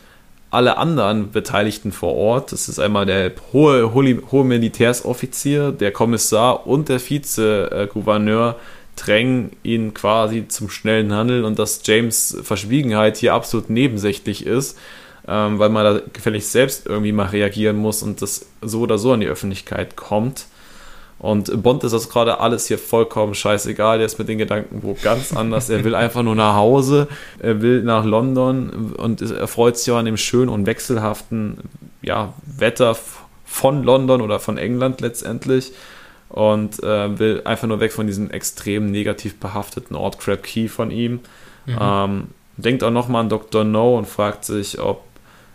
[0.51, 6.89] alle anderen Beteiligten vor Ort, das ist einmal der hohe, hohe, Militärsoffizier, der Kommissar und
[6.89, 8.57] der Vize-Gouverneur,
[9.07, 14.79] drängen ihn quasi zum schnellen Handeln und dass James Verschwiegenheit hier absolut nebensächlich ist,
[15.27, 19.13] ähm, weil man da gefälligst selbst irgendwie mal reagieren muss und das so oder so
[19.13, 20.47] an die Öffentlichkeit kommt.
[21.19, 23.99] Und Bond ist das gerade alles hier vollkommen scheißegal.
[23.99, 25.69] Der ist mit den Gedanken wo ganz anders.
[25.69, 27.09] Er will einfach nur nach Hause.
[27.39, 31.59] Er will nach London und er freut sich auch an dem schönen und wechselhaften
[32.01, 32.97] ja, Wetter
[33.45, 35.73] von London oder von England letztendlich.
[36.31, 40.91] Und äh, will einfach nur weg von diesem extrem negativ behafteten Ort Crab Key von
[40.91, 41.21] ihm.
[41.67, 41.79] Mhm.
[41.81, 42.25] Ähm,
[42.57, 43.65] denkt auch nochmal an Dr.
[43.65, 45.03] No und fragt sich, ob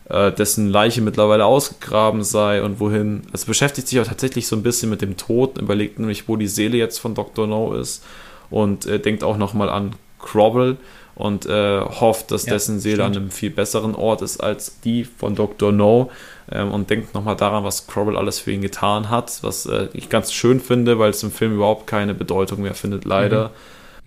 [0.09, 3.23] äh, dessen Leiche mittlerweile ausgegraben sei und wohin.
[3.32, 6.47] Es beschäftigt sich auch tatsächlich so ein bisschen mit dem Tod, überlegt nämlich, wo die
[6.47, 7.47] Seele jetzt von Dr.
[7.47, 8.03] No ist
[8.49, 10.78] und äh, denkt auch nochmal an Crobble
[11.15, 13.15] und äh, hofft, dass Ja, dessen Seele stimmt.
[13.15, 15.71] an einem viel besseren Ort ist als die von Dr.
[15.71, 16.11] No
[16.52, 20.10] ähm, und denkt nochmal daran, was Crobble alles für ihn getan hat, was äh, ich
[20.10, 23.52] ganz schön finde, weil es im Film überhaupt keine Bedeutung mehr findet, leider.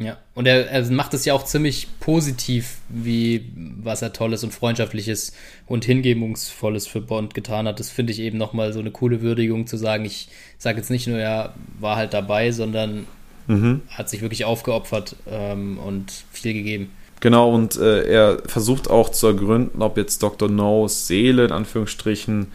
[0.01, 3.51] Ja, und er, er macht es ja auch ziemlich positiv, wie
[3.82, 5.32] was er Tolles und Freundschaftliches
[5.66, 7.80] und Hingebungsvolles für Bond getan hat.
[7.80, 10.05] Das finde ich eben nochmal so eine coole Würdigung zu sagen.
[10.05, 13.07] Ich sage jetzt nicht nur, er war halt dabei, sondern
[13.49, 13.80] Mhm.
[13.89, 16.91] hat sich wirklich aufgeopfert ähm, und viel gegeben.
[17.20, 20.48] Genau, und äh, er versucht auch zu ergründen, ob jetzt Dr.
[20.48, 22.52] No's Seele in Anführungsstrichen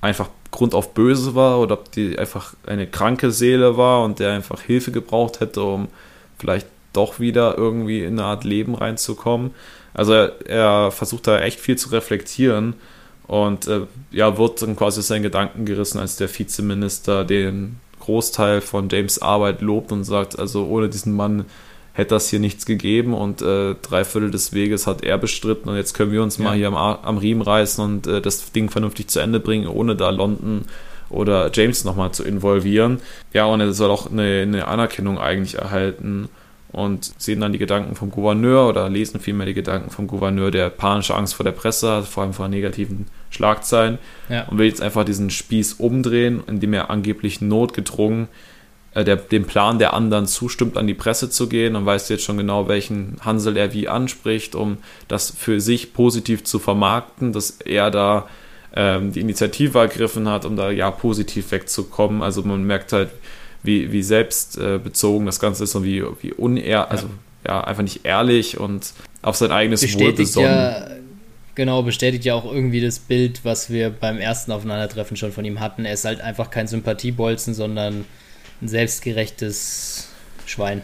[0.00, 4.60] einfach grundauf böse war oder ob die einfach eine kranke Seele war und der einfach
[4.62, 5.88] Hilfe gebraucht hätte, um
[6.38, 9.50] vielleicht doch wieder irgendwie in eine Art Leben reinzukommen.
[9.92, 12.74] Also er, er versucht da echt viel zu reflektieren
[13.26, 18.60] und äh, ja, wird dann quasi aus seinen Gedanken gerissen, als der Vizeminister den Großteil
[18.60, 21.44] von James Arbeit lobt und sagt, also ohne diesen Mann
[21.96, 25.76] hätte das hier nichts gegeben und äh, drei Viertel des Weges hat er bestritten und
[25.76, 26.44] jetzt können wir uns Ja.
[26.44, 29.96] mal hier am, am Riemen reißen und äh, das Ding vernünftig zu Ende bringen, ohne
[29.96, 30.66] da London
[31.08, 33.00] oder James nochmal zu involvieren.
[33.32, 36.28] Ja, und er soll auch eine, eine Anerkennung eigentlich erhalten
[36.72, 40.68] und sehen dann die Gedanken vom Gouverneur oder lesen vielmehr die Gedanken vom Gouverneur, der
[40.68, 44.42] panische Angst vor der Presse hat, vor allem vor negativen Schlagzeilen Ja.
[44.48, 48.26] und will jetzt einfach diesen Spieß umdrehen, indem er angeblich notgedrungen äh,
[49.04, 52.38] der, dem Plan der anderen zustimmt, an die Presse zu gehen und weiß jetzt schon
[52.38, 54.78] genau, welchen Hansel er wie anspricht, um
[55.08, 58.26] das für sich positiv zu vermarkten, dass er da
[58.74, 62.22] ähm, die Initiative ergriffen hat, um da ja positiv wegzukommen.
[62.22, 63.10] Also man merkt halt,
[63.62, 67.08] wie, wie selbstbezogen das Ganze ist und wie, wie unehr, also
[67.46, 68.92] ja, einfach nicht ehrlich und
[69.22, 70.50] auf sein eigenes Wohl bestätigt besonnen.
[70.50, 70.88] ja,
[71.54, 75.60] genau, bestätigt ja auch irgendwie das Bild, was wir beim ersten Aufeinandertreffen schon von ihm
[75.60, 75.84] hatten.
[75.84, 78.04] Er ist halt einfach kein Sympathiebolzen, sondern
[78.62, 80.08] ein selbstgerechtes
[80.46, 80.82] Schwein.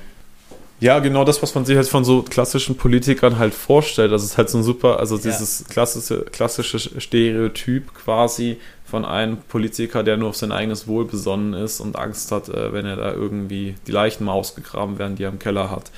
[0.81, 4.11] Ja, genau das, was man sich halt von so klassischen Politikern halt vorstellt.
[4.11, 5.23] Das ist halt so ein super, also Ja.
[5.23, 11.55] dieses klassische, klassische Stereotyp quasi von einem Politiker, der nur auf sein eigenes Wohl besonnen
[11.55, 15.23] ist und Angst hat, äh, wenn er da irgendwie die Leichen mal ausgegraben werden, die
[15.23, 15.91] er im Keller hat.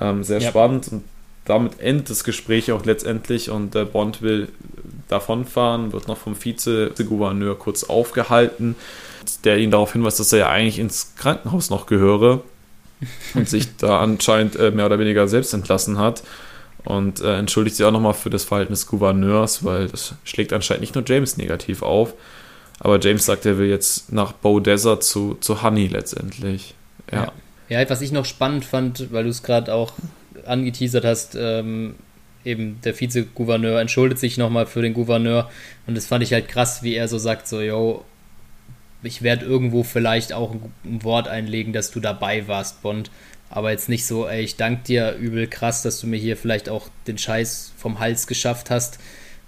[0.00, 0.48] Ähm, sehr Ja.
[0.48, 1.04] spannend und
[1.44, 4.48] damit endet das Gespräch auch letztendlich und der Bond will
[5.08, 8.74] davonfahren, wird noch vom Vize-Gouverneur kurz aufgehalten,
[9.44, 12.42] der ihn darauf hinweist, dass er ja eigentlich ins Krankenhaus noch gehöre
[13.34, 16.22] und sich da anscheinend äh, mehr oder weniger selbst entlassen hat.
[16.84, 20.82] Und äh, entschuldigt sich auch nochmal für das Verhalten des Gouverneurs, weil das schlägt anscheinend
[20.82, 22.12] nicht nur James negativ auf.
[22.78, 26.74] Aber James sagt, er will jetzt nach Bow Desert zu, zu Honey letztendlich.
[27.10, 27.32] Ja.
[27.70, 29.92] Ja, was ich noch spannend fand, weil du es gerade auch
[30.44, 31.94] angeteasert hast, ähm,
[32.44, 35.50] eben der Vizegouverneur entschuldigt sich nochmal für den Gouverneur
[35.86, 38.04] und das fand ich halt krass, wie er so sagt, so, yo,
[39.04, 40.54] ich werde irgendwo vielleicht auch
[40.84, 43.10] ein, Wort einlegen, dass du dabei warst, Bond,
[43.50, 46.68] aber jetzt nicht so, ey, ich danke dir übel krass, dass du mir hier vielleicht
[46.68, 48.98] auch den Scheiß vom Hals geschafft hast,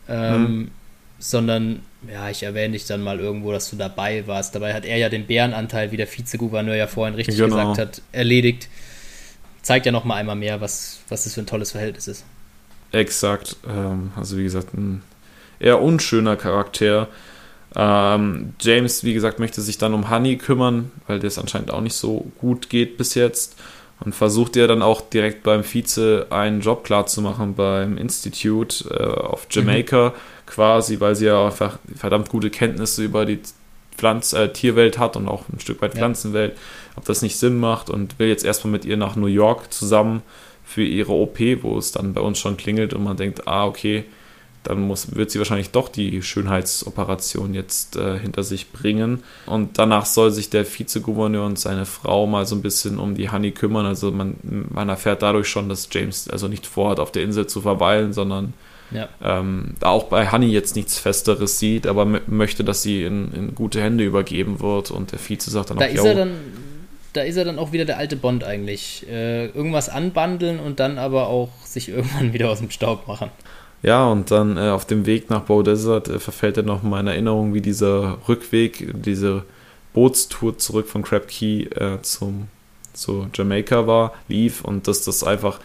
[0.08, 0.70] ähm, mhm.
[1.18, 1.80] sondern,
[2.10, 4.54] ja, ich erwähne dich dann mal irgendwo, dass du dabei warst.
[4.54, 7.56] Dabei hat er ja den Bärenanteil, wie der Vizegouverneur ja vorhin richtig genau.
[7.56, 8.68] gesagt hat, erledigt.
[9.62, 12.24] Zeigt ja noch mal einmal mehr, was, was das für ein tolles Verhältnis ist.
[12.92, 13.56] Exakt.
[13.68, 15.02] Ähm, also wie gesagt, ein
[15.58, 17.08] eher unschöner Charakter.
[17.78, 21.94] Ähm, James, wie gesagt, möchte sich dann um Honey kümmern, weil das anscheinend auch nicht
[21.94, 23.56] so gut geht bis jetzt.
[24.00, 29.46] Und versucht ja dann auch direkt beim Vize einen Job klarzumachen beim Institute äh, of
[29.50, 30.12] Jamaica, mhm.
[30.46, 33.40] quasi, weil sie ja einfach verdammt gute Kenntnisse über die
[33.96, 36.56] Pflanz äh, Tierwelt hat und auch ein Stück weit Pflanzenwelt,
[36.96, 40.22] ob das nicht Sinn macht und will jetzt erstmal mit ihr nach New York zusammen
[40.62, 44.04] für ihre OP, wo es dann bei uns schon klingelt und man denkt, ah, okay,
[44.66, 49.22] dann muss, wird sie wahrscheinlich doch die Schönheitsoperation jetzt äh, hinter sich bringen.
[49.46, 53.30] Und danach soll sich der Vizegouverneur und seine Frau mal so ein bisschen um die
[53.30, 53.86] Honey kümmern.
[53.86, 57.60] Also man, man erfährt dadurch schon, dass James also nicht vorhat, auf der Insel zu
[57.60, 58.54] verweilen, sondern
[58.90, 59.08] ja.
[59.22, 63.54] ähm, da auch bei Honey jetzt nichts Festeres sieht, aber möchte, dass sie in, in,
[63.54, 64.90] gute Hände übergeben wird.
[64.90, 66.32] Und der Vize sagt dann da auch, ist er dann
[67.16, 69.06] da ist er dann auch wieder der alte Bond eigentlich.
[69.08, 73.30] Äh, irgendwas anbandeln und dann aber auch sich irgendwann wieder aus dem Staub machen.
[73.86, 77.06] Ja, und dann äh, auf dem Weg nach Bow Desert äh, verfällt er noch in
[77.06, 79.44] Erinnerung, wie dieser Rückweg, diese
[79.94, 82.48] Bootstour zurück von Crab Key äh, zum,
[82.92, 85.60] zu Jamaika war, lief und dass das einfach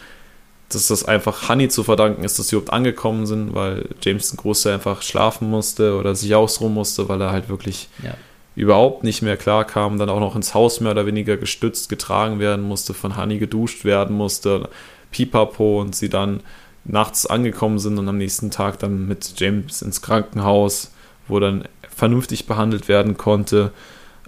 [0.70, 4.72] dass das einfach Honey zu verdanken ist, dass sie überhaupt angekommen sind, weil Jameson Große
[4.72, 8.14] einfach schlafen musste oder sich ausruhen musste, weil er halt wirklich ja.
[8.56, 12.40] überhaupt nicht mehr klar kam, dann auch noch ins Haus mehr oder weniger gestützt, getragen
[12.40, 14.70] werden musste, von Honey geduscht werden musste,
[15.12, 16.40] pipapo und sie dann
[16.84, 20.92] nachts angekommen sind und am nächsten Tag dann mit James ins Krankenhaus,
[21.28, 23.72] wo dann vernünftig behandelt werden konnte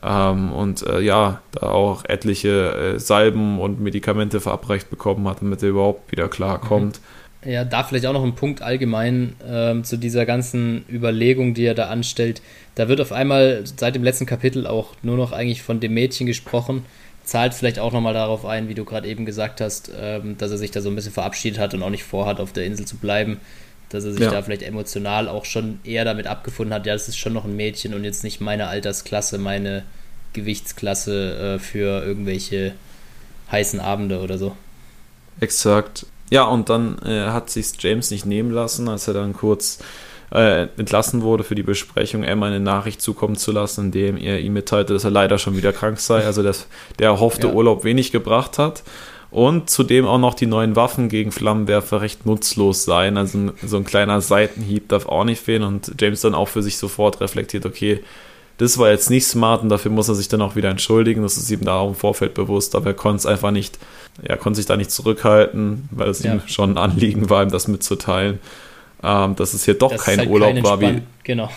[0.04, 5.64] ähm, und äh, ja, da auch etliche äh, Salben und Medikamente verabreicht bekommen hat, damit
[5.64, 7.00] er überhaupt wieder klarkommt.
[7.00, 7.24] Mhm.
[7.46, 11.74] Ja, da vielleicht auch noch ein Punkt allgemein ähm, zu dieser ganzen Überlegung, die er
[11.74, 12.42] da anstellt.
[12.76, 16.26] Da wird auf einmal seit dem letzten Kapitel auch nur noch eigentlich von dem Mädchen
[16.26, 16.86] gesprochen.
[17.24, 20.58] Zahlt vielleicht auch nochmal darauf ein, wie du gerade eben gesagt hast, ähm, dass er
[20.58, 22.98] sich da so ein bisschen verabschiedet hat und auch nicht vorhat, auf der Insel zu
[22.98, 23.40] bleiben.
[23.90, 24.32] Dass er sich ja.
[24.32, 27.56] da vielleicht emotional auch schon eher damit abgefunden hat, ja, das ist schon noch ein
[27.56, 29.84] Mädchen und jetzt nicht meine Altersklasse, meine
[30.34, 32.74] Gewichtsklasse äh, für irgendwelche
[33.52, 34.58] heißen Abende oder so.
[35.40, 36.08] Exakt.
[36.30, 39.80] Ja, und dann äh, hat sich James nicht nehmen lassen, als er dann kurz
[40.34, 44.40] äh, entlassen wurde für die Besprechung, Emma eine Nachricht zukommen zu lassen, in dem er
[44.40, 47.54] ihm mitteilte, dass er leider schon wieder krank sei, also dass der erhoffte ja.
[47.54, 48.84] Urlaub wenig gebracht hat.
[49.30, 53.18] Und zudem auch noch die neuen Waffen gegen Flammenwerfer recht nutzlos seien.
[53.18, 55.64] Also so ein kleiner Seitenhieb darf auch nicht fehlen.
[55.64, 58.04] Und James dann auch für sich sofort reflektiert, okay,
[58.60, 61.24] das war jetzt nicht smart und dafür muss er sich dann auch wieder entschuldigen.
[61.24, 63.80] Das ist ihm da auch im Vorfeld bewusst, aber er konnte es einfach nicht,
[64.22, 66.36] er konnte sich da nicht zurückhalten, weil es ja.
[66.36, 68.40] ihm schon ein Anliegen war, ihm das mitzuteilen.
[69.04, 71.02] Ähm, dass es hier doch das kein halt Urlaub war, wie.
[71.24, 71.50] Genau.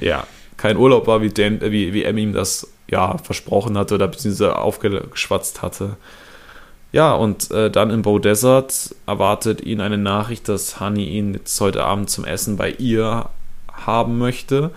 [0.00, 0.26] Ja,
[0.56, 4.56] kein Urlaub war, wie, Dan, wie, wie Em ihm das ja versprochen hatte oder beziehungsweise
[4.56, 5.96] aufgeschwatzt hatte.
[6.90, 11.60] Ja, und äh, dann im Bow Desert erwartet ihn eine Nachricht, dass Honey ihn jetzt
[11.60, 13.28] heute Abend zum Essen bei ihr
[13.72, 14.70] haben möchte.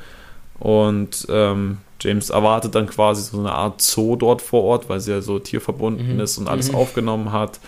[0.60, 5.11] Und ähm, James erwartet dann quasi so eine Art Zoo dort vor Ort, weil sie
[5.11, 6.19] ja so tierverbunden mhm.
[6.19, 6.76] ist und alles mhm.
[6.77, 7.60] aufgenommen hat.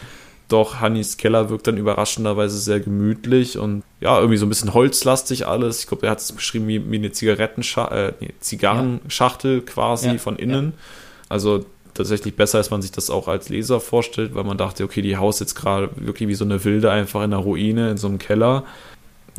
[0.54, 5.48] Doch Hannys Keller wirkt dann überraschenderweise sehr gemütlich und ja, irgendwie so ein bisschen holzlastig
[5.48, 5.80] alles.
[5.80, 10.18] Ich glaube, er hat es beschrieben wie, wie eine Zigarettenschachtel, äh, nee, Zigarrenschachtel quasi ja.
[10.18, 10.66] von innen.
[10.66, 10.84] Ja.
[11.30, 11.66] Also
[11.96, 15.18] tatsächlich besser, als man sich das auch als Leser vorstellt, weil man dachte, okay, die
[15.18, 18.20] Haus jetzt gerade wirklich wie so eine Wilde einfach in einer Ruine, in so einem
[18.20, 18.64] Keller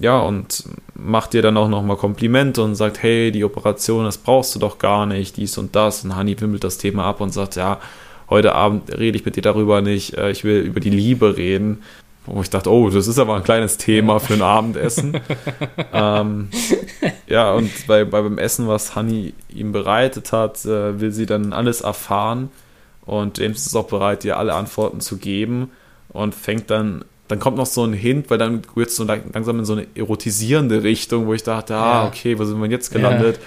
[0.00, 0.64] ja, und
[0.94, 4.78] macht dir dann auch nochmal Komplimente und sagt, hey, die Operation, das brauchst du doch
[4.78, 6.04] gar nicht, dies und das.
[6.04, 7.80] Und Hani wimmelt das Thema ab und sagt, ja,
[8.30, 11.82] heute Abend rede ich mit dir darüber nicht, äh, ich will über die Liebe reden.
[12.26, 15.20] Wo ich dachte, oh, das ist aber ein kleines Thema für ein Abendessen.
[15.92, 16.48] ähm,
[17.26, 21.52] ja, und bei, bei, beim Essen, was Honey ihm bereitet hat, äh, will sie dann
[21.52, 22.50] alles erfahren.
[23.04, 25.70] Und James ist auch bereit, ihr alle Antworten zu geben
[26.08, 29.58] und fängt dann dann kommt noch so ein Hint, weil dann wird es so langsam
[29.58, 33.40] in so eine erotisierende Richtung, wo ich dachte, ah, okay, wo sind wir jetzt gelandet?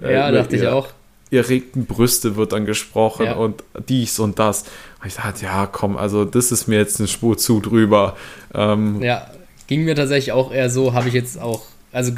[0.00, 0.88] Ja, äh, ja dachte ihr, ich auch.
[1.30, 3.34] Erregten Brüste wird dann gesprochen ja.
[3.34, 4.64] und dies und das.
[5.00, 8.16] Und ich dachte, ja, komm, also das ist mir jetzt eine Spur zu drüber.
[8.52, 9.30] Ähm, ja,
[9.66, 11.62] ging mir tatsächlich auch eher so, habe ich jetzt auch,
[11.92, 12.12] also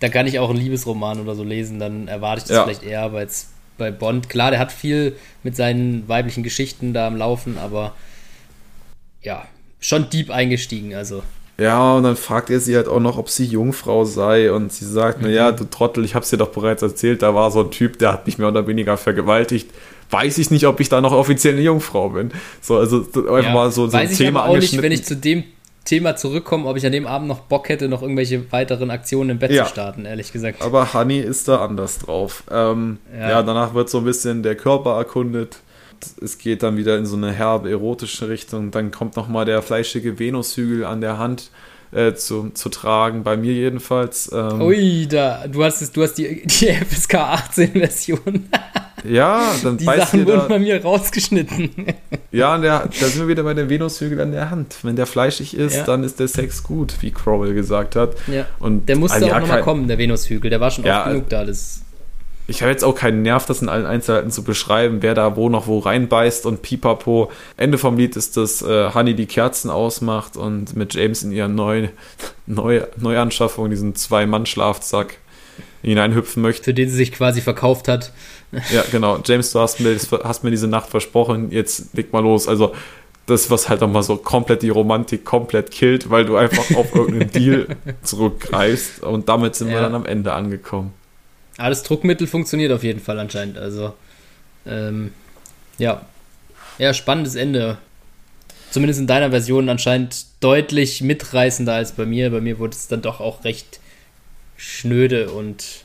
[0.00, 2.64] da kann ich auch einen Liebesroman oder so lesen, dann erwarte ich das ja.
[2.64, 7.06] vielleicht eher, aber jetzt bei Bond, klar, der hat viel mit seinen weiblichen Geschichten da
[7.06, 7.94] am Laufen, aber
[9.22, 9.46] ja,
[9.80, 11.22] schon deep eingestiegen, also
[11.58, 14.52] Ja, und dann fragt er sie halt auch noch, ob sie Jungfrau sei.
[14.52, 15.28] Und sie sagt, mhm.
[15.28, 18.12] naja, du Trottel, ich hab's dir doch bereits erzählt, da war so ein Typ, der
[18.12, 19.70] hat mich mehr oder weniger vergewaltigt.
[20.10, 22.30] Weiß ich nicht, ob ich da noch offiziell eine Jungfrau bin.
[22.60, 25.16] So, also einfach ja, mal so, so ein Thema aber auch nicht, wenn ich zu
[25.16, 25.44] dem
[25.84, 29.38] Thema zurückkomme, ob ich an dem Abend noch Bock hätte, noch irgendwelche weiteren Aktionen im
[29.38, 29.64] Bett ja.
[29.64, 30.62] zu starten, ehrlich gesagt.
[30.62, 32.44] Aber Honey ist da anders drauf.
[32.50, 33.30] Ähm, ja.
[33.30, 35.58] ja, danach wird so ein bisschen der Körper erkundet
[36.22, 38.70] es geht dann wieder in so eine herbe, erotische Richtung.
[38.70, 41.50] Dann kommt nochmal der fleischige Venushügel an der Hand
[41.92, 44.30] äh, zu, zu tragen, bei mir jedenfalls.
[44.32, 48.48] Ähm, Ui, da, du hast, du hast die, die FSK 18-Version.
[49.08, 51.70] ja, dann Die Sachen wurden da, bei mir rausgeschnitten.
[52.32, 54.78] ja, der, da sind wir wieder bei dem Venushügel an der Hand.
[54.82, 55.84] Wenn der fleischig ist, ja.
[55.84, 58.16] dann ist der Sex gut, wie Crowell gesagt hat.
[58.26, 58.46] Ja.
[58.58, 60.50] Und der musste also, auch nochmal kommen, der Venushügel.
[60.50, 61.44] Der war schon ja, oft genug da.
[61.44, 61.82] Das
[62.48, 65.48] ich habe jetzt auch keinen Nerv, das in allen Einzelheiten zu beschreiben, wer da wo
[65.48, 67.30] noch wo reinbeißt und pipapo.
[67.56, 71.54] Ende vom Lied ist, dass äh, Honey die Kerzen ausmacht und mit James in ihren
[71.54, 71.88] neuen
[72.46, 75.18] Neu Neuanschaffung, diesen Zwei-Mann-Schlafsack,
[75.82, 76.64] hineinhüpfen möchte.
[76.64, 78.12] Für den sie sich quasi verkauft hat.
[78.72, 79.18] Ja, genau.
[79.24, 82.46] James, du hast mir, hast mir diese Nacht versprochen, jetzt leg mal los.
[82.46, 82.72] Also,
[83.26, 87.30] das, was halt nochmal so komplett die Romantik komplett killt, weil du einfach auf irgendeinen
[87.32, 87.66] Deal
[88.02, 89.02] zurückgreifst.
[89.02, 89.74] Und damit sind ja.
[89.74, 90.94] wir dann am Ende angekommen.
[91.56, 93.58] Aber das Druckmittel funktioniert auf jeden Fall anscheinend.
[93.58, 93.94] Also,
[94.66, 95.12] ähm,
[95.78, 96.06] ja.
[96.78, 97.78] Ja, spannendes Ende.
[98.70, 102.30] Zumindest in deiner Version anscheinend deutlich mitreißender als bei mir.
[102.30, 103.80] Bei mir wurde es dann doch auch recht
[104.56, 105.84] schnöde und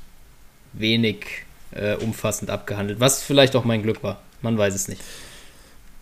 [0.73, 2.99] wenig äh, umfassend abgehandelt.
[2.99, 4.21] Was vielleicht auch mein Glück war.
[4.41, 5.01] Man weiß es nicht.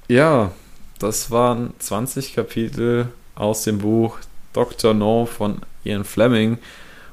[0.08, 0.52] Ja,
[0.98, 4.18] das waren 20 Kapitel aus dem Buch
[4.54, 4.94] Dr.
[4.94, 6.58] No von Ian Fleming.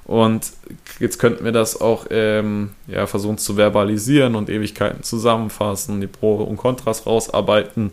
[0.07, 0.53] Und
[1.01, 6.37] jetzt könnten wir das auch ähm, ja, versuchen zu verbalisieren und Ewigkeiten zusammenfassen, die Pro
[6.37, 7.91] und Kontras rausarbeiten.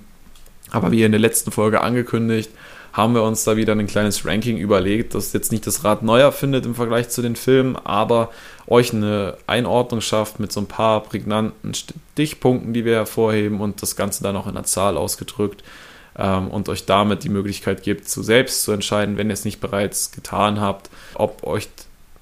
[0.71, 2.51] Aber wie in der letzten Folge angekündigt,
[2.93, 6.31] haben wir uns da wieder ein kleines Ranking überlegt, das jetzt nicht das Rad neuer
[6.31, 8.29] findet im Vergleich zu den Filmen, aber
[8.67, 13.95] euch eine Einordnung schafft mit so ein paar prägnanten Stichpunkten, die wir hervorheben und das
[13.95, 15.63] Ganze dann auch in der Zahl ausgedrückt
[16.15, 19.59] ähm, und euch damit die Möglichkeit gibt, zu selbst zu entscheiden, wenn ihr es nicht
[19.59, 21.67] bereits getan habt, ob euch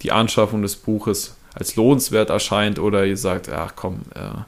[0.02, 4.40] die Anschaffung des Buches als lohnenswert erscheint oder ihr sagt, ach komm, äh,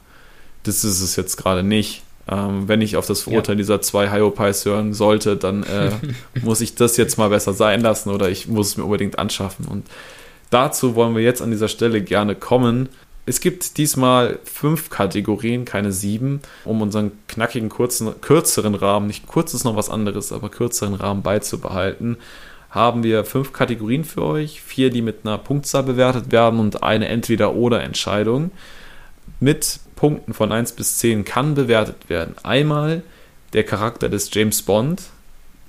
[0.62, 2.02] das ist es jetzt gerade nicht.
[2.26, 3.62] Ähm, wenn ich auf das Verurteilen ja.
[3.62, 5.90] dieser zwei Hyopies hören sollte, dann äh,
[6.42, 9.66] muss ich das jetzt mal besser sein lassen oder ich muss es mir unbedingt anschaffen.
[9.66, 9.86] Und
[10.48, 12.88] dazu wollen wir jetzt an dieser Stelle gerne kommen.
[13.26, 19.52] Es gibt diesmal fünf Kategorien, keine sieben, um unseren knackigen, kurzen, kürzeren Rahmen, nicht kurz
[19.54, 22.18] ist noch was anderes, aber kürzeren Rahmen beizubehalten
[22.74, 27.06] haben wir fünf Kategorien für euch, vier, die mit einer Punktzahl bewertet werden und eine
[27.06, 28.50] Entweder-Oder-Entscheidung.
[29.38, 32.34] Mit Punkten von 1 bis 10 kann bewertet werden.
[32.42, 33.02] Einmal
[33.52, 35.02] der Charakter des James Bond,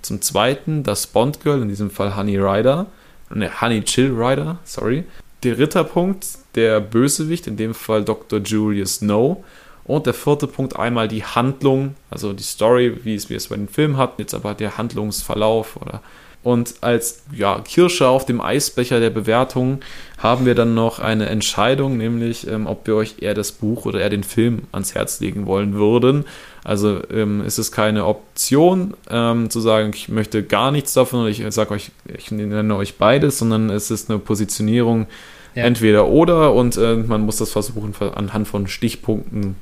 [0.02, 2.88] zum zweiten das Bond Girl, in diesem Fall Honey Rider,
[3.30, 5.04] ne, Honey Chill Rider, sorry.
[5.44, 6.26] Der dritte Punkt,
[6.56, 8.40] der Bösewicht, in dem Fall Dr.
[8.40, 9.44] Julius No.
[9.84, 13.56] Und der vierte Punkt einmal die Handlung, also die Story, wie es wir es bei
[13.56, 16.02] den Filmen hatten, jetzt aber der Handlungsverlauf oder
[16.46, 19.80] und als ja, Kirsche auf dem Eisbecher der Bewertung
[20.20, 24.00] haben wir dann noch eine Entscheidung, nämlich ähm, ob wir euch eher das Buch oder
[24.00, 26.26] eher den Film ans Herz legen wollen würden.
[26.64, 31.30] Also ähm, ist es keine Option ähm, zu sagen, ich möchte gar nichts davon oder
[31.30, 35.08] ich sage euch, ich nenne euch beides, sondern es ist eine Positionierung
[35.56, 35.64] ja.
[35.64, 39.56] entweder oder und äh, man muss das versuchen anhand von Stichpunkten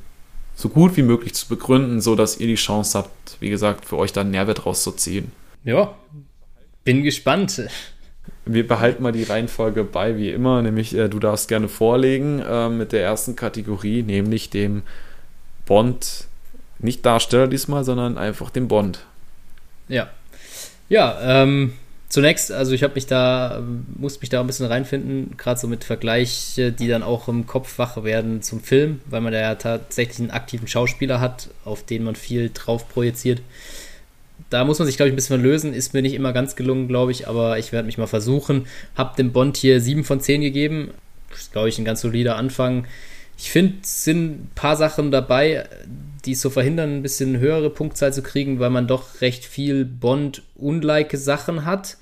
[0.54, 4.12] so gut wie möglich zu begründen, sodass ihr die Chance habt, wie gesagt, für euch
[4.12, 5.32] dann Nährwert rauszuziehen.
[5.64, 5.94] Ja,
[6.84, 7.62] bin gespannt.
[8.46, 12.68] Wir behalten mal die Reihenfolge bei, wie immer, nämlich äh, du darfst gerne vorlegen äh,
[12.68, 14.82] mit der ersten Kategorie, nämlich dem
[15.66, 16.26] Bond,
[16.78, 19.00] nicht Darsteller diesmal, sondern einfach dem Bond.
[19.88, 20.10] Ja.
[20.90, 21.72] Ja, ähm,
[22.10, 23.62] zunächst, also ich habe mich da,
[23.96, 27.78] musste mich da ein bisschen reinfinden, gerade so mit Vergleiche, die dann auch im Kopf
[27.78, 32.04] wach werden zum Film, weil man da ja tatsächlich einen aktiven Schauspieler hat, auf den
[32.04, 33.40] man viel drauf projiziert
[34.54, 35.74] da muss man sich, glaube ich, ein bisschen lösen.
[35.74, 38.68] Ist mir nicht immer ganz gelungen, glaube ich, aber ich werde mich mal versuchen.
[38.94, 40.92] Hab dem Bond hier 7 von 10 gegeben.
[41.34, 42.86] Ist, glaube ich, ein ganz solider Anfang.
[43.36, 45.64] Ich finde, es sind ein paar Sachen dabei,
[46.24, 49.84] die es so verhindern, ein bisschen höhere Punktzahl zu kriegen, weil man doch recht viel
[49.84, 51.96] Bond-unlike Sachen hat.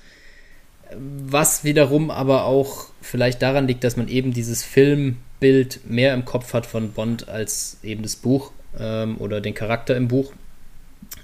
[0.95, 6.53] Was wiederum aber auch vielleicht daran liegt, dass man eben dieses Filmbild mehr im Kopf
[6.53, 10.33] hat von Bond als eben das Buch ähm, oder den Charakter im Buch.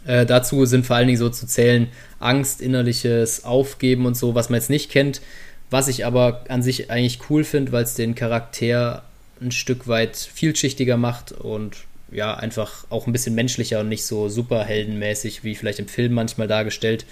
[0.06, 1.88] Äh, dazu sind vor allen Dingen so zu zählen
[2.20, 5.22] Angst, innerliches Aufgeben und so, was man jetzt nicht kennt,
[5.70, 9.04] was ich aber an sich eigentlich cool finde, weil es den Charakter
[9.42, 11.78] ein Stück weit vielschichtiger macht und
[12.12, 16.48] ja, einfach auch ein bisschen menschlicher und nicht so superheldenmäßig wie vielleicht im Film manchmal
[16.48, 17.06] dargestellt.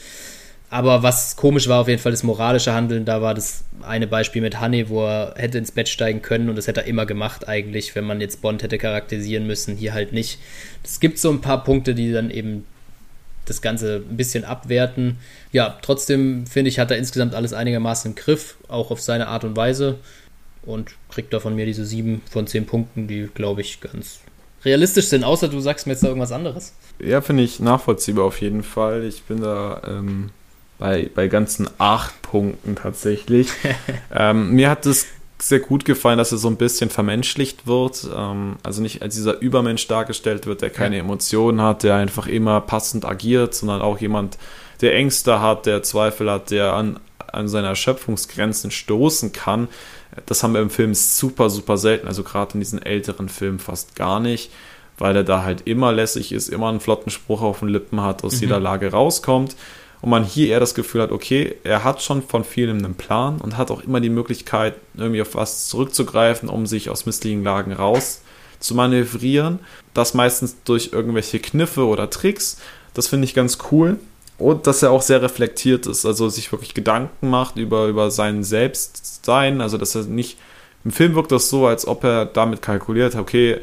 [0.69, 3.05] Aber was komisch war auf jeden Fall das moralische Handeln.
[3.05, 6.57] Da war das eine Beispiel mit Honey, wo er hätte ins Bett steigen können und
[6.57, 9.77] das hätte er immer gemacht eigentlich, wenn man jetzt Bond hätte charakterisieren müssen.
[9.77, 10.39] Hier halt nicht.
[10.83, 12.65] Es gibt so ein paar Punkte, die dann eben
[13.45, 15.19] das Ganze ein bisschen abwerten.
[15.53, 19.45] Ja, trotzdem finde ich, hat er insgesamt alles einigermaßen im Griff, auch auf seine Art
[19.45, 19.99] und Weise.
[20.63, 24.19] Und kriegt da von mir diese sieben von zehn Punkten, die, glaube ich, ganz
[24.65, 26.73] realistisch sind, außer du sagst mir jetzt da irgendwas anderes.
[26.99, 29.05] Ja, finde ich nachvollziehbar auf jeden Fall.
[29.05, 30.31] Ich bin da ähm,
[30.79, 33.49] bei, bei ganzen acht Punkten tatsächlich.
[34.13, 35.07] ähm, mir hat es
[35.39, 38.07] sehr gut gefallen, dass er so ein bisschen vermenschlicht wird.
[38.15, 40.97] Ähm, also nicht als dieser Übermensch dargestellt wird, der keine.
[40.97, 44.37] Emotionen hat, der einfach immer passend agiert, sondern auch jemand,
[44.81, 46.99] der Ängste hat, der Zweifel hat, der an,
[47.31, 49.67] an seine Erschöpfungsgrenzen stoßen kann.
[50.25, 53.95] Das haben wir im Film super, super selten, also gerade in diesen älteren Filmen fast
[53.95, 54.51] gar nicht,
[54.97, 58.23] weil er da halt immer lässig ist, immer einen flotten Spruch auf den Lippen hat,
[58.23, 58.41] aus mhm.
[58.41, 59.55] jeder Lage rauskommt
[60.01, 63.39] und man hier eher das Gefühl hat, okay, er hat schon von vielem einen Plan
[63.41, 67.73] und hat auch immer die Möglichkeit, irgendwie auf was zurückzugreifen, um sich aus misslichen Lagen
[67.73, 68.21] raus
[68.59, 69.59] zu manövrieren.
[69.93, 72.57] Das meistens durch irgendwelche Kniffe oder Tricks.
[72.93, 73.99] Das finde ich ganz cool.
[74.37, 78.43] Und dass er auch sehr reflektiert ist, also sich wirklich Gedanken macht über, über sein
[78.43, 79.61] Selbstsein.
[79.61, 80.37] Also, dass er nicht.
[80.85, 83.57] Im Film wirkt das so, als ob er damit kalkuliert, okay,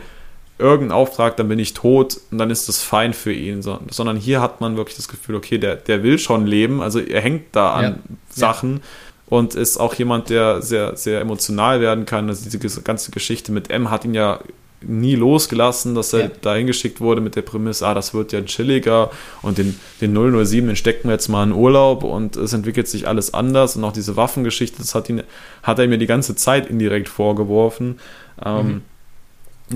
[0.58, 3.62] irgendeinen Auftrag, dann bin ich tot und dann ist das fein für ihn.
[3.62, 7.20] Sondern hier hat man wirklich das Gefühl, okay, der, der will schon leben, also er
[7.20, 7.94] hängt da an ja.
[8.28, 8.74] Sachen.
[8.74, 8.80] Ja.
[9.26, 12.28] Und ist auch jemand, der sehr, sehr emotional werden kann.
[12.28, 14.40] Also diese ganze Geschichte mit M hat ihn ja
[14.86, 16.30] nie losgelassen, dass er ja.
[16.42, 19.10] dahin geschickt wurde mit der Prämisse, ah, das wird ja chilliger
[19.42, 23.08] und den, den 007, den stecken wir jetzt mal in Urlaub und es entwickelt sich
[23.08, 25.22] alles anders und auch diese Waffengeschichte, das hat ihn,
[25.62, 27.98] hat er mir die ganze Zeit indirekt vorgeworfen.
[28.44, 28.82] Ähm, mhm.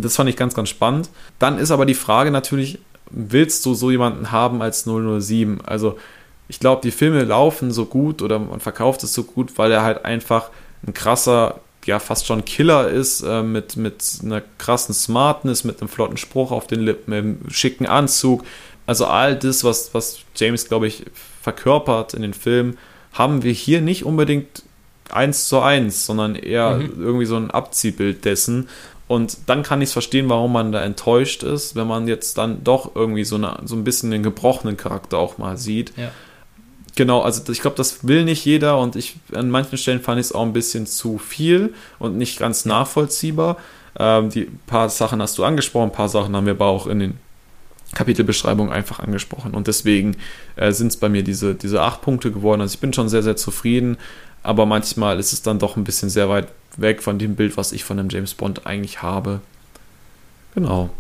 [0.03, 1.11] Das fand ich ganz, ganz spannend.
[1.39, 2.79] Dann ist aber die Frage natürlich,
[3.11, 5.61] willst du so jemanden haben als 007?
[5.65, 5.99] Also
[6.49, 9.83] ich glaube, die Filme laufen so gut oder man verkauft es so gut, weil er
[9.83, 10.51] halt einfach
[10.87, 15.89] ein krasser, ja fast schon Killer ist, äh, mit, mit einer krassen Smartness, mit einem
[15.89, 18.45] flotten Spruch auf den Lippen, mit einem schicken Anzug.
[18.87, 21.05] Also all das, was, was James, glaube ich,
[21.43, 22.79] verkörpert in den Filmen,
[23.13, 24.63] haben wir hier nicht unbedingt
[25.11, 26.93] eins zu eins, sondern eher mhm.
[26.99, 28.69] irgendwie so ein Abziehbild dessen.
[29.09, 32.63] Und dann kann ich es verstehen, warum man da enttäuscht ist, wenn man jetzt dann
[32.63, 35.93] doch irgendwie so, eine, so ein bisschen den gebrochenen Charakter auch mal sieht.
[35.97, 36.11] Ja.
[36.95, 40.27] Genau, also ich glaube, das will nicht jeder und ich an manchen Stellen fand ich
[40.27, 43.57] es auch ein bisschen zu viel und nicht ganz nachvollziehbar.
[43.99, 46.99] Ähm, die paar Sachen hast du angesprochen, ein paar Sachen haben wir aber auch in
[46.99, 47.19] den
[47.95, 50.17] Kapitelbeschreibungen einfach angesprochen und deswegen
[50.57, 52.61] äh, sind es bei mir diese, diese acht Punkte geworden.
[52.61, 53.97] Also ich bin schon sehr, sehr zufrieden,
[54.43, 57.73] aber manchmal ist es dann doch ein bisschen sehr weit weg von dem Bild, was
[57.73, 59.41] ich von einem James Bond eigentlich habe.
[60.55, 60.91] Genau.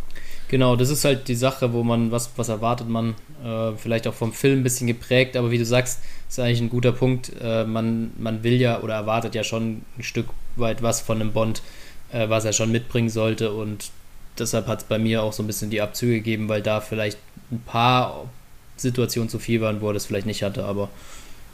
[0.48, 4.14] Genau, das ist halt die Sache, wo man, was, was erwartet man, äh, vielleicht auch
[4.14, 7.32] vom Film ein bisschen geprägt, aber wie du sagst, ist eigentlich ein guter Punkt.
[7.40, 11.32] Äh, man, man will ja oder erwartet ja schon ein Stück weit was von einem
[11.32, 11.62] Bond,
[12.12, 13.90] äh, was er schon mitbringen sollte und
[14.38, 17.18] deshalb hat es bei mir auch so ein bisschen die Abzüge gegeben, weil da vielleicht
[17.50, 18.26] ein paar
[18.76, 20.88] Situationen zu viel waren, wo er das vielleicht nicht hatte, aber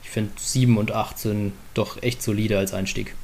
[0.05, 3.15] ich finde 7 und 8 sind doch echt solide als Einstieg.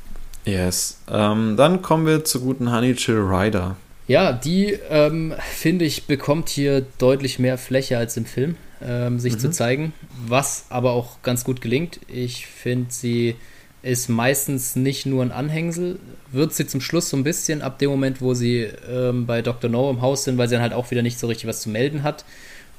[0.44, 0.98] Yes.
[1.08, 3.76] Ähm, dann kommen wir zur guten Honey Chill Rider.
[4.08, 9.34] Ja, die, ähm, finde ich, bekommt hier deutlich mehr Fläche als im Film, ähm, sich
[9.34, 9.38] mhm.
[9.38, 9.92] zu zeigen,
[10.26, 12.00] was aber auch ganz gut gelingt.
[12.08, 13.36] Ich finde, sie
[13.82, 16.00] ist meistens nicht nur ein Anhängsel,
[16.32, 19.70] wird sie zum Schluss so ein bisschen ab dem Moment, wo sie ähm, bei Dr.
[19.70, 21.68] No im Haus sind, weil sie dann halt auch wieder nicht so richtig was zu
[21.68, 22.24] melden hat.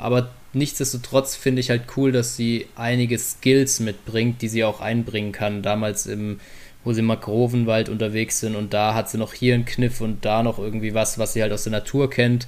[0.01, 5.31] Aber nichtsdestotrotz finde ich halt cool, dass sie einige Skills mitbringt, die sie auch einbringen
[5.31, 5.61] kann.
[5.61, 6.39] Damals im
[6.83, 10.25] wo sie im Makrovenwald unterwegs sind und da hat sie noch hier einen Kniff und
[10.25, 12.47] da noch irgendwie was, was sie halt aus der Natur kennt.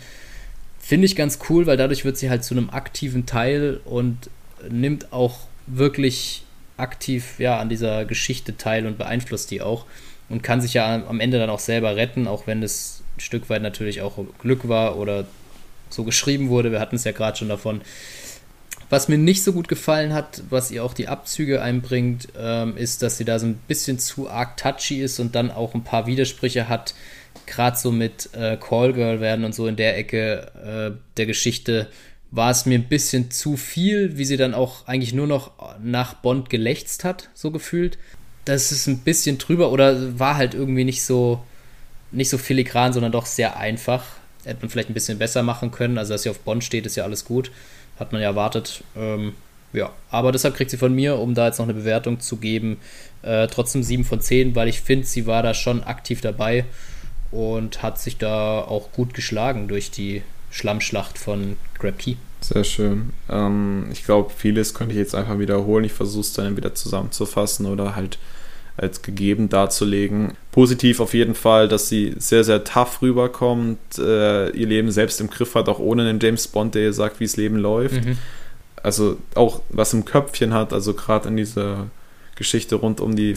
[0.80, 4.30] Finde ich ganz cool, weil dadurch wird sie halt zu einem aktiven Teil und
[4.70, 6.44] nimmt auch wirklich
[6.78, 9.86] aktiv ja, an dieser Geschichte teil und beeinflusst die auch
[10.30, 13.50] und kann sich ja am Ende dann auch selber retten, auch wenn es ein Stück
[13.50, 15.26] weit natürlich auch Glück war oder
[15.94, 16.72] so geschrieben wurde.
[16.72, 17.82] Wir hatten es ja gerade schon davon,
[18.90, 23.02] was mir nicht so gut gefallen hat, was ihr auch die Abzüge einbringt, ähm, ist,
[23.02, 26.06] dass sie da so ein bisschen zu arg touchy ist und dann auch ein paar
[26.06, 26.94] Widersprüche hat.
[27.46, 30.52] Gerade so mit äh, Callgirl werden und so in der Ecke
[30.94, 31.88] äh, der Geschichte
[32.30, 35.52] war es mir ein bisschen zu viel, wie sie dann auch eigentlich nur noch
[35.82, 37.98] nach Bond gelächzt hat, so gefühlt.
[38.46, 41.44] Das ist ein bisschen drüber oder war halt irgendwie nicht so,
[42.12, 44.06] nicht so filigran, sondern doch sehr einfach.
[44.44, 45.98] Hätte man vielleicht ein bisschen besser machen können.
[45.98, 47.52] Also, dass sie auf Bond steht, ist ja alles gut.
[48.00, 48.84] Hat man ja erwartet.
[48.96, 49.34] Ähm,
[49.74, 52.78] ja, aber deshalb kriegt sie von mir, um da jetzt noch eine Bewertung zu geben,
[53.24, 56.66] äh, trotzdem 7 von 10, weil ich finde, sie war da schon aktiv dabei
[57.32, 60.22] und hat sich da auch gut geschlagen durch die
[60.52, 62.16] Schlammschlacht von Grab Key.
[62.42, 63.14] Sehr schön.
[63.30, 65.86] Ähm, ich glaube, vieles könnte ich jetzt einfach wiederholen.
[65.86, 68.20] Ich versuche es dann wieder zusammenzufassen oder halt
[68.78, 70.34] als gegeben darzulegen.
[70.52, 75.30] Positiv auf jeden Fall, dass sie sehr, sehr tough rüberkommt, äh, ihr Leben selbst im
[75.30, 78.04] Griff hat, auch ohne einen James Bond, der ihr sagt, wie es Leben läuft.
[78.04, 78.18] Mhm.
[78.82, 81.88] Also auch was im Köpfchen hat, also gerade in dieser
[82.36, 83.36] Geschichte rund um die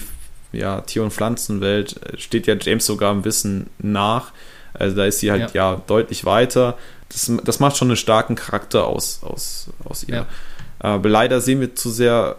[0.53, 4.33] ja, Tier- und Pflanzenwelt äh, steht ja James sogar im Wissen nach.
[4.73, 6.79] Also da ist sie halt ja, ja deutlich weiter.
[7.09, 10.15] Das, das macht schon einen starken Charakter aus, aus, aus ihr.
[10.15, 10.27] Ja.
[10.79, 12.37] Aber leider sehen wir zu sehr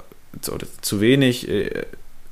[0.52, 1.86] oder zu wenig äh,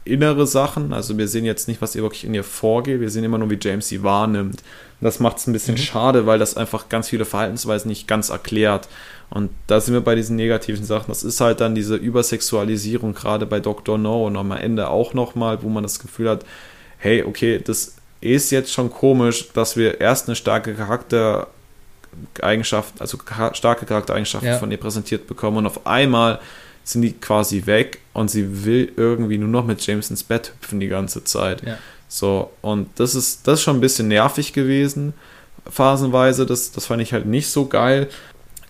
[0.05, 0.93] innere Sachen.
[0.93, 3.01] Also wir sehen jetzt nicht, was ihr wirklich in ihr vorgeht.
[3.01, 4.63] Wir sehen immer nur, wie James sie wahrnimmt.
[5.01, 5.79] Das macht es ein bisschen mhm.
[5.79, 8.87] schade, weil das einfach ganz viele Verhaltensweisen nicht ganz erklärt.
[9.29, 11.09] Und da sind wir bei diesen negativen Sachen.
[11.09, 13.97] Das ist halt dann diese Übersexualisierung, gerade bei Dr.
[13.97, 16.45] No und am Ende auch nochmal, wo man das Gefühl hat,
[16.97, 23.17] hey, okay, das ist jetzt schon komisch, dass wir erst eine starke Charaktereigenschaft, also
[23.53, 24.57] starke Charaktereigenschaften ja.
[24.57, 26.39] von ihr präsentiert bekommen und auf einmal
[26.85, 30.79] sind die quasi weg und sie will irgendwie nur noch mit James ins Bett hüpfen
[30.79, 31.65] die ganze Zeit.
[31.65, 31.77] Ja.
[32.07, 35.13] So, und das ist, das ist schon ein bisschen nervig gewesen,
[35.69, 36.45] phasenweise.
[36.45, 38.07] Das, das fand ich halt nicht so geil.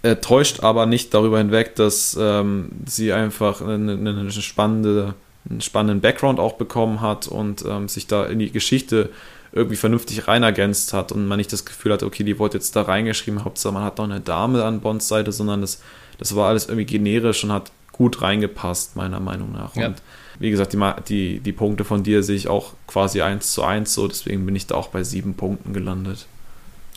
[0.02, 5.14] Äh, täuscht aber nicht darüber hinweg, dass ähm, sie einfach eine, eine, spannende,
[5.50, 9.10] einen spannenden Background auch bekommen hat und ähm, sich da in die Geschichte
[9.52, 12.84] irgendwie vernünftig reinergänzt hat und man nicht das Gefühl hat, okay, die wurde jetzt da
[12.84, 15.82] reingeschrieben, Hauptsache man hat noch eine Dame an Bonds Seite, sondern das,
[16.18, 19.74] das war alles irgendwie generisch und hat gut reingepasst, meiner Meinung nach.
[19.76, 19.88] Ja.
[19.88, 20.02] Und
[20.38, 23.94] wie gesagt, die, die, die Punkte von dir sehe ich auch quasi eins zu eins
[23.94, 26.28] so, deswegen bin ich da auch bei sieben Punkten gelandet.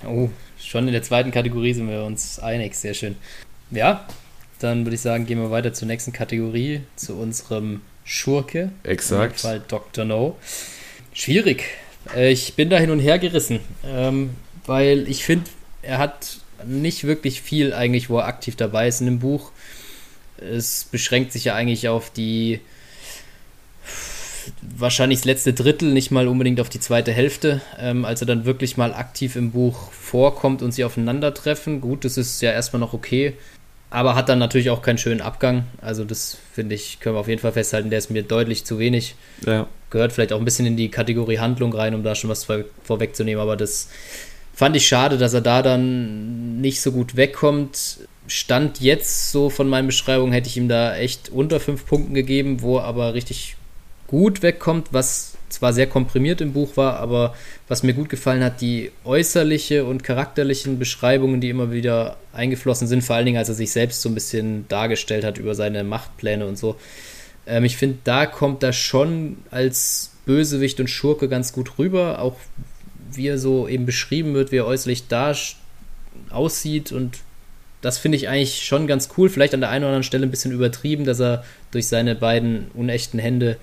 [0.04, 3.14] Oh, schon in der zweiten Kategorie sind wir uns einig, sehr schön.
[3.70, 4.06] Ja,
[4.58, 8.72] dann würde ich sagen, gehen wir weiter zur nächsten Kategorie, zu unserem Schurke.
[8.82, 9.34] Exakt.
[9.34, 10.04] In Fall Dr.
[10.04, 10.36] No.
[11.12, 11.64] Schwierig.
[12.16, 14.30] Äh, ich bin da hin und her gerissen, ähm,
[14.66, 15.48] weil ich finde,
[15.82, 19.52] er hat nicht wirklich viel eigentlich, wo er aktiv dabei ist in dem Buch
[20.40, 22.60] es beschränkt sich ja eigentlich auf die
[24.62, 28.44] wahrscheinlich das letzte Drittel, nicht mal unbedingt auf die zweite Hälfte, ähm, als er dann
[28.44, 31.80] wirklich mal aktiv im Buch vorkommt und sie aufeinandertreffen.
[31.80, 33.34] Gut, das ist ja erstmal noch okay,
[33.90, 35.64] aber hat dann natürlich auch keinen schönen Abgang.
[35.80, 38.78] Also das finde ich, können wir auf jeden Fall festhalten, der ist mir deutlich zu
[38.78, 39.14] wenig.
[39.44, 39.66] Ja.
[39.90, 42.64] Gehört vielleicht auch ein bisschen in die Kategorie Handlung rein, um da schon was vor,
[42.84, 43.88] vorwegzunehmen, aber das
[44.54, 48.00] fand ich schade, dass er da dann nicht so gut wegkommt.
[48.28, 52.62] Stand jetzt so von meinen Beschreibungen hätte ich ihm da echt unter fünf Punkten gegeben,
[52.62, 53.56] wo er aber richtig
[54.06, 57.34] gut wegkommt, was zwar sehr komprimiert im Buch war, aber
[57.68, 63.02] was mir gut gefallen hat, die äußerliche und charakterlichen Beschreibungen, die immer wieder eingeflossen sind,
[63.02, 66.46] vor allen Dingen, als er sich selbst so ein bisschen dargestellt hat über seine Machtpläne
[66.46, 66.76] und so.
[67.46, 72.36] Ähm, ich finde, da kommt er schon als Bösewicht und Schurke ganz gut rüber, auch
[73.12, 75.34] wie er so eben beschrieben wird, wie er äußerlich da
[76.30, 77.18] aussieht und
[77.80, 79.28] das finde ich eigentlich schon ganz cool.
[79.28, 82.70] Vielleicht an der einen oder anderen Stelle ein bisschen übertrieben, dass er durch seine beiden
[82.74, 83.56] unechten Hände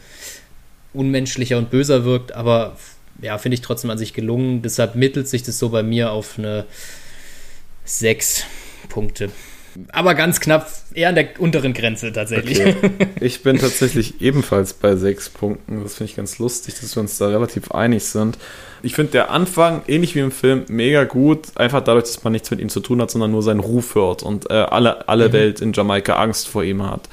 [0.93, 2.77] unmenschlicher und böser wirkt, aber
[3.21, 4.61] ja, finde ich trotzdem an sich gelungen.
[4.61, 6.65] Deshalb mittelt sich das so bei mir auf eine
[7.83, 8.43] sechs
[8.89, 9.29] Punkte.
[9.91, 12.61] Aber ganz knapp, eher an der unteren Grenze tatsächlich.
[12.61, 12.91] Okay.
[13.21, 15.81] Ich bin tatsächlich ebenfalls bei sechs Punkten.
[15.83, 18.37] Das finde ich ganz lustig, dass wir uns da relativ einig sind.
[18.83, 21.57] Ich finde der Anfang, ähnlich wie im Film, mega gut.
[21.57, 24.23] Einfach dadurch, dass man nichts mit ihm zu tun hat, sondern nur seinen Ruf hört
[24.23, 25.33] und äh, alle, alle mhm.
[25.33, 27.09] Welt in Jamaika Angst vor ihm hat.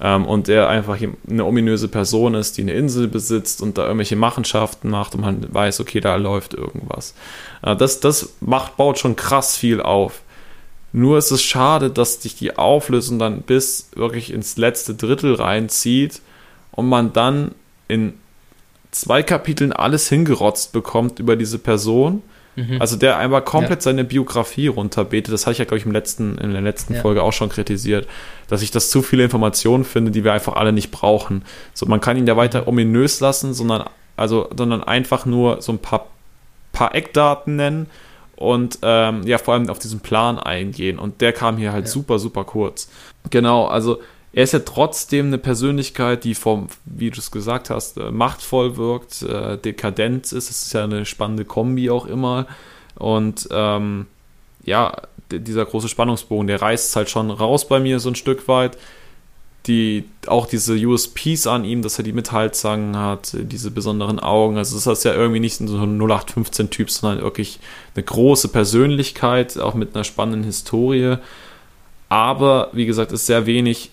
[0.00, 0.98] Ähm, und er einfach
[1.28, 5.52] eine ominöse Person ist, die eine Insel besitzt und da irgendwelche Machenschaften macht und man
[5.52, 7.14] weiß, okay, da läuft irgendwas.
[7.62, 10.22] Äh, das das macht, baut schon krass viel auf.
[10.96, 16.22] Nur ist es schade, dass sich die Auflösung dann bis wirklich ins letzte Drittel reinzieht
[16.70, 17.50] und man dann
[17.86, 18.14] in
[18.92, 22.22] zwei Kapiteln alles hingerotzt bekommt über diese Person.
[22.54, 22.80] Mhm.
[22.80, 23.82] Also der einfach komplett ja.
[23.82, 25.34] seine Biografie runterbetet.
[25.34, 27.02] Das hatte ich ja, glaube ich, im letzten, in der letzten ja.
[27.02, 28.08] Folge auch schon kritisiert,
[28.48, 31.44] dass ich das zu viele Informationen finde, die wir einfach alle nicht brauchen.
[31.74, 33.84] So, man kann ihn ja weiter ominös lassen, sondern,
[34.16, 36.06] also, sondern einfach nur so ein paar,
[36.72, 37.90] paar Eckdaten nennen
[38.36, 40.98] und ähm, ja, vor allem auf diesen Plan eingehen.
[40.98, 41.90] Und der kam hier halt ja.
[41.90, 42.88] super, super kurz.
[43.30, 44.00] Genau, also
[44.32, 48.76] er ist ja trotzdem eine Persönlichkeit, die vom, wie du es gesagt hast, äh, machtvoll
[48.76, 50.50] wirkt, äh, dekadent ist.
[50.50, 52.46] Das ist ja eine spannende Kombi auch immer.
[52.96, 54.06] Und ähm,
[54.64, 54.92] ja,
[55.30, 58.76] dieser große Spannungsbogen, der reißt halt schon raus bei mir so ein Stück weit
[59.66, 64.58] die, auch diese USPs an ihm, dass er die Metallzangen hat, diese besonderen Augen.
[64.58, 67.58] Also das ist ja irgendwie nicht so ein 0815-Typ, sondern wirklich
[67.94, 71.16] eine große Persönlichkeit, auch mit einer spannenden Historie.
[72.08, 73.90] Aber, wie gesagt, ist sehr wenig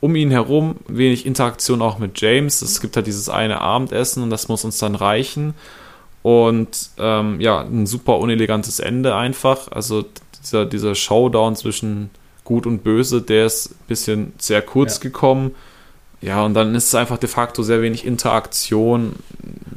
[0.00, 2.62] um ihn herum, wenig Interaktion auch mit James.
[2.62, 5.54] Es gibt halt dieses eine Abendessen und das muss uns dann reichen.
[6.22, 9.72] Und ähm, ja, ein super unelegantes Ende einfach.
[9.72, 10.04] Also
[10.42, 12.10] dieser, dieser Showdown zwischen
[12.44, 15.02] Gut und Böse, der ist ein bisschen sehr kurz ja.
[15.02, 15.54] gekommen.
[16.20, 19.16] Ja, und dann ist es einfach de facto sehr wenig Interaktion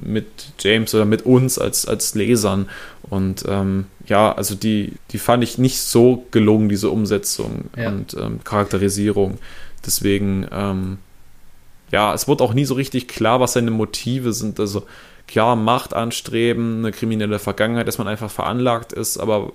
[0.01, 0.27] mit
[0.59, 2.69] James oder mit uns als, als Lesern.
[3.09, 7.89] Und ähm, ja, also die, die fand ich nicht so gelungen, diese Umsetzung ja.
[7.89, 9.39] und ähm, Charakterisierung.
[9.85, 10.97] Deswegen, ähm,
[11.91, 14.59] ja, es wurde auch nie so richtig klar, was seine Motive sind.
[14.59, 14.85] Also
[15.27, 19.51] klar, Macht anstreben, eine kriminelle Vergangenheit, dass man einfach veranlagt ist, aber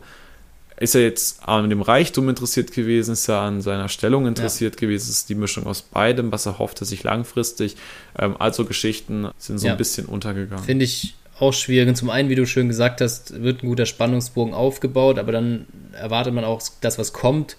[0.81, 4.81] ist er jetzt an dem Reichtum interessiert gewesen, ist er an seiner Stellung interessiert ja.
[4.81, 7.77] gewesen, ist die Mischung aus beidem, was er hoffte sich langfristig.
[8.19, 9.74] Ähm, also Geschichten sind so ja.
[9.74, 10.65] ein bisschen untergegangen.
[10.65, 11.89] Finde ich auch schwierig.
[11.89, 15.66] Und zum einen, wie du schön gesagt hast, wird ein guter Spannungsbogen aufgebaut, aber dann
[15.93, 17.57] erwartet man auch das, was kommt.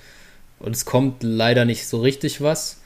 [0.60, 2.82] Und es kommt leider nicht so richtig was.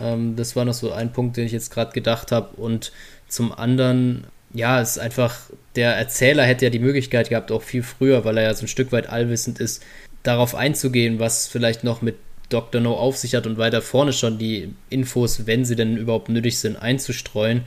[0.00, 2.56] Ähm, das war noch so ein Punkt, den ich jetzt gerade gedacht habe.
[2.56, 2.90] Und
[3.28, 4.26] zum anderen
[4.56, 5.36] ja, es ist einfach,
[5.76, 8.68] der Erzähler hätte ja die Möglichkeit gehabt, auch viel früher, weil er ja so ein
[8.68, 9.84] Stück weit allwissend ist,
[10.22, 12.16] darauf einzugehen, was vielleicht noch mit
[12.48, 12.80] Dr.
[12.80, 16.58] No auf sich hat und weiter vorne schon die Infos, wenn sie denn überhaupt nötig
[16.58, 17.62] sind, einzustreuen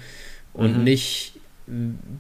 [0.54, 0.84] und mhm.
[0.84, 1.34] nicht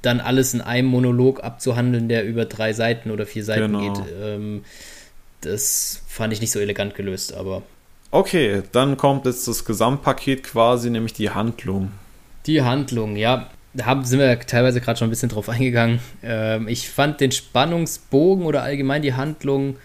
[0.01, 3.93] dann alles in einem Monolog abzuhandeln, der über drei Seiten oder vier Seiten genau.
[3.93, 4.03] geht.
[4.21, 4.63] Ähm,
[5.41, 7.63] das fand ich nicht so elegant gelöst, aber.
[8.11, 11.91] Okay, dann kommt jetzt das Gesamtpaket quasi, nämlich die Handlung.
[12.45, 15.99] Die Handlung, ja da haben, sind wir teilweise gerade schon ein bisschen drauf eingegangen.
[16.23, 19.77] Ähm, ich fand den Spannungsbogen oder allgemein die Handlung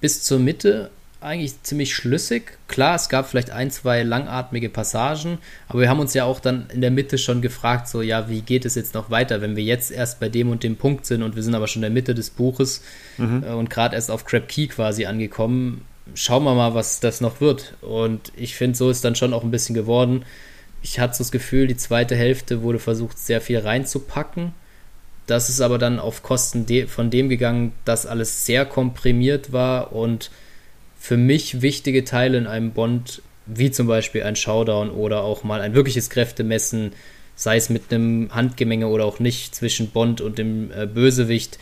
[0.00, 2.58] bis zur Mitte eigentlich ziemlich schlüssig.
[2.66, 5.38] Klar, es gab vielleicht ein, zwei langatmige Passagen,
[5.68, 8.40] aber wir haben uns ja auch dann in der Mitte schon gefragt, so, ja, wie
[8.40, 11.22] geht es jetzt noch weiter, wenn wir jetzt erst bei dem und dem Punkt sind
[11.22, 12.82] und wir sind aber schon in der Mitte des Buches
[13.18, 13.44] mhm.
[13.46, 15.82] äh, und gerade erst auf Crab Key quasi angekommen.
[16.14, 17.74] Schauen wir mal, was das noch wird.
[17.82, 20.24] Und ich finde, so ist dann schon auch ein bisschen geworden
[20.82, 24.52] ich hatte so das Gefühl, die zweite Hälfte wurde versucht, sehr viel reinzupacken.
[25.26, 29.92] Das ist aber dann auf Kosten de von dem gegangen, dass alles sehr komprimiert war
[29.92, 30.30] und
[30.98, 35.60] für mich wichtige Teile in einem Bond, wie zum Beispiel ein Showdown oder auch mal
[35.60, 36.92] ein wirkliches Kräftemessen,
[37.36, 41.58] sei es mit einem Handgemenge oder auch nicht, zwischen Bond und dem äh, Bösewicht,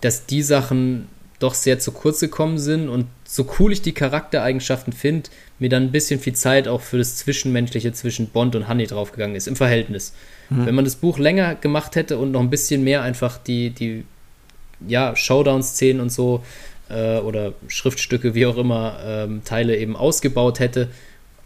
[0.00, 1.08] dass die Sachen
[1.40, 5.84] doch sehr zu kurz gekommen sind und so cool ich die Charaktereigenschaften finde, mir dann
[5.84, 9.56] ein bisschen viel Zeit auch für das Zwischenmenschliche zwischen Bond und Honey draufgegangen ist, im
[9.56, 10.12] Verhältnis.
[10.50, 10.66] Mhm.
[10.66, 14.04] Wenn man das Buch länger gemacht hätte und noch ein bisschen mehr einfach die, die
[14.86, 16.44] ja, Showdown-Szenen und so
[16.90, 20.88] äh, oder Schriftstücke, wie auch immer, ähm, Teile eben ausgebaut hätte,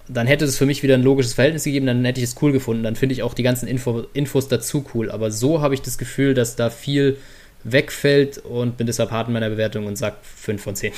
[0.08, 2.52] dann hätte es für mich wieder ein logisches Verhältnis gegeben, dann hätte ich es cool
[2.52, 2.82] gefunden.
[2.82, 5.10] Dann finde ich auch die ganzen Info Infos dazu cool.
[5.10, 7.16] Aber so habe ich das Gefühl, dass da viel
[7.64, 10.92] wegfällt und bin deshalb hart in meiner Bewertung und sage 5 von 10.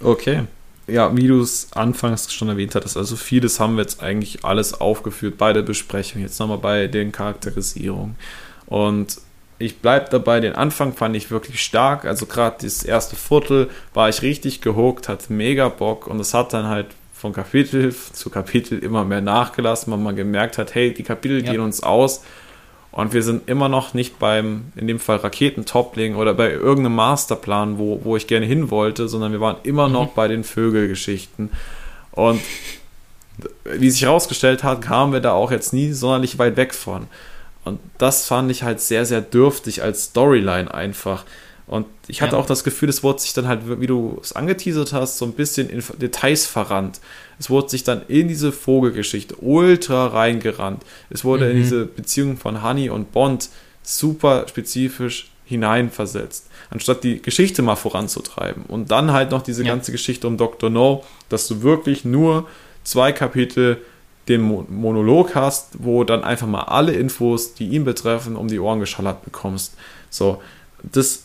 [0.00, 0.42] Okay.
[0.86, 4.78] Ja, wie du es anfangs schon erwähnt hattest, also vieles haben wir jetzt eigentlich alles
[4.78, 8.16] aufgeführt bei der Besprechung, jetzt nochmal bei den Charakterisierungen.
[8.66, 9.18] Und
[9.58, 12.04] ich bleibe dabei, den Anfang fand ich wirklich stark.
[12.04, 16.52] Also gerade das erste Viertel war ich richtig gehuckt, hatte mega Bock und es hat
[16.52, 21.02] dann halt von Kapitel zu Kapitel immer mehr nachgelassen, weil man gemerkt hat, hey, die
[21.02, 21.52] Kapitel ja.
[21.52, 22.22] gehen uns aus
[22.94, 27.76] und wir sind immer noch nicht beim, in dem Fall Raketentopling oder bei irgendeinem Masterplan,
[27.76, 30.14] wo, wo ich gerne hin wollte, sondern wir waren immer noch mhm.
[30.14, 31.50] bei den Vögelgeschichten.
[32.12, 32.40] Und
[33.64, 37.08] wie sich herausgestellt hat, kamen wir da auch jetzt nie sonderlich weit weg von.
[37.64, 41.24] Und das fand ich halt sehr, sehr dürftig als Storyline einfach.
[41.66, 42.38] Und ich hatte ja.
[42.38, 45.32] auch das Gefühl, es wurde sich dann halt, wie du es angeteasert hast, so ein
[45.32, 47.00] bisschen in Details verrannt.
[47.38, 50.82] Es wurde sich dann in diese Vogelgeschichte ultra reingerannt.
[51.10, 51.50] Es wurde mhm.
[51.50, 53.48] in diese Beziehung von Honey und Bond
[53.82, 58.64] super spezifisch hineinversetzt, anstatt die Geschichte mal voranzutreiben.
[58.66, 59.68] Und dann halt noch diese ja.
[59.68, 60.70] ganze Geschichte um Dr.
[60.70, 62.48] No, dass du wirklich nur
[62.82, 63.78] zwei Kapitel
[64.28, 68.80] den Monolog hast, wo dann einfach mal alle Infos, die ihn betreffen, um die Ohren
[68.80, 69.74] geschallert bekommst.
[70.08, 70.40] So,
[70.82, 71.23] das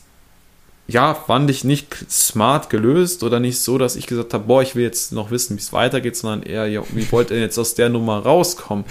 [0.89, 4.75] ja, fand ich nicht smart gelöst oder nicht so, dass ich gesagt habe, boah, ich
[4.75, 7.75] will jetzt noch wissen, wie es weitergeht, sondern eher, ja, wie wollt ihr jetzt aus
[7.75, 8.85] der Nummer rauskommen?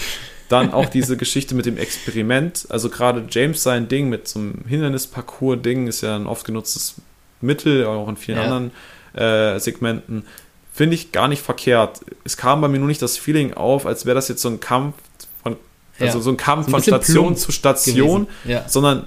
[0.48, 4.64] Dann auch diese Geschichte mit dem Experiment, also gerade James sein Ding mit so einem
[4.66, 6.94] Hindernisparcours-Ding ist ja ein oft genutztes
[7.40, 8.44] Mittel, auch in vielen ja.
[8.44, 8.70] anderen
[9.14, 10.24] äh, Segmenten,
[10.72, 12.00] finde ich gar nicht verkehrt.
[12.24, 14.60] Es kam bei mir nur nicht das Feeling auf, als wäre das jetzt so ein
[14.60, 14.94] Kampf
[15.42, 15.56] von,
[15.98, 16.22] also ja.
[16.22, 18.68] so ein Kampf ein von Station zu Station, ja.
[18.68, 19.06] sondern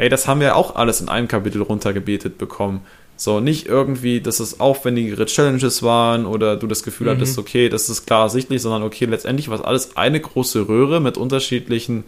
[0.00, 2.80] ey, das haben wir auch alles in einem Kapitel runtergebetet bekommen.
[3.16, 7.16] So, nicht irgendwie, dass es aufwendigere Challenges waren oder du das Gefühl mhm.
[7.16, 11.00] hattest, okay, das ist klar ersichtlich, sondern okay, letztendlich war es alles eine große Röhre
[11.00, 12.04] mit unterschiedlichen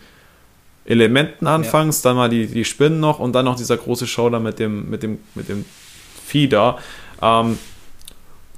[0.87, 2.11] Elementen anfangs, ja.
[2.11, 4.89] dann mal die, die Spinnen noch und dann noch dieser große Show da mit dem,
[4.89, 5.67] mit dem, mit dem
[6.25, 6.79] Vieh da.
[7.21, 7.59] Ähm,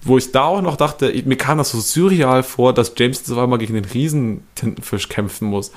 [0.02, 3.39] wo ich da auch noch dachte, mir kam das so surreal vor, dass James auf
[3.39, 5.73] einmal gegen den Riesentintenfisch kämpfen muss.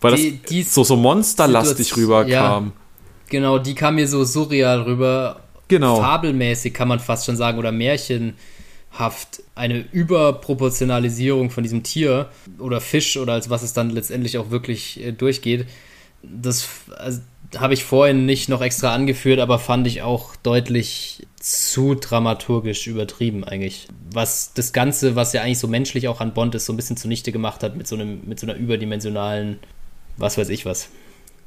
[0.00, 2.66] Weil die, das so, so monsterlastig rüberkam.
[2.66, 2.72] Ja.
[3.28, 5.40] Genau, die kam mir so surreal rüber.
[5.68, 6.00] Genau.
[6.00, 8.34] Fabelmäßig kann man fast schon sagen oder Märchen.
[8.90, 14.50] Haft eine Überproportionalisierung von diesem Tier oder Fisch oder als was es dann letztendlich auch
[14.50, 15.66] wirklich äh, durchgeht.
[16.22, 17.20] Das also,
[17.56, 23.44] habe ich vorhin nicht noch extra angeführt, aber fand ich auch deutlich zu dramaturgisch übertrieben
[23.44, 23.88] eigentlich.
[24.12, 26.96] Was das Ganze, was ja eigentlich so menschlich auch an Bond ist, so ein bisschen
[26.96, 29.58] zunichte gemacht hat mit so einem, mit so einer überdimensionalen,
[30.16, 30.88] was weiß ich was.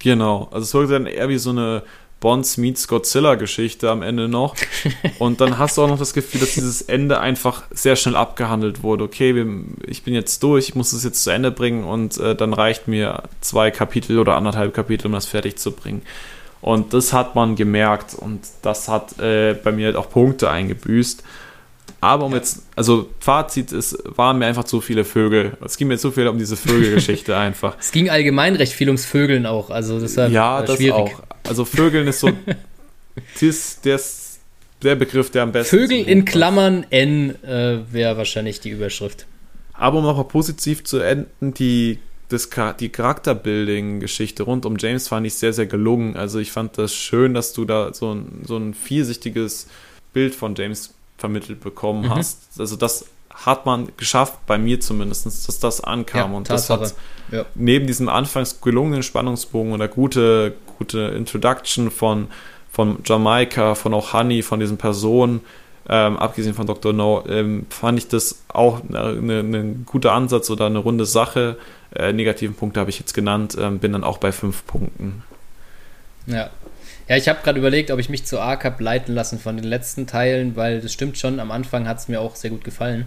[0.02, 1.84] Genau, also es wirkt dann eher wie so eine
[2.22, 4.56] Bonds meets Godzilla-Geschichte am Ende noch.
[5.20, 8.84] Und dann hast du auch noch das Gefühl, dass dieses Ende einfach sehr schnell abgehandelt
[8.84, 9.04] wurde.
[9.04, 9.48] Okay, wir,
[9.88, 12.88] ich bin jetzt durch, ich muss es jetzt zu Ende bringen und äh, dann reicht
[12.88, 16.04] mir zwei Kapitel oder anderthalb Kapitel, um das fertig zu bringen.
[16.62, 21.24] Und das hat man gemerkt und das hat äh, bei mir halt auch Punkte eingebüßt.
[22.02, 22.40] Aber um ja.
[22.40, 25.56] jetzt, also Fazit, es waren mir einfach zu viele Vögel.
[25.64, 27.78] Es ging mir zu viel um diese Vögelgeschichte einfach.
[27.80, 30.96] Es ging allgemein recht viel ums Vögeln auch, also deshalb ja, das schwierig.
[30.96, 31.24] auch.
[31.48, 32.32] Also Vögeln ist so
[33.40, 34.00] ist der,
[34.82, 39.28] der Begriff, der am besten Vögel in Klammern N äh, wäre wahrscheinlich die Überschrift.
[39.74, 42.00] Aber um nochmal positiv zu enden, die,
[42.30, 42.50] das,
[42.80, 46.16] die Charakterbuilding-Geschichte rund um James fand ich sehr, sehr gelungen.
[46.16, 49.68] Also ich fand das schön, dass du da so ein, so ein viersichtiges
[50.14, 52.16] Bild von James vermittelt bekommen mhm.
[52.16, 52.60] hast.
[52.60, 56.32] Also das hat man geschafft, bei mir zumindest, dass das ankam.
[56.32, 56.80] Ja, und Tatsache.
[56.80, 56.98] das hat
[57.32, 57.46] ja.
[57.56, 62.28] neben diesem anfangs gelungenen Spannungsbogen oder gute, gute Introduction von,
[62.72, 65.42] von Jamaika, von auch Honey, von diesen Personen,
[65.88, 66.92] ähm, abgesehen von Dr.
[66.92, 71.58] No, ähm, fand ich das auch ein ne, ne guter Ansatz oder eine runde Sache.
[71.96, 75.24] Äh, negativen Punkte habe ich jetzt genannt, ähm, bin dann auch bei fünf Punkten.
[76.28, 76.50] Ja,
[77.08, 80.08] ja, ich habe gerade überlegt, ob ich mich zu habe leiten lassen von den letzten
[80.08, 83.06] Teilen, weil das stimmt schon, am Anfang hat es mir auch sehr gut gefallen.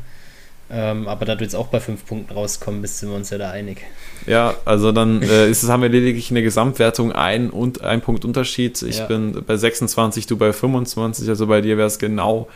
[0.70, 3.36] Ähm, aber da du jetzt auch bei fünf Punkten rauskommen bist, sind wir uns ja
[3.36, 3.82] da einig.
[4.26, 8.00] Ja, also dann äh, ist es, haben wir lediglich in der Gesamtwertung ein und ein
[8.00, 8.80] Punkt Unterschied.
[8.82, 9.06] Ich ja.
[9.06, 12.48] bin bei 26, du bei 25, also bei dir wäre es genau,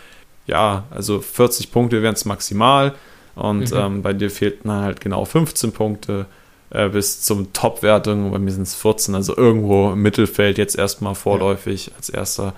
[0.47, 2.95] ja, also 40 Punkte wären es maximal
[3.35, 3.79] und mhm.
[3.79, 6.27] ähm, bei dir fehlten halt genau 15 Punkte
[6.71, 8.31] äh, bis zum Top-Wertung.
[8.31, 11.93] Bei mir sind es 14, also irgendwo im Mittelfeld jetzt erstmal vorläufig ja.
[11.97, 12.55] als erster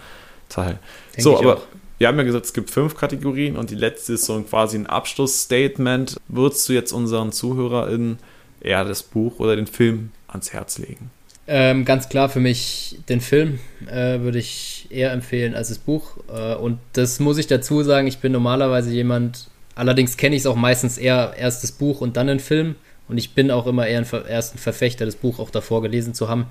[0.49, 0.79] Teil.
[1.15, 1.63] Denk so, aber auch.
[1.99, 4.87] wir haben ja gesagt, es gibt fünf Kategorien und die letzte ist so quasi ein
[4.87, 6.17] Abschlussstatement.
[6.29, 8.19] Würdest du jetzt unseren ZuhörerInnen
[8.61, 11.11] eher das Buch oder den Film ans Herz legen?
[11.53, 13.59] Ähm, ganz klar für mich den Film
[13.91, 16.19] äh, würde ich eher empfehlen als das Buch.
[16.33, 20.47] Äh, und das muss ich dazu sagen, ich bin normalerweise jemand, allerdings kenne ich es
[20.47, 22.77] auch meistens eher erst das Buch und dann den Film.
[23.11, 26.29] Und ich bin auch immer eher ein ersten Verfechter, das Buch auch davor gelesen zu
[26.29, 26.47] haben.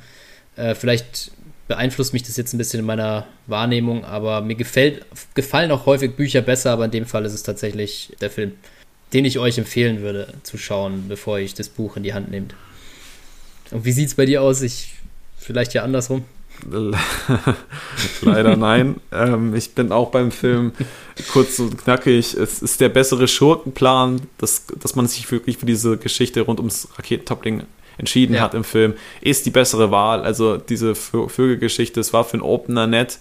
[0.55, 1.31] Äh, vielleicht
[1.67, 5.05] beeinflusst mich das jetzt ein bisschen in meiner Wahrnehmung, aber mir gefällt,
[5.35, 8.53] gefallen auch häufig Bücher besser, aber in dem Fall ist es tatsächlich der Film,
[9.13, 12.55] den ich euch empfehlen würde zu schauen, bevor ich das Buch in die Hand nehmt.
[13.71, 14.63] Und wie sieht es bei dir aus?
[14.63, 14.95] Ich,
[15.37, 16.25] vielleicht ja andersrum.
[18.21, 18.95] Leider nein.
[19.11, 20.73] ähm, ich bin auch beim Film
[21.31, 22.33] kurz und knackig.
[22.33, 26.87] Es ist der bessere Schurkenplan, dass, dass man sich wirklich für diese Geschichte rund ums
[26.97, 27.63] Raketentopling
[27.97, 28.41] entschieden ja.
[28.41, 30.21] hat im Film, ist die bessere Wahl.
[30.23, 33.19] Also diese Vögelgeschichte, es war für einen Opener nett,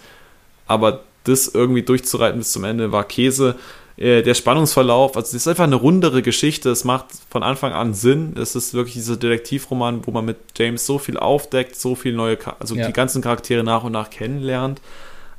[0.67, 3.57] aber das irgendwie durchzureiten bis zum Ende war Käse.
[3.99, 7.95] Äh, der Spannungsverlauf, also es ist einfach eine rundere Geschichte, es macht von Anfang an
[7.95, 8.37] Sinn.
[8.41, 12.39] Es ist wirklich dieser Detektivroman, wo man mit James so viel aufdeckt, so viel neue,
[12.61, 12.87] also ja.
[12.87, 14.81] die ganzen Charaktere nach und nach kennenlernt.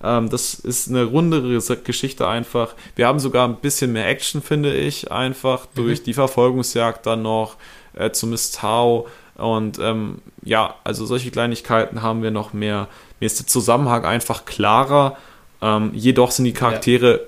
[0.03, 2.76] Ähm, das ist eine rundere Geschichte einfach.
[2.98, 5.76] Wir haben sogar ein bisschen mehr Action, finde ich, einfach mhm.
[5.76, 7.56] durch die Verfolgungsjagd dann noch
[7.94, 9.07] äh, zu Miss Tau.
[9.36, 12.90] Und ähm, ja, also solche Kleinigkeiten haben wir noch mehr.
[13.22, 15.15] Mir ist der Zusammenhang einfach klarer.
[15.61, 17.19] Ähm, jedoch sind die Charaktere ja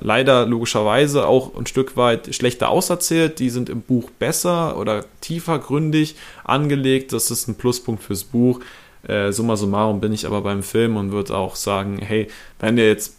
[0.00, 3.38] leider logischerweise auch ein Stück weit schlechter auserzählt.
[3.38, 7.12] Die sind im Buch besser oder tiefer gründig angelegt.
[7.12, 8.60] Das ist ein Pluspunkt fürs Buch.
[9.06, 12.28] Äh, summa summarum bin ich aber beim Film und würde auch sagen, hey,
[12.58, 13.16] wenn ihr jetzt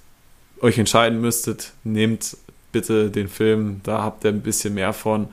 [0.61, 2.37] euch entscheiden müsstet, nehmt
[2.71, 5.27] bitte den Film, da habt ihr ein bisschen mehr von.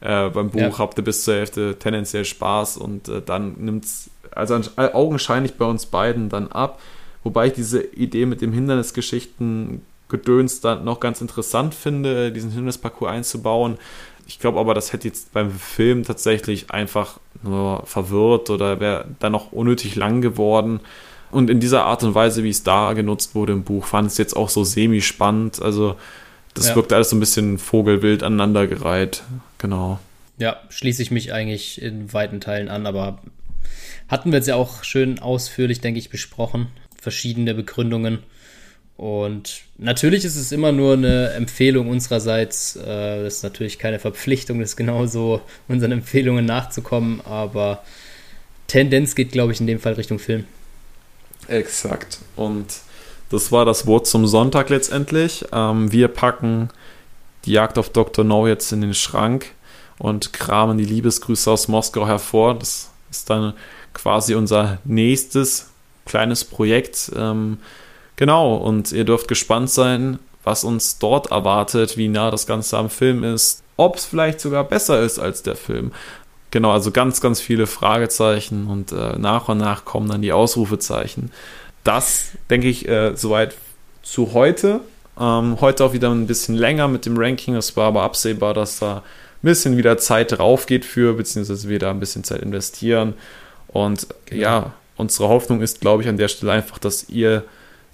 [0.00, 0.78] Äh, beim Buch ja.
[0.78, 5.64] habt ihr bis zur Hälfte tendenziell Spaß und äh, dann nimmt es also augenscheinlich bei
[5.64, 6.80] uns beiden dann ab.
[7.24, 13.10] Wobei ich diese Idee mit dem Hindernisgeschichten Gedöns dann noch ganz interessant finde, diesen Hindernisparcours
[13.10, 13.78] einzubauen.
[14.26, 19.32] Ich glaube aber, das hätte jetzt beim Film tatsächlich einfach nur verwirrt oder wäre dann
[19.32, 20.80] noch unnötig lang geworden.
[21.30, 24.18] Und in dieser Art und Weise, wie es da genutzt wurde im Buch, fand es
[24.18, 25.60] jetzt auch so semi-spannend.
[25.60, 25.96] Also,
[26.54, 26.76] das ja.
[26.76, 29.22] wirkt alles so ein bisschen vogelwild aneinandergereiht.
[29.58, 29.98] Genau.
[30.38, 33.18] Ja, schließe ich mich eigentlich in weiten Teilen an, aber
[34.08, 36.68] hatten wir jetzt ja auch schön ausführlich, denke ich, besprochen.
[37.00, 38.20] Verschiedene Begründungen.
[38.98, 42.74] Und natürlich ist es immer nur eine Empfehlung unsererseits.
[42.74, 47.84] Äh, das ist natürlich keine Verpflichtung, das genauso unseren Empfehlungen nachzukommen, aber
[48.66, 50.46] Tendenz geht, glaube ich, in dem Fall Richtung Film.
[51.46, 52.18] Exakt.
[52.34, 52.66] Und
[53.30, 55.44] das war das Wort zum Sonntag letztendlich.
[55.52, 56.68] Ähm, wir packen
[57.44, 58.24] die Jagd auf Dr.
[58.24, 59.46] No jetzt in den Schrank
[59.98, 62.58] und kramen die Liebesgrüße aus Moskau hervor.
[62.58, 63.54] Das ist dann
[63.94, 65.70] quasi unser nächstes
[66.04, 67.12] kleines Projekt.
[68.18, 72.90] Genau, und ihr dürft gespannt sein, was uns dort erwartet, wie nah das Ganze am
[72.90, 75.92] Film ist, ob es vielleicht sogar besser ist als der Film.
[76.50, 81.30] Genau, also ganz, ganz viele Fragezeichen und äh, nach und nach kommen dann die Ausrufezeichen.
[81.84, 83.54] Das, denke ich, äh, soweit
[84.02, 84.80] zu heute.
[85.16, 87.54] Ähm, heute auch wieder ein bisschen länger mit dem Ranking.
[87.54, 89.02] Es war aber absehbar, dass da ein
[89.42, 93.14] bisschen wieder Zeit drauf geht für, beziehungsweise wir da ein bisschen Zeit investieren.
[93.68, 94.42] Und genau.
[94.42, 97.44] ja, unsere Hoffnung ist, glaube ich, an der Stelle einfach, dass ihr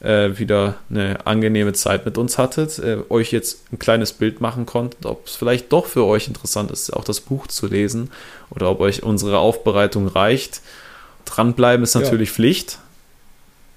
[0.05, 4.67] äh, wieder eine angenehme Zeit mit uns hattet, äh, euch jetzt ein kleines Bild machen
[4.67, 8.11] konntet, ob es vielleicht doch für euch interessant ist, auch das Buch zu lesen
[8.51, 10.61] oder ob euch unsere Aufbereitung reicht.
[11.25, 12.35] Dranbleiben ist natürlich ja.
[12.35, 12.79] Pflicht.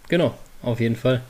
[0.10, 1.22] Genau, auf jeden Fall.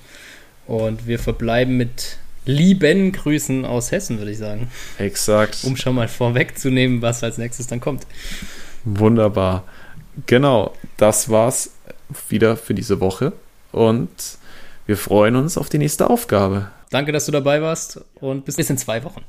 [0.65, 4.69] Und wir verbleiben mit lieben Grüßen aus Hessen, würde ich sagen.
[4.97, 5.59] Exakt.
[5.63, 8.07] Um schon mal vorwegzunehmen, was als nächstes dann kommt.
[8.83, 9.63] Wunderbar.
[10.25, 11.71] Genau, das war's
[12.29, 13.33] wieder für diese Woche.
[13.71, 14.09] Und
[14.87, 16.71] wir freuen uns auf die nächste Aufgabe.
[16.89, 19.23] Danke, dass du dabei warst und bis in zwei Wochen.